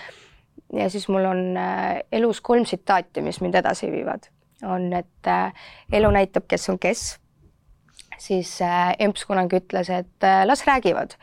ja 0.73 0.89
siis 0.91 1.09
mul 1.09 1.25
on 1.25 1.43
äh, 1.57 2.01
elus 2.13 2.41
kolm 2.41 2.65
tsitaati, 2.65 3.23
mis 3.23 3.41
mind 3.41 3.55
edasi 3.55 3.91
viivad, 3.91 4.31
on, 4.63 4.93
et 4.93 5.31
äh, 5.31 5.53
elu 5.93 6.11
näitab, 6.11 6.47
kes 6.49 6.69
on 6.71 6.79
kes 6.79 7.09
siis 8.19 8.61
äh, 8.65 8.95
emps 8.99 9.25
kunagi 9.29 9.61
ütles, 9.61 9.91
et 9.91 10.25
äh, 10.25 10.45
las 10.47 10.67
räägivad. 10.67 11.17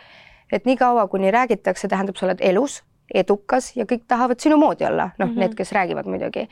et 0.53 0.65
niikaua, 0.65 1.07
kuni 1.07 1.31
räägitakse, 1.31 1.87
tähendab, 1.89 2.15
sa 2.15 2.27
oled 2.27 2.41
elus, 2.45 2.83
edukas 3.13 3.71
ja 3.75 3.87
kõik 3.89 4.03
tahavad 4.07 4.39
sinu 4.39 4.57
moodi 4.61 4.85
olla, 4.85 5.09
noh 5.17 5.27
mm 5.27 5.33
-hmm., 5.33 5.39
need, 5.39 5.55
kes 5.55 5.71
räägivad 5.71 6.05
muidugi. 6.05 6.47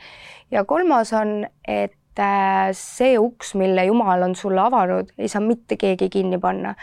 ja 0.50 0.64
kolmas 0.64 1.12
on, 1.12 1.46
et 1.68 2.18
äh, 2.18 2.70
see 2.72 3.18
uks, 3.18 3.54
mille 3.54 3.84
Jumal 3.84 4.22
on 4.22 4.34
sulle 4.34 4.60
avanud, 4.60 5.12
ei 5.18 5.28
saa 5.28 5.40
mitte 5.40 5.76
keegi 5.76 6.08
kinni 6.08 6.38
panna 6.38 6.74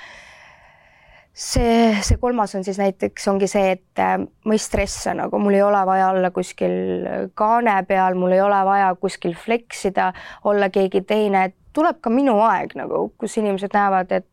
see, 1.40 1.96
see 2.04 2.18
kolmas 2.18 2.56
on 2.56 2.64
siis 2.64 2.78
näiteks 2.80 3.28
ongi 3.32 3.48
see, 3.48 3.72
et 3.78 4.02
ma 4.46 4.56
ei 4.56 4.62
stressa 4.62 5.14
nagu, 5.18 5.40
mul 5.40 5.56
ei 5.56 5.64
ole 5.64 5.86
vaja 5.86 6.10
olla 6.10 6.32
kuskil 6.36 7.08
kaane 7.38 7.78
peal, 7.88 8.18
mul 8.20 8.36
ei 8.36 8.42
ole 8.42 8.60
vaja 8.66 8.92
kuskil 9.00 9.36
fleksida, 9.40 10.12
olla 10.44 10.70
keegi 10.70 11.02
teine, 11.08 11.46
et 11.50 11.56
tuleb 11.74 12.02
ka 12.02 12.10
minu 12.10 12.40
aeg 12.46 12.76
nagu, 12.80 13.10
kus 13.18 13.38
inimesed 13.38 13.74
näevad, 13.74 14.12
et 14.12 14.28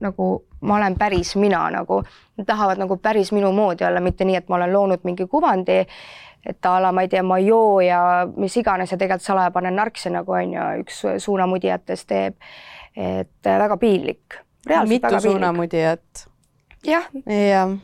nagu 0.00 0.44
ma 0.64 0.76
olen 0.76 0.98
päris 0.98 1.36
mina 1.36 1.62
nagu, 1.70 2.02
nad 2.36 2.46
tahavad 2.46 2.80
nagu 2.80 2.96
päris 2.96 3.32
minu 3.32 3.52
moodi 3.52 3.84
olla, 3.84 4.00
mitte 4.00 4.24
nii, 4.24 4.36
et 4.40 4.48
ma 4.48 4.56
olen 4.56 4.72
loonud 4.72 5.04
mingi 5.04 5.26
kuvandi, 5.30 5.80
et 6.46 6.66
a 6.68 6.74
la 6.82 6.92
ma 6.92 7.04
ei 7.04 7.08
tea, 7.08 7.22
ma 7.22 7.38
joo 7.40 7.80
ja 7.84 8.00
mis 8.36 8.56
iganes 8.60 8.92
ja 8.92 8.98
tegelikult 9.00 9.26
salaja 9.26 9.52
panen 9.54 9.76
narkse, 9.76 10.12
nagu 10.12 10.36
on 10.36 10.56
ju 10.56 10.66
üks 10.84 11.02
suunamudijatest 11.24 12.08
teeb. 12.08 12.36
et 12.96 13.44
väga 13.44 13.76
piinlik. 13.76 14.40
mitu 14.88 15.20
suunamudijat. 15.20 16.26
jah. 16.86 17.08
jah, 17.26 17.76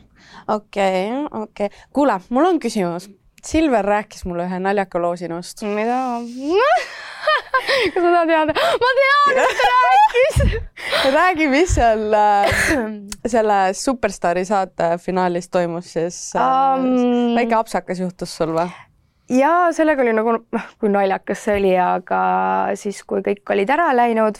okei 0.47 1.11
okay,, 1.11 1.41
okei 1.41 1.65
okay.. 1.65 1.69
kuule, 1.93 2.19
mul 2.29 2.45
on 2.45 2.59
küsimus. 2.59 3.09
Silver 3.45 3.85
rääkis 3.85 4.25
mulle 4.25 4.45
ühe 4.49 4.59
naljaka 4.59 5.01
loo 5.01 5.15
sinust. 5.19 5.63
mida 5.63 6.01
kas 7.93 8.03
ma 8.03 8.11
tahan 8.11 8.27
teada? 8.27 8.53
ma 8.83 8.91
tean, 8.99 9.39
mis 9.39 9.57
ta 9.61 9.71
rääkis 9.87 10.61
räägi, 11.17 11.49
mis 11.51 11.75
seal 11.75 12.13
äh, 12.13 12.61
selle 13.25 13.59
Superstaari 13.73 14.45
saate 14.45 14.95
finaalis 15.01 15.49
toimus 15.49 15.93
siis 15.93 16.21
um,? 16.35 17.35
väike 17.35 17.55
apsakas 17.57 17.99
juhtus 17.99 18.37
sul 18.37 18.53
või? 18.55 18.69
ja 19.31 19.51
sellega 19.75 20.03
oli 20.03 20.13
nagu 20.15 20.37
noh, 20.37 20.69
kui 20.79 20.91
naljakas 20.91 21.45
see 21.47 21.59
oli, 21.61 21.75
aga 21.79 22.21
siis, 22.79 23.03
kui 23.07 23.23
kõik 23.25 23.53
olid 23.53 23.69
ära 23.71 23.91
läinud, 23.95 24.39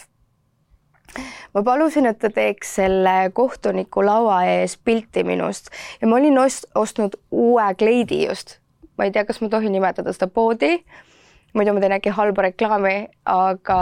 ma 1.55 1.63
palusin, 1.63 2.09
et 2.09 2.19
ta 2.19 2.31
teeks 2.33 2.75
selle 2.81 3.15
kohtuniku 3.33 4.03
laua 4.05 4.43
ees 4.49 4.77
pilti 4.77 5.23
minust 5.27 5.71
ja 6.01 6.09
ma 6.09 6.19
olin 6.19 6.41
ost, 6.43 6.67
ostnud 6.75 7.17
uue 7.31 7.69
kleidi 7.77 8.25
just. 8.25 8.61
Ma 8.97 9.08
ei 9.08 9.12
tea, 9.15 9.25
kas 9.25 9.41
ma 9.41 9.49
tohin 9.49 9.71
nimetada 9.75 10.13
seda 10.13 10.27
poodi 10.27 10.77
muidu 11.58 11.73
ma 11.75 11.84
teen 11.84 11.95
äkki 11.97 12.13
halba 12.15 12.47
reklaami, 12.47 12.95
aga 13.27 13.80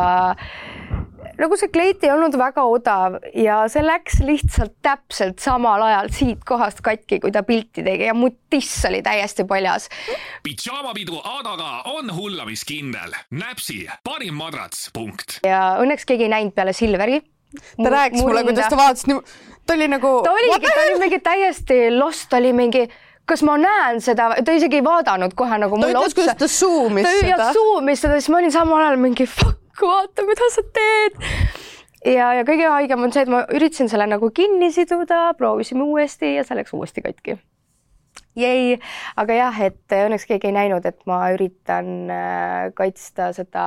nagu 1.39 1.58
see 1.60 1.72
kleit 1.74 2.04
ei 2.04 2.12
olnud 2.13 2.36
väga 2.39 2.65
odav 2.67 3.17
ja 3.38 3.62
see 3.72 3.84
läks 3.86 4.19
lihtsalt 4.26 4.76
täpselt 4.86 5.41
samal 5.43 5.84
ajal 5.86 6.10
siit 6.15 6.45
kohast 6.48 6.82
katki, 6.86 7.19
kui 7.24 7.34
ta 7.36 7.43
pilti 7.48 7.86
tegi 7.86 8.10
ja 8.10 8.15
mu 8.17 8.32
tiss 8.52 8.86
oli 8.89 9.02
täiesti 9.06 9.45
paljas. 9.50 9.89
pidžaamapidu 10.45 11.22
Adaga 11.39 11.84
on 11.93 12.10
hullamiskindel. 12.15 13.13
Näpsi 13.32 13.84
parim 14.04 14.39
madrats, 14.39 14.89
punkt. 14.93 15.39
ja 15.45 15.78
õnneks 15.84 16.08
keegi 16.10 16.28
ei 16.28 16.34
näinud 16.36 16.58
peale 16.58 16.74
Silveri. 16.74 17.22
ta 17.84 17.89
rääkis 17.89 18.22
mulle, 18.22 18.43
kuidas 18.43 18.69
ta 18.69 18.78
vaatas, 18.78 19.06
ta 19.65 19.78
oli 19.78 19.88
nagu. 19.91 20.15
ta 20.26 20.34
oligi, 20.34 20.65
ta 20.65 20.88
oli 20.88 21.00
mingi 21.06 21.22
täiesti 21.24 21.80
lost, 21.98 22.30
ta 22.30 22.41
oli 22.41 22.54
mingi 22.54 22.88
kas 23.30 23.44
ma 23.46 23.56
näen 23.62 24.02
seda, 24.04 24.30
ta 24.46 24.56
isegi 24.56 24.80
ei 24.80 24.86
vaadanud 24.86 25.36
kohe 25.38 25.60
nagu 25.62 25.78
mulle 25.80 25.98
otsa. 25.98 26.02
ta 26.02 26.10
ütles, 26.10 26.18
kuidas 26.20 26.39
ta 26.39 26.50
suumis 26.54 27.10
seda. 27.10 27.38
ta 27.38 27.50
suumis 27.56 28.04
seda, 28.04 28.20
siis 28.20 28.32
ma 28.34 28.42
olin 28.42 28.54
samal 28.56 28.86
ajal 28.86 29.00
mingi 29.02 29.28
fuck, 29.30 29.84
vaata, 29.84 30.26
mida 30.28 30.50
sa 30.54 30.65
teed. 30.80 31.22
ja, 32.06 32.34
ja 32.39 32.48
kõige 32.48 32.68
haigem 32.74 33.06
on 33.06 33.15
see, 33.15 33.26
et 33.28 33.32
ma 33.32 33.46
üritasin 33.56 33.92
selle 33.92 34.10
nagu 34.10 34.32
kinni 34.36 34.72
siduda, 34.76 35.30
proovisime 35.39 35.86
uuesti 35.86 36.36
ja 36.36 36.46
see 36.48 36.60
läks 36.60 36.76
uuesti 36.78 37.06
katki. 37.06 37.39
jäi, 38.39 38.78
aga 39.20 39.42
jah, 39.42 39.63
et 39.70 40.00
õnneks 40.00 40.28
keegi 40.30 40.52
ei 40.52 40.56
näinud, 40.56 40.86
et 40.86 41.02
ma 41.10 41.26
üritan 41.36 41.94
äh, 42.13 42.70
kaitsta 42.78 43.34
seda 43.38 43.65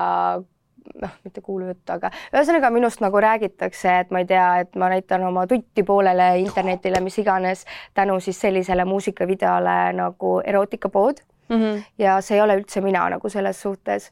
noh, 1.03 1.13
mitte 1.25 1.41
kuulujutt, 1.41 1.85
aga 1.91 2.11
ühesõnaga 2.35 2.71
minust 2.75 3.03
nagu 3.05 3.21
räägitakse, 3.23 3.99
et 4.05 4.11
ma 4.15 4.23
ei 4.23 4.29
tea, 4.29 4.47
et 4.65 4.77
ma 4.79 4.91
näitan 4.93 5.25
oma 5.29 5.47
tutti 5.51 5.85
poolele 5.87 6.29
internetile, 6.43 7.01
mis 7.05 7.19
iganes, 7.23 7.65
tänu 7.95 8.19
siis 8.21 8.41
sellisele 8.41 8.85
muusikavideole 8.85 9.77
nagu 9.99 10.41
Erootikapood 10.45 11.23
mm. 11.49 11.57
-hmm. 11.57 11.83
ja 11.99 12.21
see 12.21 12.37
ei 12.37 12.43
ole 12.43 12.59
üldse 12.61 12.81
mina 12.81 13.09
nagu 13.11 13.29
selles 13.29 13.63
suhtes. 13.63 14.11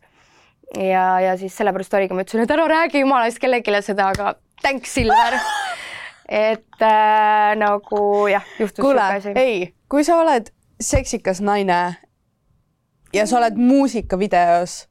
ja, 0.77 1.21
ja 1.21 1.37
siis 1.37 1.57
sellepärast 1.57 1.95
oligi, 1.95 2.15
ma 2.15 2.23
ütlesin, 2.23 2.45
et 2.45 2.51
ära 2.51 2.69
räägi 2.69 3.01
jumala 3.01 3.27
eest 3.27 3.39
kellelegi 3.39 3.83
seda, 3.83 4.09
aga 4.09 4.35
thanks, 4.63 4.95
Silver 4.95 5.39
et 6.29 6.83
äh, 6.83 7.57
nagu 7.57 8.27
jah, 8.31 8.45
juhtus 8.59 8.83
kuule, 8.85 9.03
ei, 9.35 9.75
kui 9.89 10.05
sa 10.05 10.21
oled 10.23 10.53
seksikas 10.81 11.41
naine 11.41 11.97
ja 13.13 13.27
sa 13.27 13.39
oled 13.39 13.59
muusikavideos, 13.59 14.87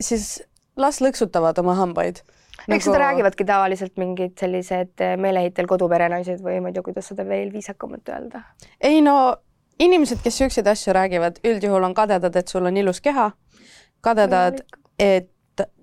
siis 0.00 0.42
las 0.78 1.00
lõksutavad 1.04 1.58
oma 1.62 1.74
hambaid. 1.78 2.22
eks 2.22 2.68
nagu... 2.68 2.84
seda 2.84 3.02
räägivadki 3.04 3.46
tavaliselt 3.48 3.96
mingid 4.00 4.36
sellised 4.40 5.04
eh, 5.04 5.16
meeleheitel 5.20 5.68
koduperenaised 5.70 6.42
või 6.44 6.60
ma 6.62 6.72
ei 6.72 6.78
tea, 6.78 6.86
kuidas 6.86 7.10
seda 7.12 7.26
veel 7.28 7.52
viisakamalt 7.52 8.08
öelda. 8.14 8.44
ei 8.80 9.02
no 9.04 9.36
inimesed, 9.78 10.22
kes 10.24 10.38
siukseid 10.42 10.66
asju 10.66 10.94
räägivad, 10.96 11.42
üldjuhul 11.46 11.86
on 11.86 11.94
kadedad, 11.94 12.36
et 12.36 12.48
sul 12.48 12.66
on 12.66 12.76
ilus 12.76 13.00
keha, 13.00 13.30
kadedad, 14.00 14.62
et 14.98 15.30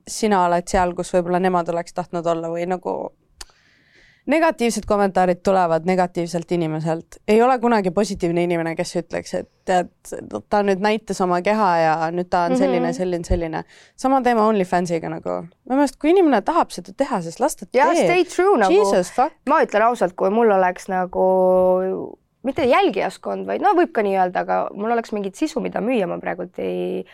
sina 0.08 0.44
oled 0.46 0.68
seal, 0.70 0.94
kus 0.96 1.14
võib-olla 1.16 1.40
nemad 1.42 1.70
oleks 1.74 1.96
tahtnud 1.96 2.28
olla 2.30 2.52
või 2.52 2.68
nagu 2.70 2.96
negatiivsed 4.26 4.86
kommentaarid 4.88 5.38
tulevad 5.44 5.86
negatiivselt 5.86 6.52
inimeselt. 6.52 7.06
ei 7.28 7.42
ole 7.42 7.60
kunagi 7.60 7.92
positiivne 7.92 8.44
inimene, 8.44 8.76
kes 8.76 8.96
ütleks, 8.96 9.34
et 9.40 9.50
tead, 9.66 9.92
ta 10.50 10.62
nüüd 10.66 10.82
näitas 10.82 11.22
oma 11.22 11.42
keha 11.46 11.70
ja 11.78 11.94
nüüd 12.12 12.30
ta 12.30 12.46
on 12.50 12.58
selline 12.58 12.80
mm, 12.80 12.90
-hmm. 12.90 12.98
selline, 12.98 13.24
selline. 13.24 13.64
sama 13.96 14.22
teema 14.22 14.48
OnlyFansiga 14.48 15.10
nagu. 15.10 15.30
minu 15.66 15.78
meelest, 15.78 16.00
kui 16.02 16.10
inimene 16.10 16.42
tahab 16.42 16.72
seda 16.72 16.94
teha, 16.98 17.22
siis 17.22 17.40
las 17.40 17.56
ta 17.56 17.66
teeb. 17.66 17.96
stay 17.96 18.26
true 18.26 18.58
nagu. 18.58 18.92
ma 19.50 19.62
ütlen 19.62 19.82
ausalt, 19.82 20.14
kui 20.16 20.30
mul 20.30 20.52
oleks 20.52 20.88
nagu 20.88 22.18
mitte 22.44 22.66
jälgijaskond, 22.66 23.48
vaid 23.48 23.62
no 23.62 23.74
võib 23.78 23.92
ka 23.92 24.04
nii 24.06 24.18
öelda, 24.18 24.46
aga 24.46 24.68
mul 24.74 24.92
oleks 24.92 25.12
mingit 25.12 25.36
sisu, 25.36 25.60
mida 25.60 25.82
müüa, 25.82 26.08
ma 26.08 26.20
praegult 26.22 26.60
ei 26.60 27.06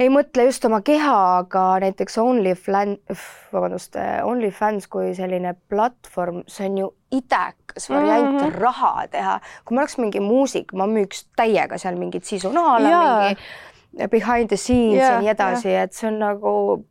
ei 0.00 0.10
mõtle 0.12 0.44
just 0.48 0.64
oma 0.68 0.80
keha, 0.84 1.14
aga 1.40 1.62
näiteks 1.84 2.18
OnlyFans, 2.20 3.22
vabandust, 3.52 3.96
OnlyFans 4.24 4.88
kui 4.92 5.14
selline 5.16 5.54
platvorm, 5.70 6.42
see 6.50 6.68
on 6.68 6.82
ju 6.82 6.90
idekas 7.16 7.88
variant 7.90 8.32
mm 8.32 8.42
-hmm. 8.42 8.58
raha 8.60 9.06
teha. 9.10 9.38
kui 9.64 9.74
ma 9.74 9.80
oleks 9.80 9.98
mingi 9.98 10.20
muusik, 10.20 10.72
ma 10.72 10.86
müüks 10.86 11.26
täiega 11.36 11.78
seal 11.78 11.96
mingit 11.96 12.24
sisu, 12.24 12.48
a 12.48 12.82
la 12.82 12.90
mingi 12.90 14.08
behind 14.10 14.48
the 14.48 14.56
scenes 14.56 14.94
yeah, 14.94 15.12
ja 15.12 15.20
nii 15.20 15.28
edasi 15.28 15.68
yeah., 15.68 15.84
et 15.84 15.92
see 15.92 16.08
on 16.08 16.18
nagu 16.18 16.84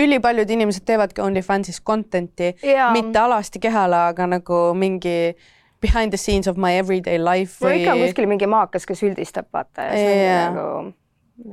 ülipaljud 0.00 0.50
inimesed 0.50 0.84
teevadki 0.84 1.20
OnlyFansis 1.20 1.82
content'i, 1.84 2.54
mitte 2.92 3.18
alasti 3.18 3.58
kehale, 3.58 3.96
aga 3.96 4.26
nagu 4.26 4.74
mingi 4.74 5.34
behind 5.80 6.12
the 6.12 6.16
scenes 6.16 6.48
of 6.48 6.56
my 6.56 6.76
everyday 6.76 7.18
life 7.18 7.64
või. 7.64 7.68
no 7.70 7.76
ikka 7.80 7.92
on 7.92 8.00
kuskil 8.04 8.26
mingi 8.26 8.46
maakas, 8.46 8.86
kes 8.86 9.02
üldistab, 9.02 9.48
vaata 9.52 9.82
ja 9.82 9.92
see 9.96 10.16
yeah. 10.24 10.48
on 10.48 10.56
nagu 10.56 10.99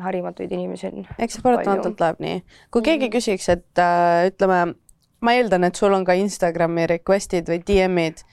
harimatuid 0.02 0.52
inimesi 0.52 0.90
on. 0.92 1.08
eks 1.20 1.38
see 1.38 1.46
paratamatult 1.46 2.04
läheb 2.04 2.20
nii. 2.24 2.42
kui 2.72 2.86
keegi 2.86 3.08
mhm. 3.08 3.16
küsiks, 3.16 3.50
et 3.54 3.82
äh, 3.84 4.28
ütleme, 4.32 4.76
ma 5.22 5.38
eeldan, 5.38 5.68
et 5.68 5.80
sul 5.80 5.96
on 5.96 6.06
ka 6.08 6.18
Instagrami 6.18 6.88
request'id 6.94 7.50
või 7.52 7.62
DM-id, 7.68 8.24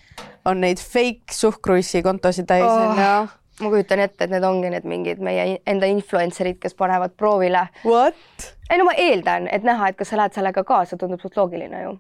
on 0.49 0.61
neid 0.65 0.83
fake 0.83 1.35
suhkruissi 1.35 2.05
kontosid 2.05 2.49
täis 2.51 2.67
oh, 2.67 2.91
onju 2.91 3.33
ma 3.61 3.71
kujutan 3.71 4.03
ette, 4.03 4.27
et 4.27 4.33
need 4.33 4.45
ongi 4.47 4.71
need 4.73 4.87
mingid 4.89 5.21
meie 5.23 5.59
enda 5.71 5.87
influencer'id, 5.91 6.59
kes 6.63 6.75
panevad 6.79 7.15
proovile. 7.19 7.69
What? 7.85 8.49
ei 8.71 8.81
no 8.81 8.89
ma 8.89 8.97
eeldan, 8.99 9.47
et 9.53 9.67
näha, 9.67 9.91
et 9.91 9.99
kas 9.99 10.11
sa 10.11 10.19
lähed 10.19 10.35
sellega 10.35 10.65
kaasa, 10.67 10.99
tundub 10.99 11.23
suht 11.23 11.37
loogiline 11.39 11.85
ju. 11.85 11.93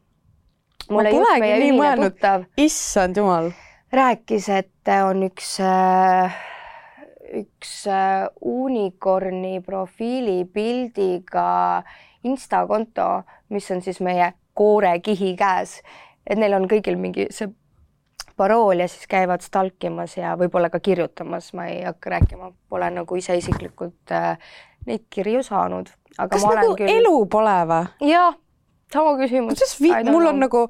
ma 0.91 1.05
polegi 1.05 1.53
nii 1.63 1.77
mõelnud. 1.77 2.27
issand 2.61 3.21
jumal. 3.21 3.53
rääkis, 3.95 4.49
et 4.51 4.95
on 5.05 5.23
üks 5.29 5.55
äh, 5.63 6.43
üks 7.41 7.75
äh, 7.91 8.29
unicorni 8.41 9.61
profiilipildiga 9.65 11.83
Insta 12.25 12.63
konto, 12.67 13.23
mis 13.53 13.67
on 13.71 13.83
siis 13.85 14.01
meie 14.01 14.31
koorekihi 14.57 15.35
käes, 15.37 15.83
et 16.25 16.41
neil 16.41 16.57
on 16.57 16.65
kõigil 16.71 16.97
mingi 16.97 17.27
see 17.35 17.51
parool 18.37 18.81
ja 18.81 18.89
siis 18.89 19.07
käivad 19.11 19.45
stalkimas 19.45 20.17
ja 20.17 20.33
võib-olla 20.39 20.71
ka 20.73 20.81
kirjutamas, 20.83 21.53
ma 21.55 21.69
ei 21.71 21.83
hakka 21.85 22.15
rääkima, 22.17 22.51
pole 22.73 22.89
nagu 22.95 23.19
ise 23.21 23.37
isiklikult 23.39 24.15
äh, 24.15 24.39
neid 24.87 25.05
kirju 25.11 25.43
saanud. 25.45 25.93
kas 26.17 26.49
nagu 26.49 26.75
küll... 26.79 26.91
elu 26.91 27.15
pole 27.31 27.59
või? 27.71 28.11
jah, 28.11 28.35
sama 28.93 29.15
küsimus. 29.21 29.59
kuidas 29.59 30.11
mul 30.11 30.25
know. 30.25 30.33
on 30.33 30.43
nagu 30.47 30.67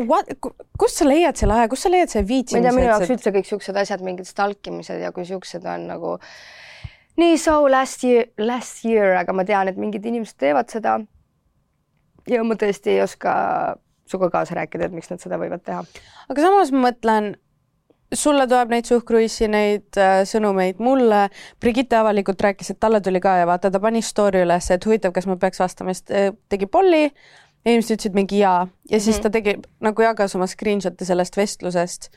What, 0.00 0.30
kust 0.80 1.02
sa 1.02 1.04
leiad 1.04 1.36
selle 1.36 1.58
aja, 1.58 1.68
kust 1.68 1.84
sa 1.84 1.90
leiad 1.92 2.08
selle 2.08 2.24
viitsimise? 2.24 2.62
ma 2.62 2.64
ei 2.64 2.70
tea, 2.70 2.76
minu 2.78 2.88
jaoks 2.88 3.12
üldse 3.12 3.32
kõik 3.34 3.48
siuksed 3.48 3.76
asjad, 3.76 4.04
mingid 4.04 4.28
stalkimised 4.28 5.02
ja 5.02 5.10
kui 5.12 5.26
siuksed 5.28 5.66
on 5.68 5.84
nagu 5.90 6.14
nii 7.20 7.36
so 7.36 7.58
last 7.68 8.04
year, 8.08 8.30
last 8.40 8.86
year, 8.88 9.18
aga 9.20 9.34
ma 9.36 9.44
tean, 9.44 9.68
et 9.68 9.76
mingid 9.80 10.06
inimesed 10.08 10.38
teevad 10.40 10.72
seda. 10.72 10.96
ja 12.30 12.40
ma 12.46 12.56
tõesti 12.56 12.94
ei 12.94 13.02
oska 13.04 13.34
sinuga 14.08 14.30
kaasa 14.38 14.56
rääkida, 14.56 14.88
et 14.88 14.96
miks 14.96 15.10
nad 15.12 15.20
seda 15.20 15.36
võivad 15.40 15.64
teha. 15.66 15.84
aga 16.28 16.46
samas 16.46 16.72
ma 16.72 16.86
mõtlen, 16.88 17.34
sulle 18.12 18.46
tuleb 18.48 18.72
neid 18.72 18.88
suhkruissi, 18.88 19.48
neid 19.52 20.00
äh, 20.00 20.22
sõnumeid, 20.28 20.80
mulle 20.80 21.26
Brigitte 21.60 22.00
avalikult 22.00 22.40
rääkis, 22.40 22.72
et 22.72 22.80
talle 22.80 23.00
tuli 23.04 23.20
ka 23.20 23.38
ja 23.42 23.46
vaata, 23.48 23.70
ta 23.72 23.80
pani 23.80 24.02
story 24.04 24.44
üles, 24.46 24.72
et 24.72 24.88
huvitav, 24.88 25.12
kas 25.16 25.28
ma 25.28 25.36
peaks 25.40 25.60
vastama, 25.60 25.92
siis 25.96 26.08
äh, 26.16 26.32
tegi 26.52 26.68
polli 26.68 27.10
inimesed 27.66 27.96
ütlesid 27.96 28.16
mingi 28.16 28.40
jaa 28.42 28.66
ja 28.90 29.00
siis 29.00 29.16
mm 29.16 29.18
-hmm. 29.18 29.22
ta 29.22 29.30
tegi 29.30 29.54
nagu 29.80 30.02
jagas 30.02 30.34
oma 30.36 30.46
screenshot'e 30.46 31.04
sellest 31.04 31.36
vestlusest, 31.36 32.08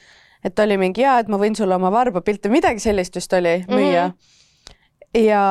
et 0.44 0.60
oli 0.60 0.78
mingi 0.78 1.02
jaa, 1.02 1.20
et 1.20 1.28
ma 1.28 1.38
võin 1.38 1.56
sulle 1.56 1.76
oma 1.76 1.92
varbapilte, 1.92 2.50
midagi 2.50 2.80
sellist 2.80 3.16
vist 3.16 3.34
oli 3.34 3.66
müüa 3.70 4.08
mm. 4.08 4.14
-hmm. 4.14 5.26
ja 5.26 5.44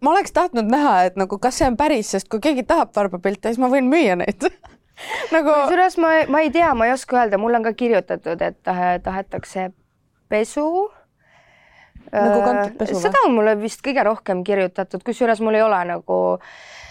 ma 0.00 0.10
oleks 0.10 0.32
tahtnud 0.32 0.70
näha, 0.70 1.02
et 1.04 1.16
nagu 1.16 1.38
kas 1.38 1.58
see 1.58 1.66
on 1.66 1.76
päris, 1.76 2.10
sest 2.10 2.28
kui 2.28 2.40
keegi 2.40 2.62
tahab 2.62 2.96
varbapilte, 2.96 3.48
siis 3.48 3.58
ma 3.58 3.68
võin 3.68 3.90
müüa 3.90 4.16
neid 4.16 4.42
nagu. 5.34 5.50
kusjuures 5.50 5.98
ma, 5.98 6.08
ma 6.28 6.40
ei 6.40 6.50
tea, 6.50 6.74
ma 6.74 6.86
ei 6.86 6.92
oska 6.92 7.20
öelda, 7.20 7.38
mulle 7.38 7.56
on 7.56 7.62
ka 7.62 7.72
kirjutatud, 7.72 8.42
et 8.42 8.58
tahetakse 9.02 9.70
pesu 10.28 10.90
nagu 12.12 12.42
kantud 12.44 12.78
pesu 12.78 12.94
või? 12.94 13.02
seda 13.02 13.26
on 13.26 13.34
mulle 13.34 13.60
vist 13.60 13.80
kõige 13.86 14.02
rohkem 14.04 14.44
kirjutatud, 14.44 15.02
kusjuures 15.02 15.40
mul 15.40 15.54
ei 15.54 15.62
ole 15.62 15.84
nagu 15.84 16.18
äh, 16.34 16.81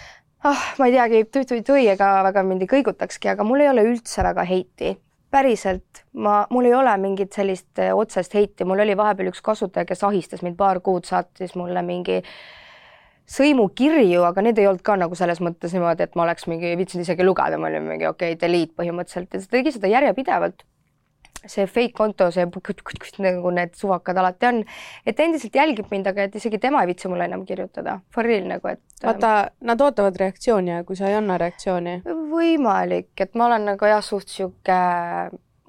ah, 0.48 0.62
ma 0.78 0.88
ei 0.88 0.96
teagi, 0.96 1.24
tui-tui-tui, 1.32 1.86
ega 1.92 2.10
väga 2.26 2.44
mind 2.46 2.64
ei 2.64 2.70
kõigutakski, 2.70 3.30
aga 3.32 3.46
mul 3.46 3.62
ei 3.64 3.70
ole 3.72 3.86
üldse 3.92 4.24
väga 4.26 4.46
heiti. 4.48 4.98
päriselt, 5.32 6.02
ma, 6.12 6.42
mul 6.52 6.66
ei 6.68 6.74
ole 6.76 6.92
mingit 7.00 7.32
sellist 7.32 7.78
eh, 7.80 7.88
otsest 7.96 8.34
heiti, 8.36 8.66
mul 8.68 8.82
oli 8.84 8.92
vahepeal 9.00 9.30
üks 9.30 9.40
kasutaja, 9.40 9.86
kes 9.88 10.02
ahistas 10.04 10.42
mind 10.44 10.58
paar 10.58 10.82
kuud, 10.84 11.06
saatis 11.08 11.54
mulle 11.56 11.80
mingi 11.82 12.18
sõimukirju, 13.32 14.26
aga 14.28 14.44
need 14.44 14.60
ei 14.60 14.68
olnud 14.68 14.84
ka 14.84 14.98
nagu 15.00 15.16
selles 15.16 15.40
mõttes 15.40 15.72
niimoodi, 15.72 16.04
et 16.04 16.18
ma 16.20 16.26
oleks 16.26 16.44
mingi, 16.52 16.74
viitsinud 16.76 17.06
isegi 17.06 17.24
lugeda, 17.24 17.56
ma 17.56 17.70
olin 17.70 17.88
mingi 17.94 18.10
okei 18.10 18.34
okay,, 18.36 18.40
delete 18.44 18.76
põhimõtteliselt. 18.76 19.32
Ja 19.32 19.40
ta 19.40 19.56
tegi 19.56 19.72
seda 19.72 19.88
järjepidevalt 19.94 20.66
see 21.46 21.66
fake 21.66 21.92
konto, 21.96 22.30
see 22.30 22.46
nagu 23.22 23.50
need 23.54 23.74
suvakad 23.78 24.18
alati 24.18 24.48
on, 24.48 24.60
et 25.06 25.20
endiselt 25.20 25.54
jälgib 25.56 25.90
mind, 25.90 26.06
aga 26.10 26.26
et 26.28 26.36
isegi 26.38 26.60
tema 26.62 26.82
ei 26.82 26.92
viitsi 26.92 27.10
mulle 27.10 27.26
enam 27.28 27.44
kirjutada, 27.48 27.98
for 28.14 28.26
real 28.26 28.46
nagu, 28.50 28.72
et. 28.72 28.82
vaata, 29.02 29.32
nad 29.60 29.80
ootavad 29.80 30.16
reaktsiooni 30.20 30.74
ja 30.74 30.84
kui 30.88 30.98
sa 30.98 31.10
ei 31.10 31.18
anna 31.18 31.38
reaktsiooni. 31.40 31.98
võimalik, 32.32 33.12
et 33.20 33.34
ma 33.34 33.48
olen 33.50 33.72
nagu 33.72 33.90
jah, 33.90 34.02
suht 34.04 34.30
sihuke, 34.32 34.78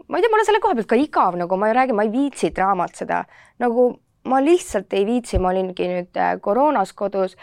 ma 0.08 0.20
ei 0.20 0.24
tea, 0.24 0.32
mul 0.32 0.44
on 0.44 0.50
selle 0.50 0.64
koha 0.64 0.78
pealt 0.80 0.92
ka 0.94 1.00
igav, 1.00 1.38
nagu 1.40 1.60
ma 1.60 1.72
ei 1.72 1.78
räägi, 1.80 1.98
ma 1.98 2.08
ei 2.08 2.14
viitsi 2.14 2.54
draamat 2.56 3.04
seda, 3.04 3.24
nagu 3.64 3.90
ma 4.30 4.40
lihtsalt 4.44 4.94
ei 4.94 5.06
viitsi, 5.08 5.40
ma 5.42 5.52
olingi 5.52 5.90
nüüd 5.90 6.20
äh, 6.20 6.36
koroonas 6.42 6.94
kodus, 6.98 7.36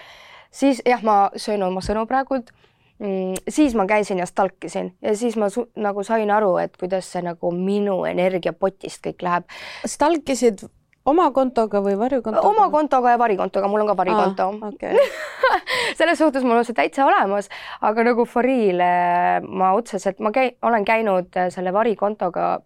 siis 0.50 0.82
jah, 0.86 1.02
ma 1.04 1.22
söön 1.36 1.62
oma 1.66 1.82
sõnu 1.84 2.06
praegult 2.10 2.54
Mm, 3.00 3.38
siis 3.48 3.72
ma 3.74 3.86
käisin 3.88 4.18
ja 4.20 4.26
stalkisin 4.28 4.90
ja 5.02 5.14
siis 5.16 5.36
ma 5.40 5.46
nagu 5.80 6.02
sain 6.04 6.30
aru, 6.30 6.56
et 6.60 6.76
kuidas 6.76 7.06
see 7.08 7.22
nagu 7.24 7.52
minu 7.56 8.02
energiapotist 8.04 9.00
kõik 9.06 9.24
läheb. 9.24 9.46
stalkisid 9.88 10.66
oma 11.08 11.30
kontoga 11.32 11.80
või 11.80 11.96
varjukontoga? 11.98 12.48
oma 12.48 12.68
kontoga 12.70 13.14
ja 13.14 13.18
varikontoga, 13.18 13.68
mul 13.72 13.84
on 13.84 13.90
ka 13.90 13.96
varikonto 14.02 14.48
ah,. 14.50 14.68
Okay. 14.68 14.98
selles 15.98 16.20
suhtes 16.20 16.44
mul 16.44 16.60
on 16.60 16.66
see 16.68 16.76
täitsa 16.76 17.06
olemas, 17.08 17.48
aga 17.80 18.04
nagu 18.10 18.26
for 18.28 18.44
real 18.44 18.84
eh, 18.84 19.40
ma 19.48 19.72
otseselt, 19.78 20.20
ma 20.20 20.32
käi-, 20.34 20.56
olen 20.62 20.84
käinud 20.84 21.40
eh, 21.40 21.48
selle 21.54 21.72
varikontoga 21.72 22.58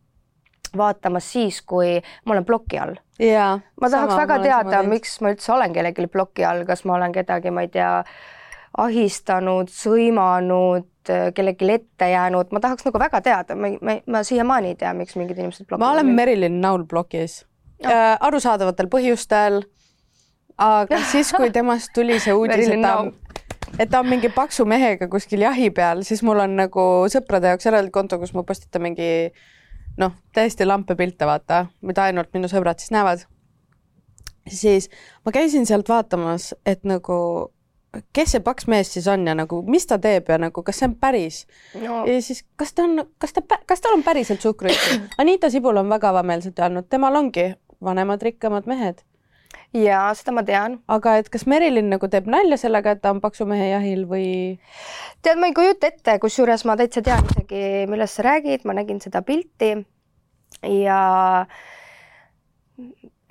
vaatamas 0.77 1.33
siis, 1.33 1.61
kui 1.63 2.01
ma 2.25 2.35
olen 2.35 2.45
ploki 2.45 2.79
all. 2.83 2.99
ma 3.81 3.91
tahaks 3.91 4.15
sama, 4.15 4.23
väga 4.25 4.39
teada, 4.43 4.83
miks 4.89 5.21
ma 5.23 5.35
üldse 5.35 5.53
olen 5.55 5.75
kellelgi 5.77 6.09
ploki 6.11 6.47
all, 6.47 6.65
kas 6.67 6.85
ma 6.89 6.99
olen 6.99 7.15
kedagi, 7.15 7.55
ma 7.55 7.63
ei 7.63 7.71
tea, 7.71 7.93
ahistanud, 8.79 9.71
sõimanud, 9.71 10.89
kellelegi 11.07 11.71
ette 11.75 12.09
jäänud, 12.11 12.51
ma 12.55 12.61
tahaks 12.65 12.87
nagu 12.87 13.01
väga 13.01 13.21
teada, 13.25 13.57
ma, 13.59 13.71
ma, 13.85 13.99
ma 14.11 14.23
siiamaani 14.27 14.73
ei 14.73 14.79
tea, 14.81 14.93
miks 14.97 15.19
mingid 15.21 15.39
inimesed 15.39 15.69
ma 15.79 15.93
olen 15.93 16.15
Merilin 16.17 16.61
Naul 16.63 16.87
blogis 16.89 17.43
äh,, 17.85 18.15
arusaadavatel 18.21 18.89
põhjustel. 18.93 19.63
aga 20.59 21.03
siis, 21.13 21.33
kui 21.37 21.53
temast 21.55 21.93
tuli 21.95 22.19
see 22.23 22.35
uudis, 22.35 22.71
et 22.73 22.83
ta 22.83 22.97
on, 23.03 23.13
et 23.79 23.91
ta 23.91 24.01
on 24.01 24.09
mingi 24.09 24.33
paksu 24.33 24.65
mehega 24.69 25.09
kuskil 25.13 25.45
jahi 25.45 25.71
peal, 25.75 26.03
siis 26.09 26.25
mul 26.27 26.41
on 26.47 26.57
nagu 26.65 26.87
sõprade 27.13 27.53
jaoks 27.53 27.69
eraldi 27.71 27.93
konto, 27.95 28.19
kus 28.23 28.35
ma 28.35 28.47
postitan 28.49 28.87
mingi 28.89 29.11
noh, 30.01 30.17
täiesti 30.35 30.67
lampe 30.67 30.97
pilte, 30.99 31.29
vaata, 31.29 31.67
mida 31.85 32.09
ainult 32.09 32.33
minu 32.35 32.51
sõbrad 32.51 32.81
siis 32.81 32.95
näevad. 32.95 33.29
siis 34.49 34.89
ma 35.25 35.33
käisin 35.33 35.67
sealt 35.67 35.89
vaatamas, 35.89 36.55
et 36.67 36.85
nagu 36.85 37.53
kes 38.17 38.35
see 38.35 38.43
paks 38.45 38.69
mees 38.71 38.93
siis 38.95 39.07
on 39.11 39.27
ja 39.29 39.35
nagu, 39.39 39.61
mis 39.71 39.87
ta 39.87 39.99
teeb 40.03 40.29
ja 40.31 40.39
nagu, 40.41 40.63
kas 40.67 40.81
see 40.81 40.91
on 40.91 40.97
päris 41.01 41.45
no.? 41.81 42.03
ja 42.09 42.21
siis, 42.23 42.45
kas 42.61 42.75
ta 42.75 42.87
on, 42.89 43.05
kas 43.23 43.37
ta, 43.37 43.45
kas 43.67 43.85
tal 43.85 43.97
on 43.99 44.05
päriselt 44.07 44.45
suhkrut? 44.45 44.87
Anita 45.23 45.51
Sibul 45.51 45.81
on 45.81 45.91
väga 45.93 46.13
avameelselt 46.15 46.59
öelnud, 46.59 46.89
temal 46.91 47.17
ongi 47.21 47.53
vanemad 47.85 48.23
rikkamad 48.23 48.69
mehed. 48.71 49.03
jaa, 49.75 50.09
seda 50.19 50.35
ma 50.35 50.45
tean. 50.47 50.79
aga 50.89 51.17
et 51.21 51.31
kas 51.33 51.47
Merilin 51.51 51.91
nagu 51.93 52.09
teeb 52.11 52.29
nalja 52.31 52.59
sellega, 52.61 52.95
et 52.95 53.03
ta 53.05 53.15
on 53.15 53.23
paksu 53.25 53.47
mehe 53.49 53.71
jahil 53.73 54.05
või? 54.11 54.29
tead, 55.23 55.41
ma 55.41 55.51
ei 55.51 55.57
kujuta 55.57 55.91
ette, 55.93 56.19
kusjuures 56.23 56.67
ma 56.69 56.79
täitsa 56.81 57.03
tean 57.05 57.25
isegi, 57.31 57.65
millest 57.91 58.21
sa 58.21 58.29
räägid, 58.31 58.67
ma 58.69 58.77
nägin 58.77 59.03
seda 59.05 59.23
pilti 59.27 59.75
ja 60.63 61.01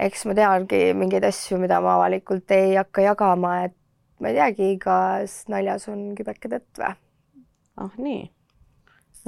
eks 0.03 0.25
ma 0.27 0.35
teangi 0.37 0.81
mingeid 0.97 1.25
asju, 1.27 1.59
mida 1.61 1.79
ma 1.83 1.97
avalikult 1.97 2.51
ei 2.55 2.75
hakka 2.75 3.05
jagama, 3.07 3.55
et 3.67 3.77
ma 4.23 4.31
ei 4.31 4.39
teagi, 4.39 4.69
igas 4.77 5.41
naljas 5.51 5.89
on 5.91 6.13
kübeke 6.15 6.47
tõtt 6.51 6.79
või? 6.79 6.95
ah 7.83 7.95
nii, 7.97 8.21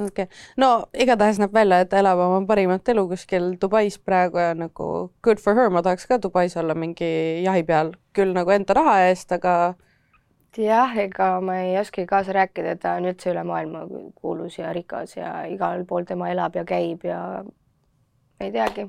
okei 0.00 0.24
okay., 0.24 0.44
no 0.62 0.70
igatahes 0.96 1.40
näeb 1.42 1.52
välja, 1.52 1.82
et 1.84 1.96
elab 1.98 2.22
oma 2.24 2.40
parimat 2.48 2.88
elu 2.88 3.04
kuskil 3.10 3.50
Dubais 3.60 3.98
praegu 4.00 4.40
ja 4.40 4.54
nagu 4.56 5.10
good 5.26 5.42
for 5.42 5.58
her, 5.58 5.68
ma 5.72 5.84
tahaks 5.84 6.08
ka 6.08 6.20
Dubais 6.22 6.56
olla 6.56 6.76
mingi 6.78 7.10
jahi 7.44 7.66
peal, 7.68 7.92
küll 8.16 8.32
nagu 8.36 8.54
enda 8.54 8.78
raha 8.78 8.96
eest, 9.10 9.36
aga 9.36 9.74
jah, 10.56 10.96
ega 11.04 11.28
ma 11.44 11.60
ei 11.60 11.76
oskagi 11.82 12.08
kaasa 12.08 12.32
rääkida, 12.32 12.78
ta 12.80 12.96
on 12.96 13.10
üldse 13.10 13.34
üle 13.34 13.44
maailma 13.44 13.84
kuulus 14.16 14.56
ja 14.58 14.72
rikas 14.72 15.18
ja 15.18 15.42
igal 15.52 15.84
pool 15.84 16.08
tema 16.08 16.30
elab 16.32 16.56
ja 16.56 16.64
käib 16.64 17.04
ja 17.04 17.20
ei 18.40 18.52
teagi. 18.52 18.88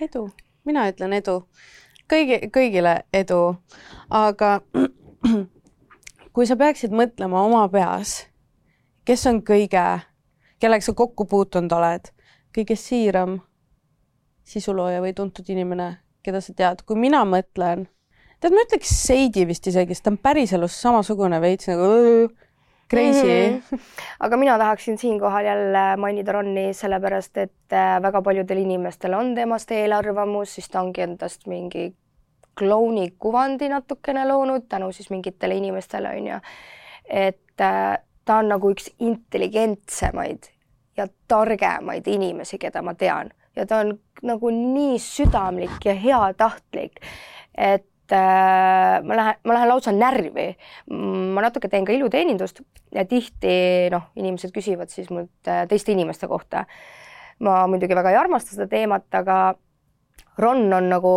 edu, 0.00 0.28
mina 0.64 0.88
ütlen 0.88 1.12
edu 1.20 1.42
kõigi, 2.10 2.40
kõigile 2.52 3.00
edu. 3.14 3.56
aga 4.10 4.60
kui 6.34 6.46
sa 6.46 6.56
peaksid 6.56 6.94
mõtlema 6.94 7.42
oma 7.46 7.66
peas, 7.72 8.26
kes 9.04 9.26
on 9.30 9.42
kõige, 9.46 9.84
kellega 10.60 10.84
sa 10.84 10.94
kokku 10.94 11.26
puutunud 11.26 11.72
oled, 11.72 12.10
kõige 12.54 12.76
siiram 12.76 13.40
sisulooja 14.46 15.02
või 15.02 15.14
tuntud 15.14 15.48
inimene, 15.50 15.96
keda 16.22 16.40
sa 16.40 16.54
tead, 16.54 16.82
kui 16.86 16.98
mina 16.98 17.24
mõtlen, 17.26 17.86
tead, 18.40 18.52
ma 18.52 18.62
ütleks 18.66 18.92
Seidi 19.06 19.46
vist 19.48 19.66
isegi, 19.66 19.94
sest 19.94 20.06
ta 20.06 20.14
on 20.14 20.20
päriselus 20.22 20.78
samasugune 20.82 21.40
veits 21.42 21.70
nagu 21.70 21.90
öö, 21.90 22.28
Crazy 22.90 23.50
mm. 23.50 23.62
-hmm. 23.70 23.78
aga 24.20 24.36
mina 24.36 24.58
tahaksin 24.58 24.98
siinkohal 24.98 25.44
jälle 25.44 25.96
mainida 25.96 26.32
Ronni, 26.32 26.74
sellepärast 26.74 27.36
et 27.36 27.72
äh, 27.72 28.02
väga 28.02 28.22
paljudel 28.22 28.58
inimestel 28.58 29.14
on 29.14 29.34
temast 29.34 29.70
eelarvamus, 29.70 30.54
siis 30.54 30.68
ta 30.68 30.80
ongi 30.80 31.00
endast 31.00 31.46
mingi 31.46 31.94
klouni 32.58 33.14
kuvandi 33.18 33.68
natukene 33.68 34.28
loonud 34.28 34.62
tänu 34.68 34.92
siis 34.92 35.10
mingitele 35.10 35.54
inimestele, 35.54 36.08
on 36.08 36.26
ju. 36.26 36.38
et 37.08 37.60
äh, 37.60 37.98
ta 38.24 38.36
on 38.36 38.48
nagu 38.48 38.70
üks 38.70 38.90
intelligentsemaid 38.98 40.50
ja 40.96 41.06
targemaid 41.28 42.06
inimesi, 42.06 42.58
keda 42.58 42.82
ma 42.82 42.94
tean 42.94 43.30
ja 43.56 43.66
ta 43.66 43.78
on 43.78 43.98
nagu 44.22 44.50
nii 44.50 44.98
südamlik 44.98 45.84
ja 45.84 45.94
heatahtlik, 45.94 47.00
et 47.56 47.86
ma 48.14 49.16
lähen, 49.18 49.40
ma 49.44 49.56
lähen 49.56 49.68
lausa 49.68 49.92
närvi. 49.92 50.48
ma 51.34 51.42
natuke 51.42 51.68
teen 51.68 51.84
ka 51.84 51.92
iluteenindust 51.92 52.60
ja 52.94 53.04
tihti 53.04 53.88
noh, 53.92 54.10
inimesed 54.16 54.54
küsivad 54.54 54.92
siis 54.92 55.10
mult 55.10 55.48
äh, 55.48 55.66
teiste 55.68 55.92
inimeste 55.92 56.28
kohta. 56.28 56.66
ma 57.38 57.66
muidugi 57.66 57.94
väga 57.94 58.10
ei 58.10 58.16
armasta 58.16 58.54
seda 58.54 58.68
teemat, 58.70 59.08
aga 59.14 59.56
Ron 60.38 60.72
on 60.72 60.88
nagu 60.92 61.10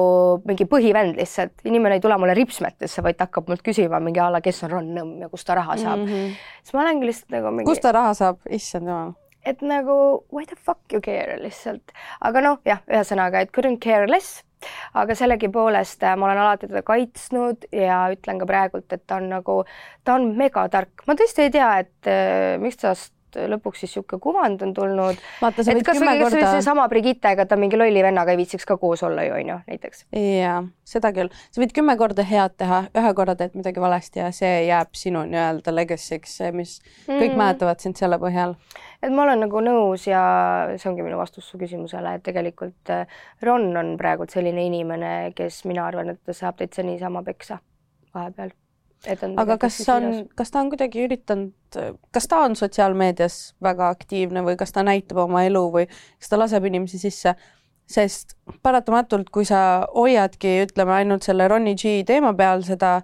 mingi 0.48 0.64
põhivend 0.70 1.18
lihtsalt, 1.20 1.58
inimene 1.68 1.98
ei 1.98 2.04
tule 2.04 2.16
mulle 2.20 2.36
ripsmetesse, 2.38 3.04
vaid 3.04 3.20
hakkab 3.20 3.50
mult 3.52 3.64
küsima 3.66 4.00
mingi 4.04 4.22
a 4.24 4.30
la, 4.32 4.40
kes 4.44 4.64
on 4.64 4.72
Ron 4.72 4.94
Nõmm 4.96 5.26
ja 5.26 5.28
kust 5.32 5.48
ta 5.48 5.58
raha 5.60 5.76
saab 5.80 6.06
mm. 6.06 6.12
-hmm. 6.12 6.38
siis 6.64 6.76
ma 6.76 6.86
olengi 6.86 7.10
lihtsalt 7.10 7.36
nagu 7.36 7.52
mingi. 7.52 7.68
kust 7.68 7.84
ta 7.84 7.92
raha 7.92 8.14
saab, 8.16 8.40
issand 8.50 8.88
jumal. 8.88 9.14
et 9.46 9.62
nagu 9.62 10.24
why 10.32 10.46
the 10.46 10.56
fuck 10.56 10.80
you 10.94 11.02
care 11.02 11.36
lihtsalt, 11.44 11.92
aga 12.22 12.42
noh, 12.42 12.62
jah, 12.66 12.80
ühesõnaga, 12.88 13.42
et 13.44 13.52
couldn't 13.52 13.84
care 13.84 14.08
less 14.08 14.44
aga 15.00 15.16
sellegipoolest 15.16 16.04
äh, 16.04 16.16
ma 16.20 16.30
olen 16.30 16.42
alati 16.44 16.68
teda 16.68 16.84
kaitsnud 16.88 17.70
ja 17.76 18.02
ütlen 18.14 18.42
ka 18.42 18.50
praegult, 18.50 18.90
et 18.94 19.06
ta 19.08 19.20
on 19.22 19.30
nagu, 19.32 19.62
ta 20.04 20.18
on 20.20 20.34
megatark, 20.40 21.06
ma 21.08 21.16
tõesti 21.20 21.48
ei 21.48 21.54
tea, 21.56 21.72
et 21.86 22.12
äh, 22.12 22.58
miks 22.62 22.82
tast 22.84 23.14
lõpuks 23.36 23.84
siis 23.84 23.94
niisugune 23.94 24.22
kuvand 24.24 24.62
on 24.66 24.74
tulnud. 24.74 25.20
et 25.20 25.84
kas 25.86 26.02
või 26.02 26.24
korda... 26.24 26.52
seesama 26.56 26.88
Brigittega, 26.90 27.46
ta 27.46 27.58
mingi 27.60 27.78
lolli 27.78 28.04
vennaga 28.04 28.34
ei 28.34 28.40
viitsiks 28.42 28.66
ka 28.66 28.78
koos 28.78 29.04
olla 29.04 29.26
ju 29.28 29.36
onju, 29.38 29.60
näiteks. 29.68 30.06
jaa, 30.16 30.64
seda 30.84 31.14
küll. 31.16 31.34
sa 31.52 31.64
võid 31.64 31.74
kümme 31.76 31.98
korda 31.98 32.26
head 32.28 32.58
teha, 32.58 32.84
ühe 32.98 33.14
korra 33.18 33.36
teed 33.40 33.58
midagi 33.60 33.82
valesti 33.82 34.24
ja 34.24 34.32
see 34.36 34.66
jääb 34.68 34.94
sinu 34.98 35.26
nii-öelda 35.30 35.76
legacy'ks, 35.76 36.40
mis 36.54 36.80
kõik 37.08 37.34
mm. 37.34 37.42
mäletavad 37.44 37.84
sind 37.84 38.00
selle 38.00 38.22
põhjal 38.22 38.56
et 39.04 39.14
ma 39.14 39.24
olen 39.24 39.44
nagu 39.46 39.62
nõus 39.64 40.06
ja 40.10 40.22
see 40.76 40.90
ongi 40.92 41.06
minu 41.06 41.20
vastus 41.20 41.48
su 41.50 41.60
küsimusele, 41.62 42.18
et 42.18 42.26
tegelikult 42.26 42.92
äh, 42.94 43.20
Ron 43.46 43.72
on 43.80 43.94
praegult 44.00 44.34
selline 44.36 44.66
inimene, 44.68 45.14
kes 45.38 45.64
mina 45.70 45.88
arvan, 45.88 46.14
et 46.14 46.24
ta 46.26 46.36
saab 46.36 46.60
täitsa 46.60 46.86
niisama 46.86 47.24
peksa 47.28 47.62
vahepeal. 48.16 48.52
Aga 49.08 49.58
kas 49.62 49.80
on, 49.90 50.10
kas 50.36 50.52
ta 50.52 50.64
on 50.64 50.72
kuidagi 50.74 51.06
üritanud, 51.06 51.78
kas 52.12 52.28
ta 52.28 52.42
on 52.48 52.58
sotsiaalmeedias 52.60 53.38
väga 53.64 53.90
aktiivne 53.94 54.44
või 54.44 54.58
kas 54.60 54.76
ta 54.76 54.84
näitab 54.84 55.24
oma 55.24 55.46
elu 55.48 55.64
või 55.72 55.86
kas 55.88 56.32
ta 56.32 56.40
laseb 56.42 56.68
inimesi 56.70 57.00
sisse? 57.02 57.36
sest 57.90 58.36
paratamatult, 58.62 59.32
kui 59.34 59.48
sa 59.50 59.88
hoiadki, 59.96 60.60
ütleme 60.68 60.94
ainult 60.94 61.26
selle 61.26 61.48
Ronnie 61.50 61.74
G 61.74 62.04
teema 62.06 62.36
peal 62.38 62.62
seda 62.62 63.00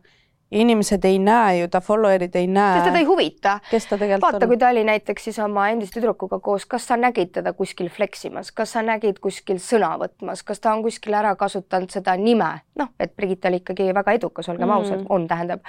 inimesed 0.52 1.06
ei 1.06 1.18
näe 1.20 1.60
ju, 1.60 1.68
ta 1.72 1.82
follower'id 1.82 2.36
ei 2.38 2.48
näe. 2.48 2.78
sest 2.78 2.90
teda 2.90 3.02
ei 3.02 3.10
huvita. 3.10 3.58
kes 3.72 3.88
ta 3.90 3.98
tegelikult 3.98 4.34
vaata, 4.34 4.48
kui 4.48 4.58
ta 4.62 4.70
oli 4.70 4.84
näiteks 4.88 5.30
siis 5.30 5.40
oma 5.40 5.70
endise 5.74 5.98
tüdrukuga 5.98 6.40
koos, 6.40 6.66
kas 6.70 6.88
sa 6.88 6.98
nägid 6.98 7.34
teda 7.40 7.54
kuskil 7.54 7.90
fleksimas, 7.90 8.52
kas 8.52 8.76
sa 8.78 8.86
nägid 8.86 9.20
kuskil 9.24 9.60
sõna 9.64 9.96
võtmas, 10.02 10.46
kas 10.46 10.62
ta 10.62 10.74
on 10.74 10.84
kuskil 10.86 11.18
ära 11.18 11.36
kasutanud 11.36 11.90
seda 11.94 12.16
nime, 12.20 12.52
noh, 12.80 12.94
et 13.00 13.16
Brigitte 13.16 13.50
oli 13.50 13.64
ikkagi 13.64 13.92
väga 13.96 14.18
edukas, 14.20 14.50
olgem 14.50 14.70
mm. 14.70 14.76
ausad, 14.78 15.06
on, 15.10 15.28
tähendab 15.28 15.66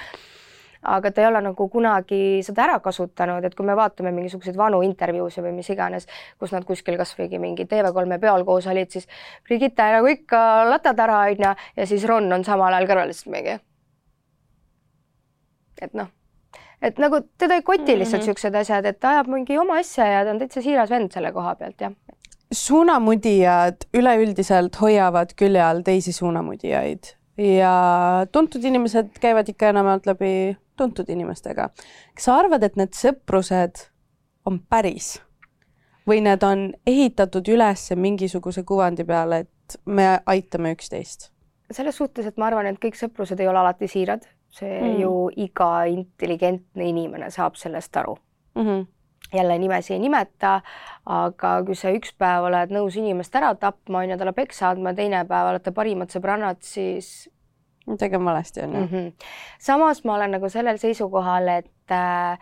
aga 0.87 1.11
ta 1.11 1.23
ei 1.23 1.27
ole 1.27 1.41
nagu 1.43 1.69
kunagi 1.73 2.19
seda 2.47 2.67
ära 2.67 2.77
kasutanud, 2.85 3.45
et 3.45 3.55
kui 3.59 3.67
me 3.67 3.75
vaatame 3.79 4.13
mingisuguseid 4.15 4.59
vanu 4.59 4.83
intervjuusid 4.87 5.43
või 5.43 5.55
mis 5.57 5.71
iganes, 5.73 6.07
kus 6.39 6.53
nad 6.55 6.67
kuskil 6.69 6.99
kasvõi 7.01 7.41
mingi 7.43 7.67
TV3 7.67 8.21
peol 8.23 8.45
koos 8.47 8.69
olid, 8.71 8.93
siis 8.93 9.09
Brigitte 9.49 9.89
nagu 9.97 10.11
ikka 10.13 10.43
latad 10.71 11.01
ära, 11.03 11.25
onju, 11.33 11.55
ja 11.77 11.89
siis 11.89 12.07
Ron 12.07 12.31
on 12.33 12.47
samal 12.47 12.77
ajal 12.77 12.93
kõrval 12.93 13.11
lihtsalt 13.11 13.35
mingi. 13.35 13.59
Et 15.83 15.95
noh, 15.95 16.09
et 16.83 16.99
nagu 16.99 17.21
teda 17.39 17.55
ei 17.55 17.63
koti 17.63 17.99
lihtsalt 17.99 18.23
mm 18.23 18.23
-hmm. 18.23 18.25
siuksed 18.25 18.55
asjad, 18.55 18.85
et 18.85 19.01
ta 19.01 19.11
ajab 19.11 19.27
mingi 19.27 19.59
oma 19.59 19.79
asja 19.79 20.07
ja 20.07 20.25
ta 20.25 20.31
on 20.31 20.39
täitsa 20.39 20.63
siiras 20.63 20.91
vend 20.91 21.13
selle 21.13 21.33
koha 21.33 21.55
pealt, 21.55 21.81
jah 21.81 21.93
suunamudijad 22.53 23.89
üleüldiselt 23.95 24.81
hoiavad 24.81 25.33
külje 25.37 25.63
all 25.63 25.83
teisi 25.83 26.13
suunamudijaid 26.13 27.05
ja 27.37 27.73
tuntud 28.33 28.65
inimesed 28.65 29.19
käivad 29.21 29.49
ikka 29.49 29.69
enamjaolt 29.69 30.07
läbi 30.07 30.57
tuntud 30.77 31.09
inimestega. 31.09 31.69
kas 32.15 32.25
sa 32.25 32.37
arvad, 32.37 32.63
et 32.63 32.77
need 32.77 32.95
sõprused 32.95 33.89
on 34.47 34.61
päris 34.71 35.17
või 36.07 36.23
need 36.23 36.43
on 36.47 36.69
ehitatud 36.87 37.49
üles 37.49 37.91
mingisuguse 37.97 38.63
kuvandi 38.63 39.05
peale, 39.05 39.45
et 39.47 39.79
me 39.85 40.21
aitame 40.27 40.75
üksteist? 40.77 41.33
selles 41.73 41.97
suhtes, 41.99 42.27
et 42.27 42.37
ma 42.39 42.47
arvan, 42.47 42.67
et 42.71 42.79
kõik 42.79 42.95
sõprused 42.95 43.41
ei 43.43 43.49
ole 43.51 43.59
alati 43.59 43.89
siirad, 43.91 44.23
see 44.57 44.81
mm. 44.81 44.99
ju 45.03 45.15
iga 45.47 45.71
intelligentne 45.93 46.91
inimene 46.91 47.31
saab 47.31 47.57
sellest 47.61 47.97
aru 47.97 48.19
mm. 48.55 48.67
-hmm 48.67 48.85
jälle 49.35 49.59
nimesi 49.59 49.93
ei 49.93 49.99
nimeta, 49.99 50.61
aga 51.07 51.63
kui 51.67 51.75
sa 51.75 51.91
üks 51.91 52.13
päev 52.19 52.47
oled 52.47 52.71
nõus 52.71 52.97
inimest 52.97 53.35
ära 53.35 53.55
tapma, 53.59 53.99
on 53.99 54.13
ju, 54.13 54.19
talle 54.19 54.33
peksa 54.33 54.69
andma, 54.71 54.93
teine 54.95 55.25
päev 55.27 55.51
olete 55.51 55.73
parimad 55.75 56.15
sõbrannad, 56.15 56.61
siis 56.63 57.29
midagi 57.87 58.17
on 58.17 58.25
valesti, 58.25 58.61
on 58.63 58.75
ju 58.75 58.81
mm. 58.81 58.89
-hmm. 58.93 59.27
samas 59.59 60.05
ma 60.05 60.15
olen 60.15 60.31
nagu 60.31 60.49
sellel 60.49 60.79
seisukohal, 60.79 61.49
et 61.49 61.91
äh, 61.91 62.39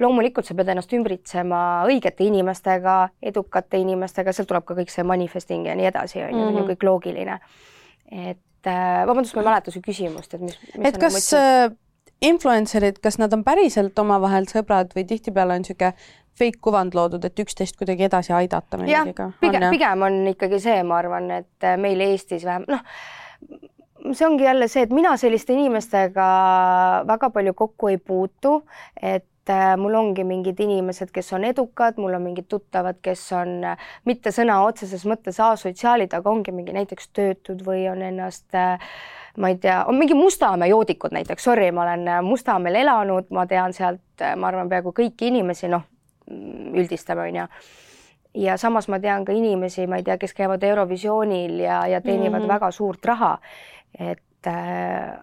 loomulikult 0.00 0.46
sa 0.46 0.54
pead 0.54 0.68
ennast 0.68 0.92
ümbritsema 0.92 1.84
õigete 1.88 2.24
inimestega, 2.24 3.08
edukate 3.22 3.78
inimestega, 3.78 4.32
sealt 4.32 4.48
tuleb 4.48 4.64
ka 4.64 4.74
kõik 4.74 4.90
see 4.90 5.04
manifesting 5.04 5.66
ja 5.66 5.74
nii 5.74 5.86
edasi, 5.86 6.22
on 6.22 6.30
ju, 6.30 6.38
see 6.38 6.46
on 6.46 6.56
ju 6.56 6.62
mhm. 6.62 6.70
kõik 6.70 6.88
loogiline. 6.88 7.38
et 8.10 8.38
vabandust, 8.70 9.34
ma 9.36 9.42
ei 9.42 9.48
mäleta 9.50 9.74
su 9.74 9.82
küsimust, 9.84 10.34
et 10.34 10.44
mis, 10.44 10.58
mis 10.76 10.88
et 10.88 10.98
kas 11.00 11.16
mõtlesid? 11.16 11.38
Äh, 11.38 11.78
influencer'id, 12.22 13.00
kas 13.02 13.18
nad 13.18 13.32
on 13.34 13.42
päriselt 13.46 13.98
omavahel 13.98 14.46
sõbrad 14.50 14.92
või 14.96 15.06
tihtipeale 15.08 15.56
on 15.58 15.64
niisugune 15.64 15.92
fake 16.38 16.62
kuvand 16.64 16.94
loodud, 16.96 17.24
et 17.28 17.42
üksteist 17.42 17.76
kuidagi 17.76 18.06
edasi 18.08 18.32
aidata 18.36 18.78
milligiga? 18.80 19.32
pigem, 19.40 19.68
pigem 19.74 20.06
on 20.06 20.22
ikkagi 20.30 20.62
see, 20.62 20.78
ma 20.86 21.00
arvan, 21.02 21.28
et 21.42 21.68
meil 21.82 22.00
Eestis 22.06 22.46
vähem, 22.48 22.64
noh, 22.70 22.80
see 24.12 24.26
ongi 24.26 24.46
jälle 24.46 24.68
see, 24.70 24.86
et 24.86 24.94
mina 24.94 25.16
selliste 25.20 25.52
inimestega 25.52 26.28
väga 27.10 27.30
palju 27.34 27.54
kokku 27.58 27.92
ei 27.92 27.98
puutu, 27.98 28.62
et 28.96 29.26
äh, 29.26 29.31
mul 29.76 29.94
ongi 29.98 30.24
mingid 30.24 30.60
inimesed, 30.60 31.10
kes 31.14 31.32
on 31.32 31.44
edukad, 31.44 31.98
mul 31.98 32.14
on 32.14 32.22
mingid 32.22 32.46
tuttavad, 32.48 33.00
kes 33.02 33.24
on 33.32 33.64
äh, 33.64 33.88
mitte 34.04 34.30
sõna 34.30 34.60
otseses 34.66 35.04
mõttes 35.08 35.40
asotsiaalid, 35.42 36.14
aga 36.14 36.30
ongi 36.30 36.54
mingi 36.54 36.72
näiteks 36.76 37.08
töötud 37.12 37.64
või 37.66 37.88
on 37.90 38.02
ennast 38.02 38.54
äh, 38.54 38.78
ma 39.36 39.48
ei 39.48 39.56
tea, 39.58 39.84
on 39.88 39.98
mingi 39.98 40.14
Mustamäe 40.14 40.68
joodikud 40.68 41.14
näiteks, 41.14 41.44
sorry, 41.44 41.70
ma 41.72 41.86
olen 41.86 42.10
Mustamäel 42.24 42.82
elanud, 42.82 43.30
ma 43.30 43.46
tean 43.46 43.72
sealt, 43.72 44.26
ma 44.36 44.52
arvan, 44.52 44.68
peaaegu 44.68 44.92
kõiki 44.96 45.32
inimesi, 45.32 45.70
noh, 45.72 45.88
üldistame, 46.28 47.28
on 47.28 47.40
ju 47.42 47.48
ja 48.34 48.56
samas 48.56 48.88
ma 48.88 49.00
tean 49.00 49.24
ka 49.24 49.32
inimesi, 49.36 49.86
ma 49.86 49.98
ei 50.00 50.06
tea, 50.06 50.16
kes 50.20 50.34
käivad 50.36 50.62
Eurovisioonil 50.64 51.58
ja, 51.60 51.82
ja 51.86 52.00
teenivad 52.00 52.40
mm 52.40 52.44
-hmm. 52.44 52.54
väga 52.54 52.70
suurt 52.70 53.04
raha. 53.04 53.38
et 53.98 54.46
äh, 54.46 55.18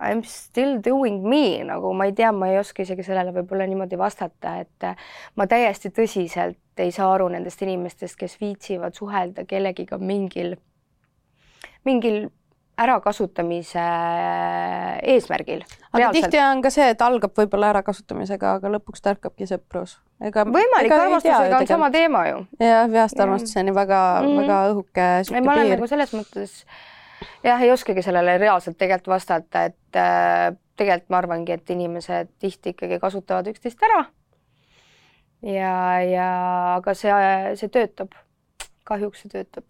I 0.00 0.14
m 0.14 0.22
still 0.26 0.78
doing 0.82 1.22
me, 1.28 1.62
nagu 1.64 1.92
ma 1.94 2.08
ei 2.08 2.14
tea, 2.16 2.32
ma 2.32 2.50
ei 2.50 2.58
oska 2.58 2.82
isegi 2.82 3.06
sellele 3.06 3.34
võib-olla 3.34 3.66
niimoodi 3.70 3.98
vastata, 3.98 4.58
et 4.64 4.86
äh, 4.86 4.96
ma 5.38 5.46
täiesti 5.50 5.92
tõsiselt 5.94 6.82
ei 6.82 6.90
saa 6.94 7.12
aru 7.14 7.28
nendest 7.30 7.62
inimestest, 7.62 8.18
kes 8.18 8.38
viitsivad 8.40 8.96
suhelda 8.98 9.44
kellegiga 9.46 9.98
mingil, 10.02 10.56
mingil 11.86 12.24
ärakasutamise 12.78 13.82
eesmärgil. 15.02 15.62
aga 15.92 16.08
tihti 16.12 16.40
on 16.42 16.62
ka 16.62 16.72
see, 16.74 16.88
et 16.94 17.02
algab 17.06 17.36
võib-olla 17.38 17.70
ärakasutamisega, 17.74 18.56
aga 18.58 18.72
lõpuks 18.74 19.04
tärkabki 19.04 19.46
sõprus. 19.46 19.98
ega 20.18 20.42
võimalik, 20.48 20.94
armastusega 20.96 21.60
on 21.60 21.70
sama 21.70 21.90
teema 21.94 22.24
ju. 22.28 22.42
jah, 22.58 22.88
vihast 22.90 23.20
armastuseni 23.20 23.74
väga 23.74 24.00
mm, 24.22 24.26
-hmm. 24.26 24.42
väga 24.42 24.58
õhuke 24.72 25.06
piir. 25.28 25.46
ma 25.46 25.54
olen 25.54 25.72
nagu 25.76 25.86
selles 25.86 26.14
mõttes 26.18 26.64
jah, 27.44 27.62
ei 27.62 27.72
oskagi 27.72 28.02
sellele 28.02 28.38
reaalselt 28.38 28.78
tegelikult 28.78 29.14
vastata, 29.14 29.64
et 29.70 29.98
äh, 30.00 30.50
tegelikult 30.76 31.10
ma 31.10 31.22
arvangi, 31.22 31.56
et 31.56 31.70
inimesed 31.70 32.34
tihti 32.42 32.74
ikkagi 32.74 32.98
kasutavad 33.02 33.48
üksteist 33.52 33.82
ära. 33.88 34.04
ja, 35.42 35.74
ja 36.08 36.28
aga 36.76 36.94
see, 36.94 37.16
see 37.60 37.68
töötab. 37.68 38.14
kahjuks 38.84 39.24
see 39.24 39.32
töötab 39.32 39.64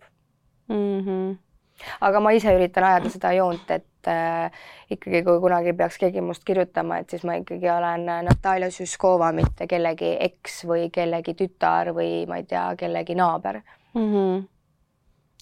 mm. 0.68 1.00
-hmm 1.00 1.34
aga 2.00 2.20
ma 2.20 2.30
ise 2.30 2.54
üritan 2.54 2.84
ajada 2.84 3.10
seda 3.10 3.32
joont, 3.32 3.70
et 3.70 4.08
äh, 4.10 4.50
ikkagi, 4.90 5.22
kui 5.26 5.40
kunagi 5.42 5.72
peaks 5.72 5.98
keegi 5.98 6.20
must 6.20 6.44
kirjutama, 6.46 7.00
et 7.02 7.10
siis 7.10 7.24
ma 7.24 7.34
ikkagi 7.40 7.70
olen 7.70 8.06
Natalja 8.28 8.70
Süskova, 8.70 9.32
mitte 9.32 9.66
kellegi 9.66 10.16
eks 10.28 10.64
või 10.70 10.88
kellegi 10.94 11.34
tütar 11.34 11.90
või 11.96 12.26
ma 12.30 12.38
ei 12.40 12.48
tea, 12.48 12.68
kellegi 12.78 13.14
naaber 13.18 13.60
mm. 13.94 14.10
-hmm 14.12 14.42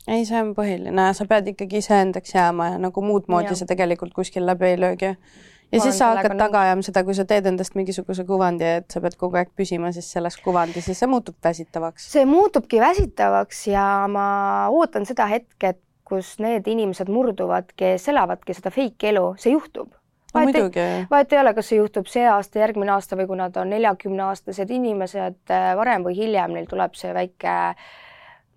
ei, 0.08 0.26
see 0.26 0.40
on 0.40 0.52
põhiline, 0.56 1.06
sa 1.16 1.26
pead 1.30 1.52
ikkagi 1.52 1.82
iseendaks 1.82 2.34
jääma 2.34 2.74
ja 2.74 2.82
nagu 2.82 3.04
muud 3.04 3.30
moodi 3.32 3.54
sa 3.58 3.68
tegelikult 3.68 4.14
kuskil 4.16 4.46
läbi 4.46 4.72
ei 4.72 4.80
löögi. 4.80 5.12
ja 5.12 5.78
ma 5.78 5.84
siis 5.84 5.98
sa 5.98 6.10
hakkad 6.16 6.36
taga 6.38 6.64
ajama 6.66 6.82
seda, 6.86 7.04
kui 7.04 7.14
sa 7.14 7.24
teed 7.28 7.46
endast 7.46 7.76
mingisuguse 7.78 8.24
kuvandi, 8.28 8.66
et 8.80 8.90
sa 8.90 9.00
pead 9.04 9.16
kogu 9.20 9.38
aeg 9.40 9.54
püsima 9.56 9.92
siis 9.94 10.10
selles 10.12 10.36
kuvandis 10.42 10.90
ja 10.90 10.98
see 10.98 11.08
muutub 11.10 11.38
väsitavaks. 11.44 12.10
see 12.12 12.26
muutubki 12.26 12.82
väsitavaks 12.82 13.66
ja 13.70 13.86
ma 14.10 14.26
ootan 14.74 15.06
seda 15.08 15.28
hetke, 15.30 15.74
et 15.76 15.82
kus 16.12 16.36
need 16.42 16.68
inimesed 16.68 17.08
murduvad, 17.08 17.72
kes 17.78 18.08
elavadki 18.12 18.56
seda 18.56 18.72
fake 18.74 19.12
elu, 19.14 19.26
see 19.40 19.54
juhtub. 19.54 19.92
vahet 20.34 20.56
ei, 20.56 21.04
vahet 21.10 21.32
ei 21.32 21.40
ole, 21.40 21.52
kas 21.56 21.68
see 21.70 21.78
juhtub 21.78 22.08
see 22.10 22.24
aasta, 22.28 22.60
järgmine 22.60 22.92
aasta 22.96 23.16
või 23.20 23.28
kui 23.30 23.38
nad 23.40 23.56
on 23.60 23.70
neljakümneaastased 23.72 24.70
inimesed, 24.72 25.42
varem 25.78 26.04
või 26.08 26.16
hiljem 26.18 26.56
neil 26.56 26.68
tuleb 26.68 26.96
see 26.98 27.14
väike 27.16 27.54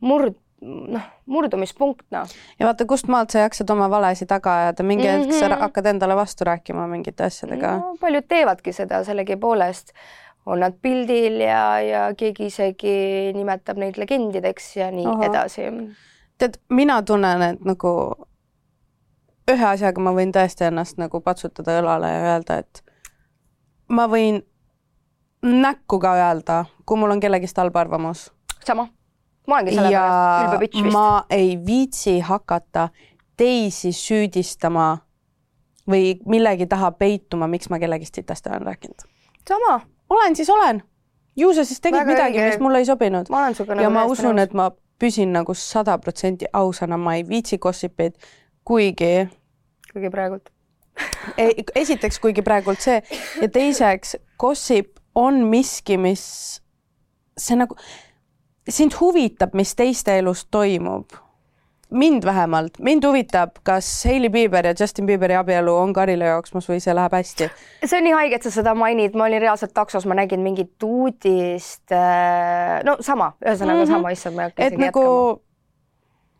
murd, 0.06 0.36
noh, 0.66 1.08
murdumispunkt, 1.26 2.06
noh. 2.16 2.36
ja 2.60 2.68
vaata, 2.68 2.88
kust 2.90 3.10
maalt 3.12 3.34
sa 3.34 3.46
jaksad 3.46 3.70
oma 3.74 3.90
valesid 3.92 4.30
taga 4.32 4.58
ajada, 4.62 4.84
mingi 4.84 5.08
hetk 5.08 5.26
mm 5.26 5.32
-hmm. 5.32 5.40
sa 5.40 5.50
mhm. 5.50 5.62
hakkad 5.62 5.86
endale 5.86 6.16
vastu 6.16 6.46
rääkima 6.46 6.88
mingite 6.88 7.24
asjadega 7.24 7.78
no,. 7.78 7.96
paljud 8.02 8.28
teevadki 8.28 8.74
seda 8.74 9.04
sellegipoolest, 9.04 9.94
on 10.46 10.60
nad 10.60 10.74
pildil 10.82 11.40
ja, 11.42 11.80
ja 11.82 12.10
keegi 12.18 12.46
isegi 12.46 12.98
nimetab 13.34 13.78
neid 13.78 13.98
legendideks 13.98 14.76
ja 14.78 14.92
nii 14.92 15.08
Oho. 15.08 15.24
edasi 15.24 15.72
tead, 16.38 16.54
mina 16.70 17.02
tunnen, 17.02 17.42
et 17.42 17.66
nagu 17.66 17.92
ühe 19.52 19.68
asjaga 19.70 20.02
ma 20.02 20.14
võin 20.16 20.34
tõesti 20.36 20.68
ennast 20.70 21.00
nagu 21.02 21.22
patsutada 21.22 21.80
õlale 21.82 22.12
ja 22.12 22.22
öelda, 22.34 22.60
et 22.64 22.84
ma 23.88 24.08
võin 24.12 24.42
näkku 25.46 26.00
ka 26.02 26.16
öelda, 26.18 26.64
kui 26.86 26.98
mul 26.98 27.14
on 27.16 27.22
kellegist 27.22 27.58
halb 27.62 27.76
arvamus. 27.78 28.32
sama, 28.66 28.88
ma 29.48 29.56
olengi 29.58 29.76
selle 29.76 29.92
pärast 29.92 30.46
ülbe 30.48 30.62
bitch 30.66 30.84
vist. 30.84 30.94
ma 30.94 31.26
ei 31.30 31.56
viitsi 31.66 32.20
hakata 32.20 32.90
teisi 33.38 33.92
süüdistama 33.94 34.88
või 35.90 36.16
millegi 36.26 36.68
taha 36.70 36.92
peituma, 36.98 37.48
miks 37.48 37.70
ma 37.70 37.80
kellegist 37.80 38.16
sitasti 38.16 38.50
olen 38.50 38.66
rääkinud. 38.66 39.06
sama. 39.50 39.80
olen, 40.10 40.36
siis 40.36 40.50
olen. 40.50 40.84
ju 41.36 41.54
sa 41.54 41.66
siis 41.66 41.82
tegid 41.82 42.00
Väga 42.00 42.12
midagi, 42.12 42.42
mis 42.42 42.60
mulle 42.60 42.78
ei 42.78 42.86
sobinud. 42.86 43.30
ja 43.30 43.76
nagu 43.76 43.94
ma 43.94 44.06
usun, 44.06 44.40
et 44.40 44.54
ma 44.54 44.72
püsin 45.00 45.34
nagu 45.34 45.54
sada 45.54 45.98
protsenti 45.98 46.46
ausana, 46.54 46.98
ma 46.98 47.16
ei 47.16 47.28
viitsi 47.30 47.58
gossip'id, 47.58 48.14
kuigi. 48.64 49.30
kuigi 49.94 50.10
praegult 50.10 50.50
esiteks, 51.82 52.20
kuigi 52.20 52.42
praegult 52.42 52.80
see 52.80 53.02
ja 53.42 53.50
teiseks, 53.52 54.16
gossip 54.40 55.00
on 55.16 55.44
miski, 55.50 55.98
mis 55.98 56.24
see 57.38 57.58
nagu, 57.60 57.76
sind 58.70 58.96
huvitab, 59.00 59.54
mis 59.54 59.76
teiste 59.76 60.18
elus 60.18 60.46
toimub 60.52 61.22
mind 61.96 62.26
vähemalt, 62.26 62.80
mind 62.80 63.06
huvitab, 63.06 63.60
kas 63.64 63.88
Hailey 64.06 64.30
Bieber 64.30 64.66
ja 64.66 64.74
Justin 64.80 65.06
Bieberi 65.06 65.36
abielu 65.36 65.76
on 65.76 65.94
karile 65.94 66.26
jooksmas 66.26 66.68
või 66.70 66.82
see 66.84 66.96
läheb 66.96 67.14
hästi? 67.14 67.50
see 67.86 68.00
on 68.00 68.08
nii 68.08 68.16
haige, 68.18 68.40
et 68.40 68.48
sa 68.48 68.52
seda 68.52 68.74
mainid, 68.78 69.16
ma 69.16 69.28
olin 69.30 69.42
reaalselt 69.44 69.74
taksos, 69.74 70.08
ma 70.10 70.18
nägin 70.18 70.42
mingit 70.44 70.84
uudist. 70.84 71.86
Äh, 71.94 72.82
no 72.88 72.98
sama, 73.06 73.34
ühesõnaga 73.46 73.84
mm 73.84 73.84
-hmm. 73.84 73.94
sama, 73.94 74.12
issand, 74.12 74.36
ma 74.36 74.42
ei 74.42 74.50
hakka 74.50 74.64
isegi 74.66 74.82
nagu... 74.82 75.02
jätkama 75.02 75.46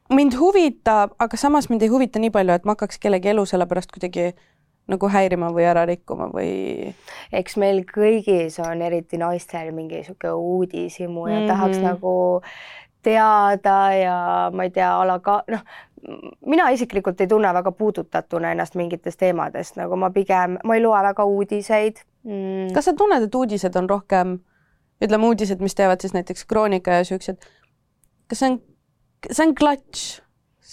mind 0.10 0.36
huvitab, 0.38 1.16
aga 1.20 1.38
samas 1.38 1.70
mind 1.70 1.82
ei 1.82 1.90
huvita 1.90 2.20
nii 2.20 2.30
palju, 2.30 2.54
et 2.54 2.66
ma 2.66 2.76
hakkaks 2.76 3.00
kellegi 3.02 3.30
elu 3.30 3.46
selle 3.46 3.66
pärast 3.66 3.92
kuidagi 3.92 4.34
nagu 4.92 5.10
häirima 5.10 5.50
või 5.54 5.66
ära 5.66 5.86
rikkuma 5.90 6.30
või? 6.34 6.94
eks 7.34 7.58
meil 7.62 7.84
kõigis 7.90 8.60
on, 8.64 8.82
eriti 8.86 9.18
naistel, 9.22 9.72
mingi 9.76 10.02
niisugune 10.02 10.34
uudishimu 10.34 11.28
ja 11.28 11.36
mm 11.36 11.42
-hmm. 11.42 11.48
tahaks 11.48 11.78
nagu 11.84 12.16
teada 13.06 13.94
ja 13.94 14.18
ma 14.54 14.64
ei 14.64 14.72
tea, 14.74 14.90
a 15.02 15.06
la 15.08 15.20
ka 15.20 15.44
noh, 15.48 15.62
mina 16.46 16.70
isiklikult 16.74 17.22
ei 17.22 17.28
tunne 17.28 17.54
väga 17.54 17.72
puudutatuna 17.72 18.52
ennast 18.52 18.76
mingitest 18.76 19.20
teemadest, 19.20 19.78
nagu 19.80 19.96
ma 19.96 20.10
pigem, 20.10 20.58
ma 20.64 20.76
ei 20.76 20.84
loe 20.84 21.02
väga 21.04 21.26
uudiseid 21.26 22.02
mm.. 22.24 22.74
kas 22.74 22.90
sa 22.90 22.94
tunned, 22.98 23.24
et 23.24 23.36
uudised 23.36 23.76
on 23.76 23.90
rohkem, 23.90 24.40
ütleme 25.04 25.30
uudised, 25.30 25.62
mis 25.64 25.76
teevad 25.76 26.02
siis 26.02 26.14
näiteks 26.14 26.46
Kroonika 26.46 27.00
ja 27.00 27.04
siuksed, 27.04 27.42
kas 28.30 28.42
see 28.42 28.52
on, 28.52 28.60
see 29.32 29.48
on 29.48 29.56
klatš, 29.56 30.06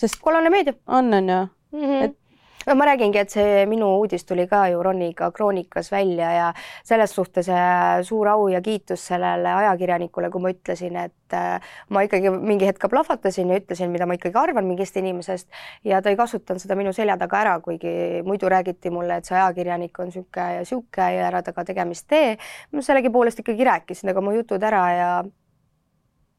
sest 0.02 0.20
kollane 0.24 0.52
meedia 0.52 0.76
on, 0.86 1.14
on 1.14 1.28
ju 1.28 1.40
mm, 1.40 1.84
-hmm. 1.84 2.04
et 2.04 2.18
no 2.66 2.74
ma 2.78 2.86
räägingi, 2.86 3.18
et 3.18 3.32
see 3.32 3.64
minu 3.70 3.88
uudis 3.98 4.24
tuli 4.28 4.46
ka 4.50 4.66
ju 4.72 4.82
Roniga 4.82 5.30
Kroonikas 5.34 5.90
välja 5.92 6.30
ja 6.32 6.52
selles 6.84 7.14
suhtes 7.14 7.48
äh, 7.48 8.02
suur 8.02 8.28
au 8.28 8.48
ja 8.48 8.60
kiitus 8.62 9.06
sellele 9.06 9.52
ajakirjanikule, 9.62 10.30
kui 10.30 10.42
ma 10.42 10.52
ütlesin, 10.54 10.96
et 11.04 11.36
äh, 11.36 11.74
ma 11.88 12.04
ikkagi 12.06 12.32
mingi 12.32 12.68
hetk 12.68 12.82
ka 12.82 12.90
plahvatasin 12.92 13.50
ja 13.52 13.60
ütlesin, 13.60 13.92
mida 13.94 14.06
ma 14.06 14.16
ikkagi 14.18 14.38
arvan 14.38 14.68
mingist 14.68 14.96
inimesest 15.00 15.50
ja 15.84 16.02
ta 16.02 16.12
ei 16.12 16.18
kasutanud 16.20 16.62
seda 16.62 16.78
minu 16.78 16.94
selja 16.96 17.18
taga 17.20 17.40
ära, 17.42 17.58
kuigi 17.64 18.22
muidu 18.26 18.50
räägiti 18.52 18.92
mulle, 18.94 19.20
et 19.20 19.28
see 19.28 19.38
ajakirjanik 19.38 19.98
on 19.98 20.10
niisugune 20.10 20.48
ja 20.56 20.64
niisugune 20.64 21.12
ja 21.16 21.28
ära 21.30 21.42
temaga 21.42 21.68
tegemist 21.72 22.08
tee. 22.08 22.36
ma 22.72 22.82
sellegipoolest 22.82 23.42
ikkagi 23.42 23.64
rääkisin 23.64 24.08
temaga 24.08 24.24
mu 24.24 24.36
jutud 24.36 24.62
ära 24.62 24.84
ja 24.96 25.12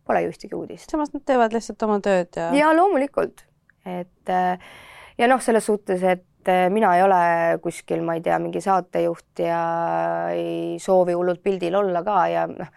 pole 0.06 0.24
ju 0.24 0.32
ühtegi 0.34 0.56
uudist. 0.56 0.90
samas 0.92 1.14
nad 1.14 1.24
teevad 1.26 1.54
lihtsalt 1.56 1.84
oma 1.88 2.00
tööd 2.04 2.40
ja. 2.40 2.50
ja 2.56 2.72
loomulikult, 2.76 3.46
et 3.86 4.32
äh, 4.32 4.74
ja 5.18 5.28
noh, 5.28 5.42
selles 5.42 5.66
suhtes, 5.66 6.04
et 6.04 6.50
äh, 6.50 6.70
mina 6.74 6.96
ei 6.98 7.04
ole 7.04 7.22
kuskil, 7.62 8.04
ma 8.06 8.18
ei 8.18 8.22
tea, 8.26 8.40
mingi 8.42 8.62
saatejuht 8.62 9.44
ja 9.46 9.62
ei 10.34 10.80
soovi 10.82 11.16
hullult 11.18 11.44
pildil 11.44 11.76
olla 11.80 12.04
ka 12.06 12.20
ja 12.32 12.48
noh, 12.50 12.72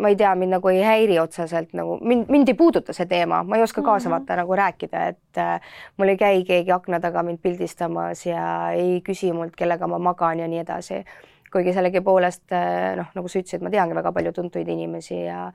ma 0.00 0.08
ei 0.08 0.16
tea, 0.16 0.32
mind 0.38 0.56
nagu 0.56 0.70
ei 0.72 0.80
häiri 0.84 1.18
otseselt 1.20 1.74
nagu 1.76 1.98
mind, 2.00 2.30
mind 2.32 2.48
ei 2.48 2.56
puuduta 2.56 2.94
see 2.96 3.08
teema, 3.10 3.42
ma 3.44 3.58
ei 3.58 3.64
oska 3.64 3.82
kaasa 3.82 4.08
mm 4.08 4.14
-hmm. 4.14 4.18
vaata 4.18 4.36
nagu 4.36 4.56
rääkida, 4.56 5.06
et 5.08 5.38
äh, 5.38 5.60
mul 5.96 6.08
ei 6.08 6.16
käi 6.16 6.44
keegi 6.44 6.72
akna 6.72 7.00
taga 7.00 7.22
mind 7.22 7.38
pildistamas 7.42 8.26
ja 8.26 8.70
ei 8.72 9.00
küsi 9.08 9.32
mult, 9.32 9.56
kellega 9.56 9.86
ma 9.86 9.98
magan 9.98 10.38
ja 10.40 10.48
nii 10.48 10.58
edasi. 10.58 11.04
kuigi 11.52 11.72
sellegipoolest 11.72 12.52
äh, 12.52 12.96
noh, 12.96 13.06
nagu 13.14 13.28
sa 13.28 13.38
ütlesid, 13.38 13.62
ma 13.62 13.70
teangi 13.70 13.94
väga 13.94 14.12
palju 14.12 14.32
tuntuid 14.32 14.68
inimesi 14.68 15.24
ja 15.24 15.52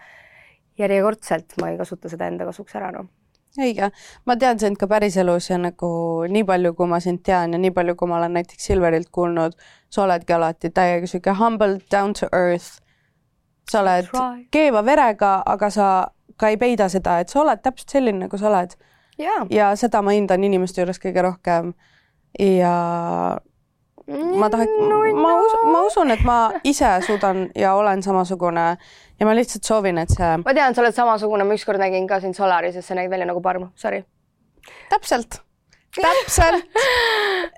järjekordselt 0.77 1.53
ma 1.61 1.69
ei 1.69 1.77
kasuta 1.77 2.09
seda 2.09 2.27
enda 2.27 2.45
kasuks 2.45 2.75
ära, 2.75 2.91
noh 2.91 3.20
õige, 3.59 3.89
ma 4.25 4.35
tean 4.39 4.59
sind 4.59 4.79
ka 4.79 4.87
päriselus 4.87 5.49
ja 5.49 5.57
nagu 5.59 5.89
nii 6.29 6.43
palju, 6.47 6.73
kui 6.77 6.87
ma 6.87 6.99
sind 7.03 7.23
tean 7.25 7.55
ja 7.55 7.59
nii 7.59 7.73
palju, 7.75 7.95
kui 7.99 8.07
ma 8.07 8.17
olen 8.19 8.37
näiteks 8.39 8.69
Silverilt 8.71 9.09
kuulnud, 9.11 9.57
sa 9.89 10.05
oledki 10.05 10.33
alati 10.33 10.71
täiega 10.71 11.09
sihuke 11.09 11.35
humble, 11.39 11.79
down 11.91 12.13
to 12.13 12.29
earth. 12.31 12.79
sa 13.71 13.79
oled 13.81 14.07
keeva 14.51 14.81
verega, 14.85 15.43
aga 15.45 15.69
sa 15.69 15.87
ka 16.37 16.49
ei 16.51 16.57
peida 16.57 16.89
seda, 16.89 17.19
et 17.21 17.29
sa 17.29 17.41
oled 17.43 17.61
täpselt 17.63 17.89
selline, 17.89 18.25
nagu 18.25 18.37
sa 18.37 18.49
oled. 18.49 18.75
ja 19.49 19.75
seda 19.75 20.01
ma 20.01 20.15
hindan 20.15 20.43
inimeste 20.43 20.81
juures 20.81 20.99
kõige 20.99 21.21
rohkem. 21.21 21.73
ja 22.39 22.75
ma 24.39 24.49
tahaks 24.53 24.71
no,, 24.89 25.01
ma 25.17 25.35
usun, 25.41 25.67
ma 25.71 25.83
usun, 25.87 26.15
et 26.15 26.25
ma 26.27 26.37
ise 26.63 26.89
suudan 27.07 27.45
ja 27.55 27.75
olen 27.75 28.03
samasugune 28.03 28.65
ja 29.19 29.27
ma 29.27 29.35
lihtsalt 29.37 29.67
soovin, 29.67 30.01
et 30.01 30.13
see. 30.13 30.33
ma 30.45 30.55
tean, 30.57 30.75
sa 30.75 30.83
oled 30.85 30.97
samasugune, 30.97 31.45
ma 31.47 31.57
ükskord 31.57 31.81
nägin 31.81 32.07
ka 32.09 32.19
sind 32.23 32.37
Solarises, 32.37 32.87
sa 32.87 32.97
nägid 32.97 33.13
välja 33.13 33.29
nagu 33.29 33.41
parm, 33.41 33.69
sorry. 33.75 34.03
täpselt 34.89 35.41
täpselt. 35.95 36.79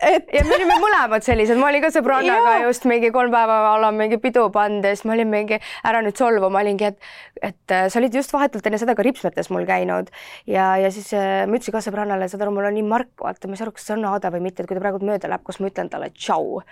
et 0.01 0.31
ja 0.33 0.43
me 0.47 0.55
olime 0.57 0.77
mõlemad 0.81 1.25
sellised, 1.25 1.59
ma 1.59 1.69
olin 1.69 1.83
ka 1.85 1.91
sõbrannaga 1.93 2.55
just 2.65 2.87
mingi 2.89 3.11
kolm 3.13 3.33
päeva 3.33 3.59
oleme 3.75 4.05
mingi 4.05 4.19
pidu 4.23 4.47
pannud 4.53 4.87
ja 4.87 4.95
siis 4.95 5.05
ma 5.07 5.15
olin 5.17 5.29
mingi, 5.31 5.59
ära 5.85 6.01
nüüd 6.05 6.17
solvu, 6.19 6.49
ma 6.53 6.63
olingi, 6.63 6.89
et, 6.93 7.13
et 7.41 7.75
äh, 7.75 7.87
sa 7.93 8.01
olid 8.01 8.17
just 8.17 8.33
vahetult 8.33 8.65
enne 8.69 8.81
seda 8.81 8.97
ka 8.97 9.05
ripsmetes 9.05 9.51
mul 9.53 9.67
käinud. 9.69 10.11
Ja, 10.49 10.73
ja 10.81 10.91
siis 10.93 11.13
äh, 11.17 11.45
ma 11.47 11.59
ütlesin 11.59 11.77
ka 11.77 11.83
sõbrannale, 11.85 12.29
saad 12.31 12.45
aru, 12.45 12.55
mul 12.57 12.69
on 12.69 12.77
nii 12.79 12.87
mark, 12.87 13.13
vaata, 13.21 13.49
ma 13.49 13.57
ei 13.57 13.61
saa 13.61 13.69
aru, 13.69 13.77
kas 13.77 13.89
see 13.89 13.97
on 13.97 14.09
Aada 14.13 14.33
või 14.33 14.47
mitte, 14.47 14.63
et 14.63 14.69
kui 14.69 14.77
ta 14.77 14.83
praegu 14.83 15.01
mööda 15.05 15.31
läheb, 15.31 15.45
kas 15.47 15.61
ma 15.61 15.71
ütlen 15.71 15.91
talle 15.93 16.11
tšau 16.17 16.63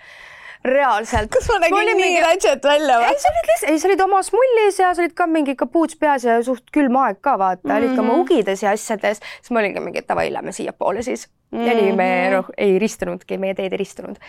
reaalselt. 0.66 1.30
kas 1.34 1.48
ma 1.50 1.58
nägin 1.64 1.86
nii 1.90 1.98
mingi... 1.98 2.22
ratchet 2.22 2.66
välja 2.66 3.00
või? 3.02 3.10
ei, 3.10 3.20
sa 3.22 3.30
olid 3.32 3.50
lihtsalt, 3.50 3.72
ei, 3.72 3.80
sa 3.82 3.90
olid 3.90 4.04
omas 4.06 4.32
mullis 4.36 4.80
ja 4.80 4.94
sa 4.94 5.04
olid 5.04 5.14
ka 5.18 5.28
mingi 5.28 5.56
kapuuts 5.58 5.98
peas 6.00 6.26
ja 6.28 6.38
suht 6.46 6.68
külm 6.74 6.98
aeg 7.02 7.22
ka 7.22 7.38
vaata 7.42 7.64
mm, 7.64 7.72
-hmm. 7.72 7.78
olid 7.78 7.96
ka 7.96 8.02
oma 8.04 8.14
mhm. 8.14 8.22
ugides 8.22 8.64
ja 8.64 8.74
asjades, 8.76 9.22
siis 9.40 9.52
ma 9.52 9.64
olingi 9.64 9.82
mingi 9.84 10.04
davai, 10.08 10.30
lähme 10.34 10.54
siiapoole 10.54 11.02
siis 11.02 11.28
mm. 11.28 11.60
-hmm. 11.60 11.68
ja 11.68 11.78
nii 11.80 11.92
me 11.98 12.10
noh, 12.36 12.52
ei 12.58 12.80
ristunudki, 12.80 13.38
meie 13.38 13.56
teed 13.58 13.74
ei 13.74 13.82
ristunud. 13.82 14.20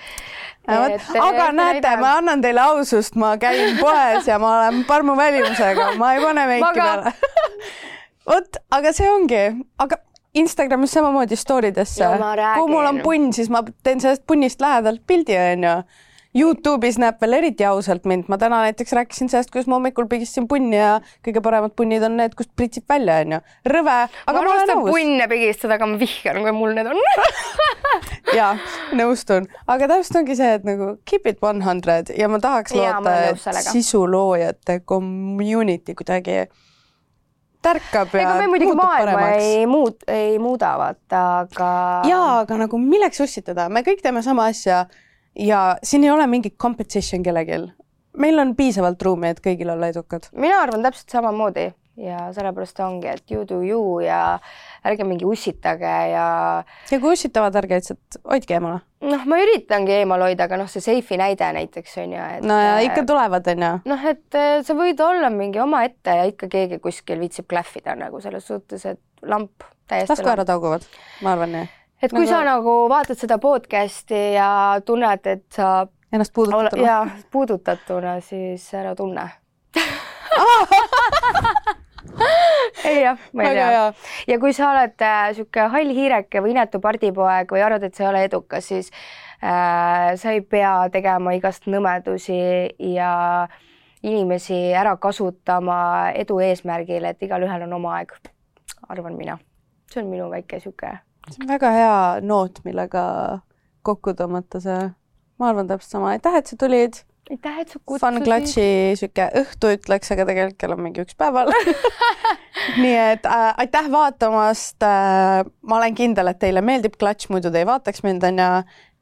aga 0.68 0.94
et, 0.94 1.54
näete, 1.54 1.96
ma 1.96 2.16
annan 2.20 2.40
teile 2.40 2.60
ausust, 2.60 3.16
ma 3.16 3.36
käin 3.36 3.76
poes 3.84 4.28
ja 4.28 4.38
ma 4.38 4.56
olen 4.58 4.84
parmu 4.84 5.16
välimusega, 5.16 5.92
ma 5.96 6.14
ei 6.14 6.22
pane 6.22 6.46
meiki 6.46 6.72
peale 6.74 7.12
vot, 8.30 8.56
aga 8.70 8.92
see 8.92 9.10
ongi, 9.10 9.42
aga 9.78 10.00
Instagramis 10.34 10.94
samamoodi 10.96 11.36
story 11.36 11.74
desse 11.76 12.06
kui 12.56 12.70
mul 12.70 12.86
on 12.88 13.02
punn, 13.04 13.32
siis 13.36 13.50
ma 13.52 13.60
teen 13.84 14.00
sellest 14.00 14.24
punnist 14.26 14.64
lähedalt 14.64 15.04
pildi, 15.06 15.36
onju 15.36 15.74
Youtube'is 16.32 16.96
näeb 16.96 17.18
veel 17.20 17.36
eriti 17.36 17.64
ausalt 17.68 18.06
mind, 18.08 18.24
ma 18.32 18.38
täna 18.40 18.62
näiteks 18.64 18.94
rääkisin 18.96 19.28
sellest, 19.28 19.50
kuidas 19.52 19.66
ma 19.68 19.76
hommikul 19.76 20.06
pigistasin 20.08 20.46
punni 20.48 20.78
ja 20.78 20.94
kõige 21.26 21.42
paremad 21.44 21.74
punnid 21.76 22.04
on 22.06 22.16
need, 22.16 22.32
kust 22.38 22.48
pritsib 22.56 22.86
välja, 22.88 23.18
onju. 23.20 23.40
rõve, 23.68 23.96
aga 24.08 24.32
ma, 24.38 24.46
ma 24.46 24.54
olen 24.54 24.72
nõus. 24.72 24.88
punne 24.94 25.26
pigistada, 25.28 25.76
aga 25.76 25.90
ma 25.90 26.00
vihkan, 26.00 26.40
kui 26.40 26.54
mul 26.56 26.72
need 26.78 26.88
on 26.88 27.02
ja 28.38 28.48
nõustun, 28.96 29.50
aga 29.68 29.90
täpselt 29.92 30.22
ongi 30.22 30.38
see, 30.40 30.56
et 30.56 30.64
nagu 30.64 30.94
keep 31.04 31.28
it 31.28 31.44
one 31.44 31.60
hundred 31.66 32.14
ja 32.16 32.32
ma 32.32 32.40
tahaks 32.40 32.72
ja, 32.80 32.96
loota, 32.96 33.14
et 33.28 33.68
sisuloojate 33.68 34.80
community 34.88 35.92
kuidagi 35.98 36.46
tärkab 37.62 38.16
ja 38.16 38.34
maailma 38.40 38.88
paremaks. 38.88 39.44
ei 39.44 39.66
muud, 39.68 40.00
ei 40.08 40.38
muuda, 40.40 40.74
vaata, 40.80 41.22
aga. 41.44 41.70
jaa, 42.08 42.26
aga 42.40 42.64
nagu 42.64 42.80
milleks 42.80 43.20
ussitada, 43.20 43.68
me 43.68 43.84
kõik 43.84 44.00
teeme 44.00 44.24
sama 44.24 44.48
asja 44.48 44.86
ja 45.38 45.76
siin 45.82 46.04
ei 46.04 46.10
ole 46.10 46.26
mingit 46.26 46.56
competition 46.56 47.22
kellelgi. 47.22 47.72
meil 48.18 48.38
on 48.38 48.56
piisavalt 48.56 49.02
ruumi, 49.02 49.28
et 49.32 49.40
kõigil 49.40 49.70
olla 49.72 49.88
edukad. 49.88 50.28
mina 50.32 50.60
arvan 50.62 50.82
täpselt 50.82 51.10
samamoodi 51.10 51.72
ja 51.96 52.30
sellepärast 52.32 52.80
ongi, 52.80 53.08
et 53.08 53.30
you 53.30 53.44
do 53.48 53.60
you 53.62 54.00
ja 54.00 54.38
ärge 54.84 55.04
mingi 55.04 55.24
ussitage 55.28 55.90
ja. 56.12 56.26
ja 56.90 57.00
kui 57.00 57.12
ussitavad, 57.12 57.56
ärge 57.60 57.80
lihtsalt 57.80 58.20
hoidke 58.28 58.56
eemale. 58.56 58.80
noh, 59.04 59.26
ma 59.28 59.40
üritangi 59.42 59.98
eemal 59.98 60.24
hoida, 60.24 60.48
aga 60.48 60.62
noh, 60.62 60.70
see 60.72 60.84
seifi 60.84 61.18
näide 61.20 61.50
näiteks 61.58 61.98
on 62.04 62.16
ju, 62.16 62.30
et. 62.38 62.48
no 62.48 62.56
ja 62.60 62.78
ikka 62.86 63.04
tulevad, 63.08 63.52
on 63.52 63.66
ju. 63.66 63.74
noh, 63.92 64.08
et 64.14 64.40
äh, 64.40 64.56
sa 64.64 64.76
võid 64.78 65.04
olla 65.04 65.30
mingi 65.32 65.60
omaette 65.62 66.16
ja 66.22 66.24
ikka 66.30 66.48
keegi 66.52 66.80
kuskil 66.82 67.20
viitsib 67.20 67.50
klähvida 67.52 67.96
nagu 67.98 68.24
selles 68.24 68.48
suhtes, 68.48 68.88
et 68.88 69.28
lamp 69.28 69.68
täiesti. 69.86 70.14
taskuraad 70.14 70.48
tauguvad, 70.48 70.88
ma 71.20 71.36
arvan 71.36 71.56
nii 71.58 71.70
et 72.02 72.10
kui 72.10 72.24
nagu... 72.24 72.30
sa 72.30 72.44
nagu 72.46 72.88
vaatad 72.90 73.18
seda 73.18 73.38
podcast'i 73.42 74.34
ja 74.34 74.80
tunned, 74.86 75.26
et 75.26 75.44
sa 75.54 75.86
ennast 76.12 76.32
puudutatuna. 76.34 76.86
ja 76.86 77.06
puudutatuna, 77.30 78.20
siis 78.20 78.74
ära 78.74 78.94
tunne 78.98 79.28
ei 82.84 83.02
jah, 83.02 83.18
ma 83.32 83.42
ei 83.42 83.54
tea. 83.56 83.92
ja 84.28 84.38
kui 84.40 84.52
sa 84.56 84.70
oled 84.72 85.00
äh, 85.00 85.34
sihuke 85.36 85.60
hall 85.72 85.90
hiireke 85.96 86.42
või 86.44 86.50
inetu 86.56 86.80
pardipoeg 86.82 87.54
või 87.54 87.62
arvad, 87.64 87.82
et 87.86 87.94
sa 87.96 88.04
ei 88.04 88.10
ole 88.10 88.24
edukas, 88.28 88.64
siis 88.68 88.86
äh, 89.42 90.12
sa 90.18 90.34
ei 90.34 90.42
pea 90.42 90.88
tegema 90.92 91.34
igast 91.38 91.62
nõmedusi 91.70 92.40
ja 92.96 93.12
inimesi 94.02 94.74
ära 94.74 94.96
kasutama 94.98 96.10
edu 96.18 96.40
eesmärgil, 96.42 97.04
et 97.06 97.22
igalühel 97.22 97.62
on 97.68 97.72
oma 97.78 97.90
aeg, 98.00 98.10
arvan 98.88 99.16
mina. 99.16 99.38
see 99.92 100.02
on 100.02 100.10
minu 100.10 100.30
väike 100.32 100.60
sihuke 100.60 100.98
see 101.30 101.44
on 101.44 101.48
väga 101.50 101.70
hea 101.74 101.94
noot, 102.26 102.60
millega 102.66 103.04
kokku 103.86 104.14
tõmmata 104.18 104.60
see. 104.62 104.90
ma 105.38 105.48
arvan 105.50 105.70
täpselt 105.70 105.98
sama, 105.98 106.12
aitäh, 106.16 106.36
et 106.38 106.50
sa 106.50 106.58
tulid. 106.58 107.00
aitäh, 107.30 107.58
et 107.62 107.72
sa 107.72 107.80
kutsusid. 107.80 108.04
Fun 108.04 108.24
Clutchi 108.26 108.68
sihuke 108.98 109.28
õhtu 109.42 109.72
ütleks, 109.76 110.12
aga 110.14 110.26
tegelikult 110.28 110.60
kell 110.60 110.76
on 110.76 110.84
mingi 110.86 111.04
üks 111.04 111.18
päeval 111.18 111.52
nii 112.82 112.96
et 113.00 113.26
äh, 113.26 113.50
aitäh 113.64 113.90
vaatamast 113.92 114.86
äh,. 114.86 115.42
ma 115.62 115.80
olen 115.80 115.98
kindel, 115.98 116.32
et 116.32 116.42
teile 116.42 116.64
meeldib 116.64 116.98
Clutch, 116.98 117.30
muidu 117.32 117.52
te 117.52 117.62
ei 117.62 117.68
vaataks 117.68 118.04
mind, 118.06 118.24
onju. 118.30 118.50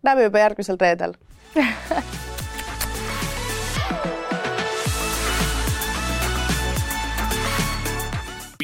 näeme 0.07 0.29
juba 0.29 0.45
järgmisel 0.47 0.81
reedel 0.81 1.17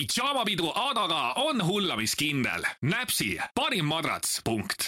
pidžaamapidu 0.06 0.72
Adaga 0.74 1.32
on 1.36 1.66
hullamiskindel. 1.66 2.62
näpsi 2.80 3.38
parim 3.54 3.86
madrats, 3.86 4.40
punkt 4.44 4.82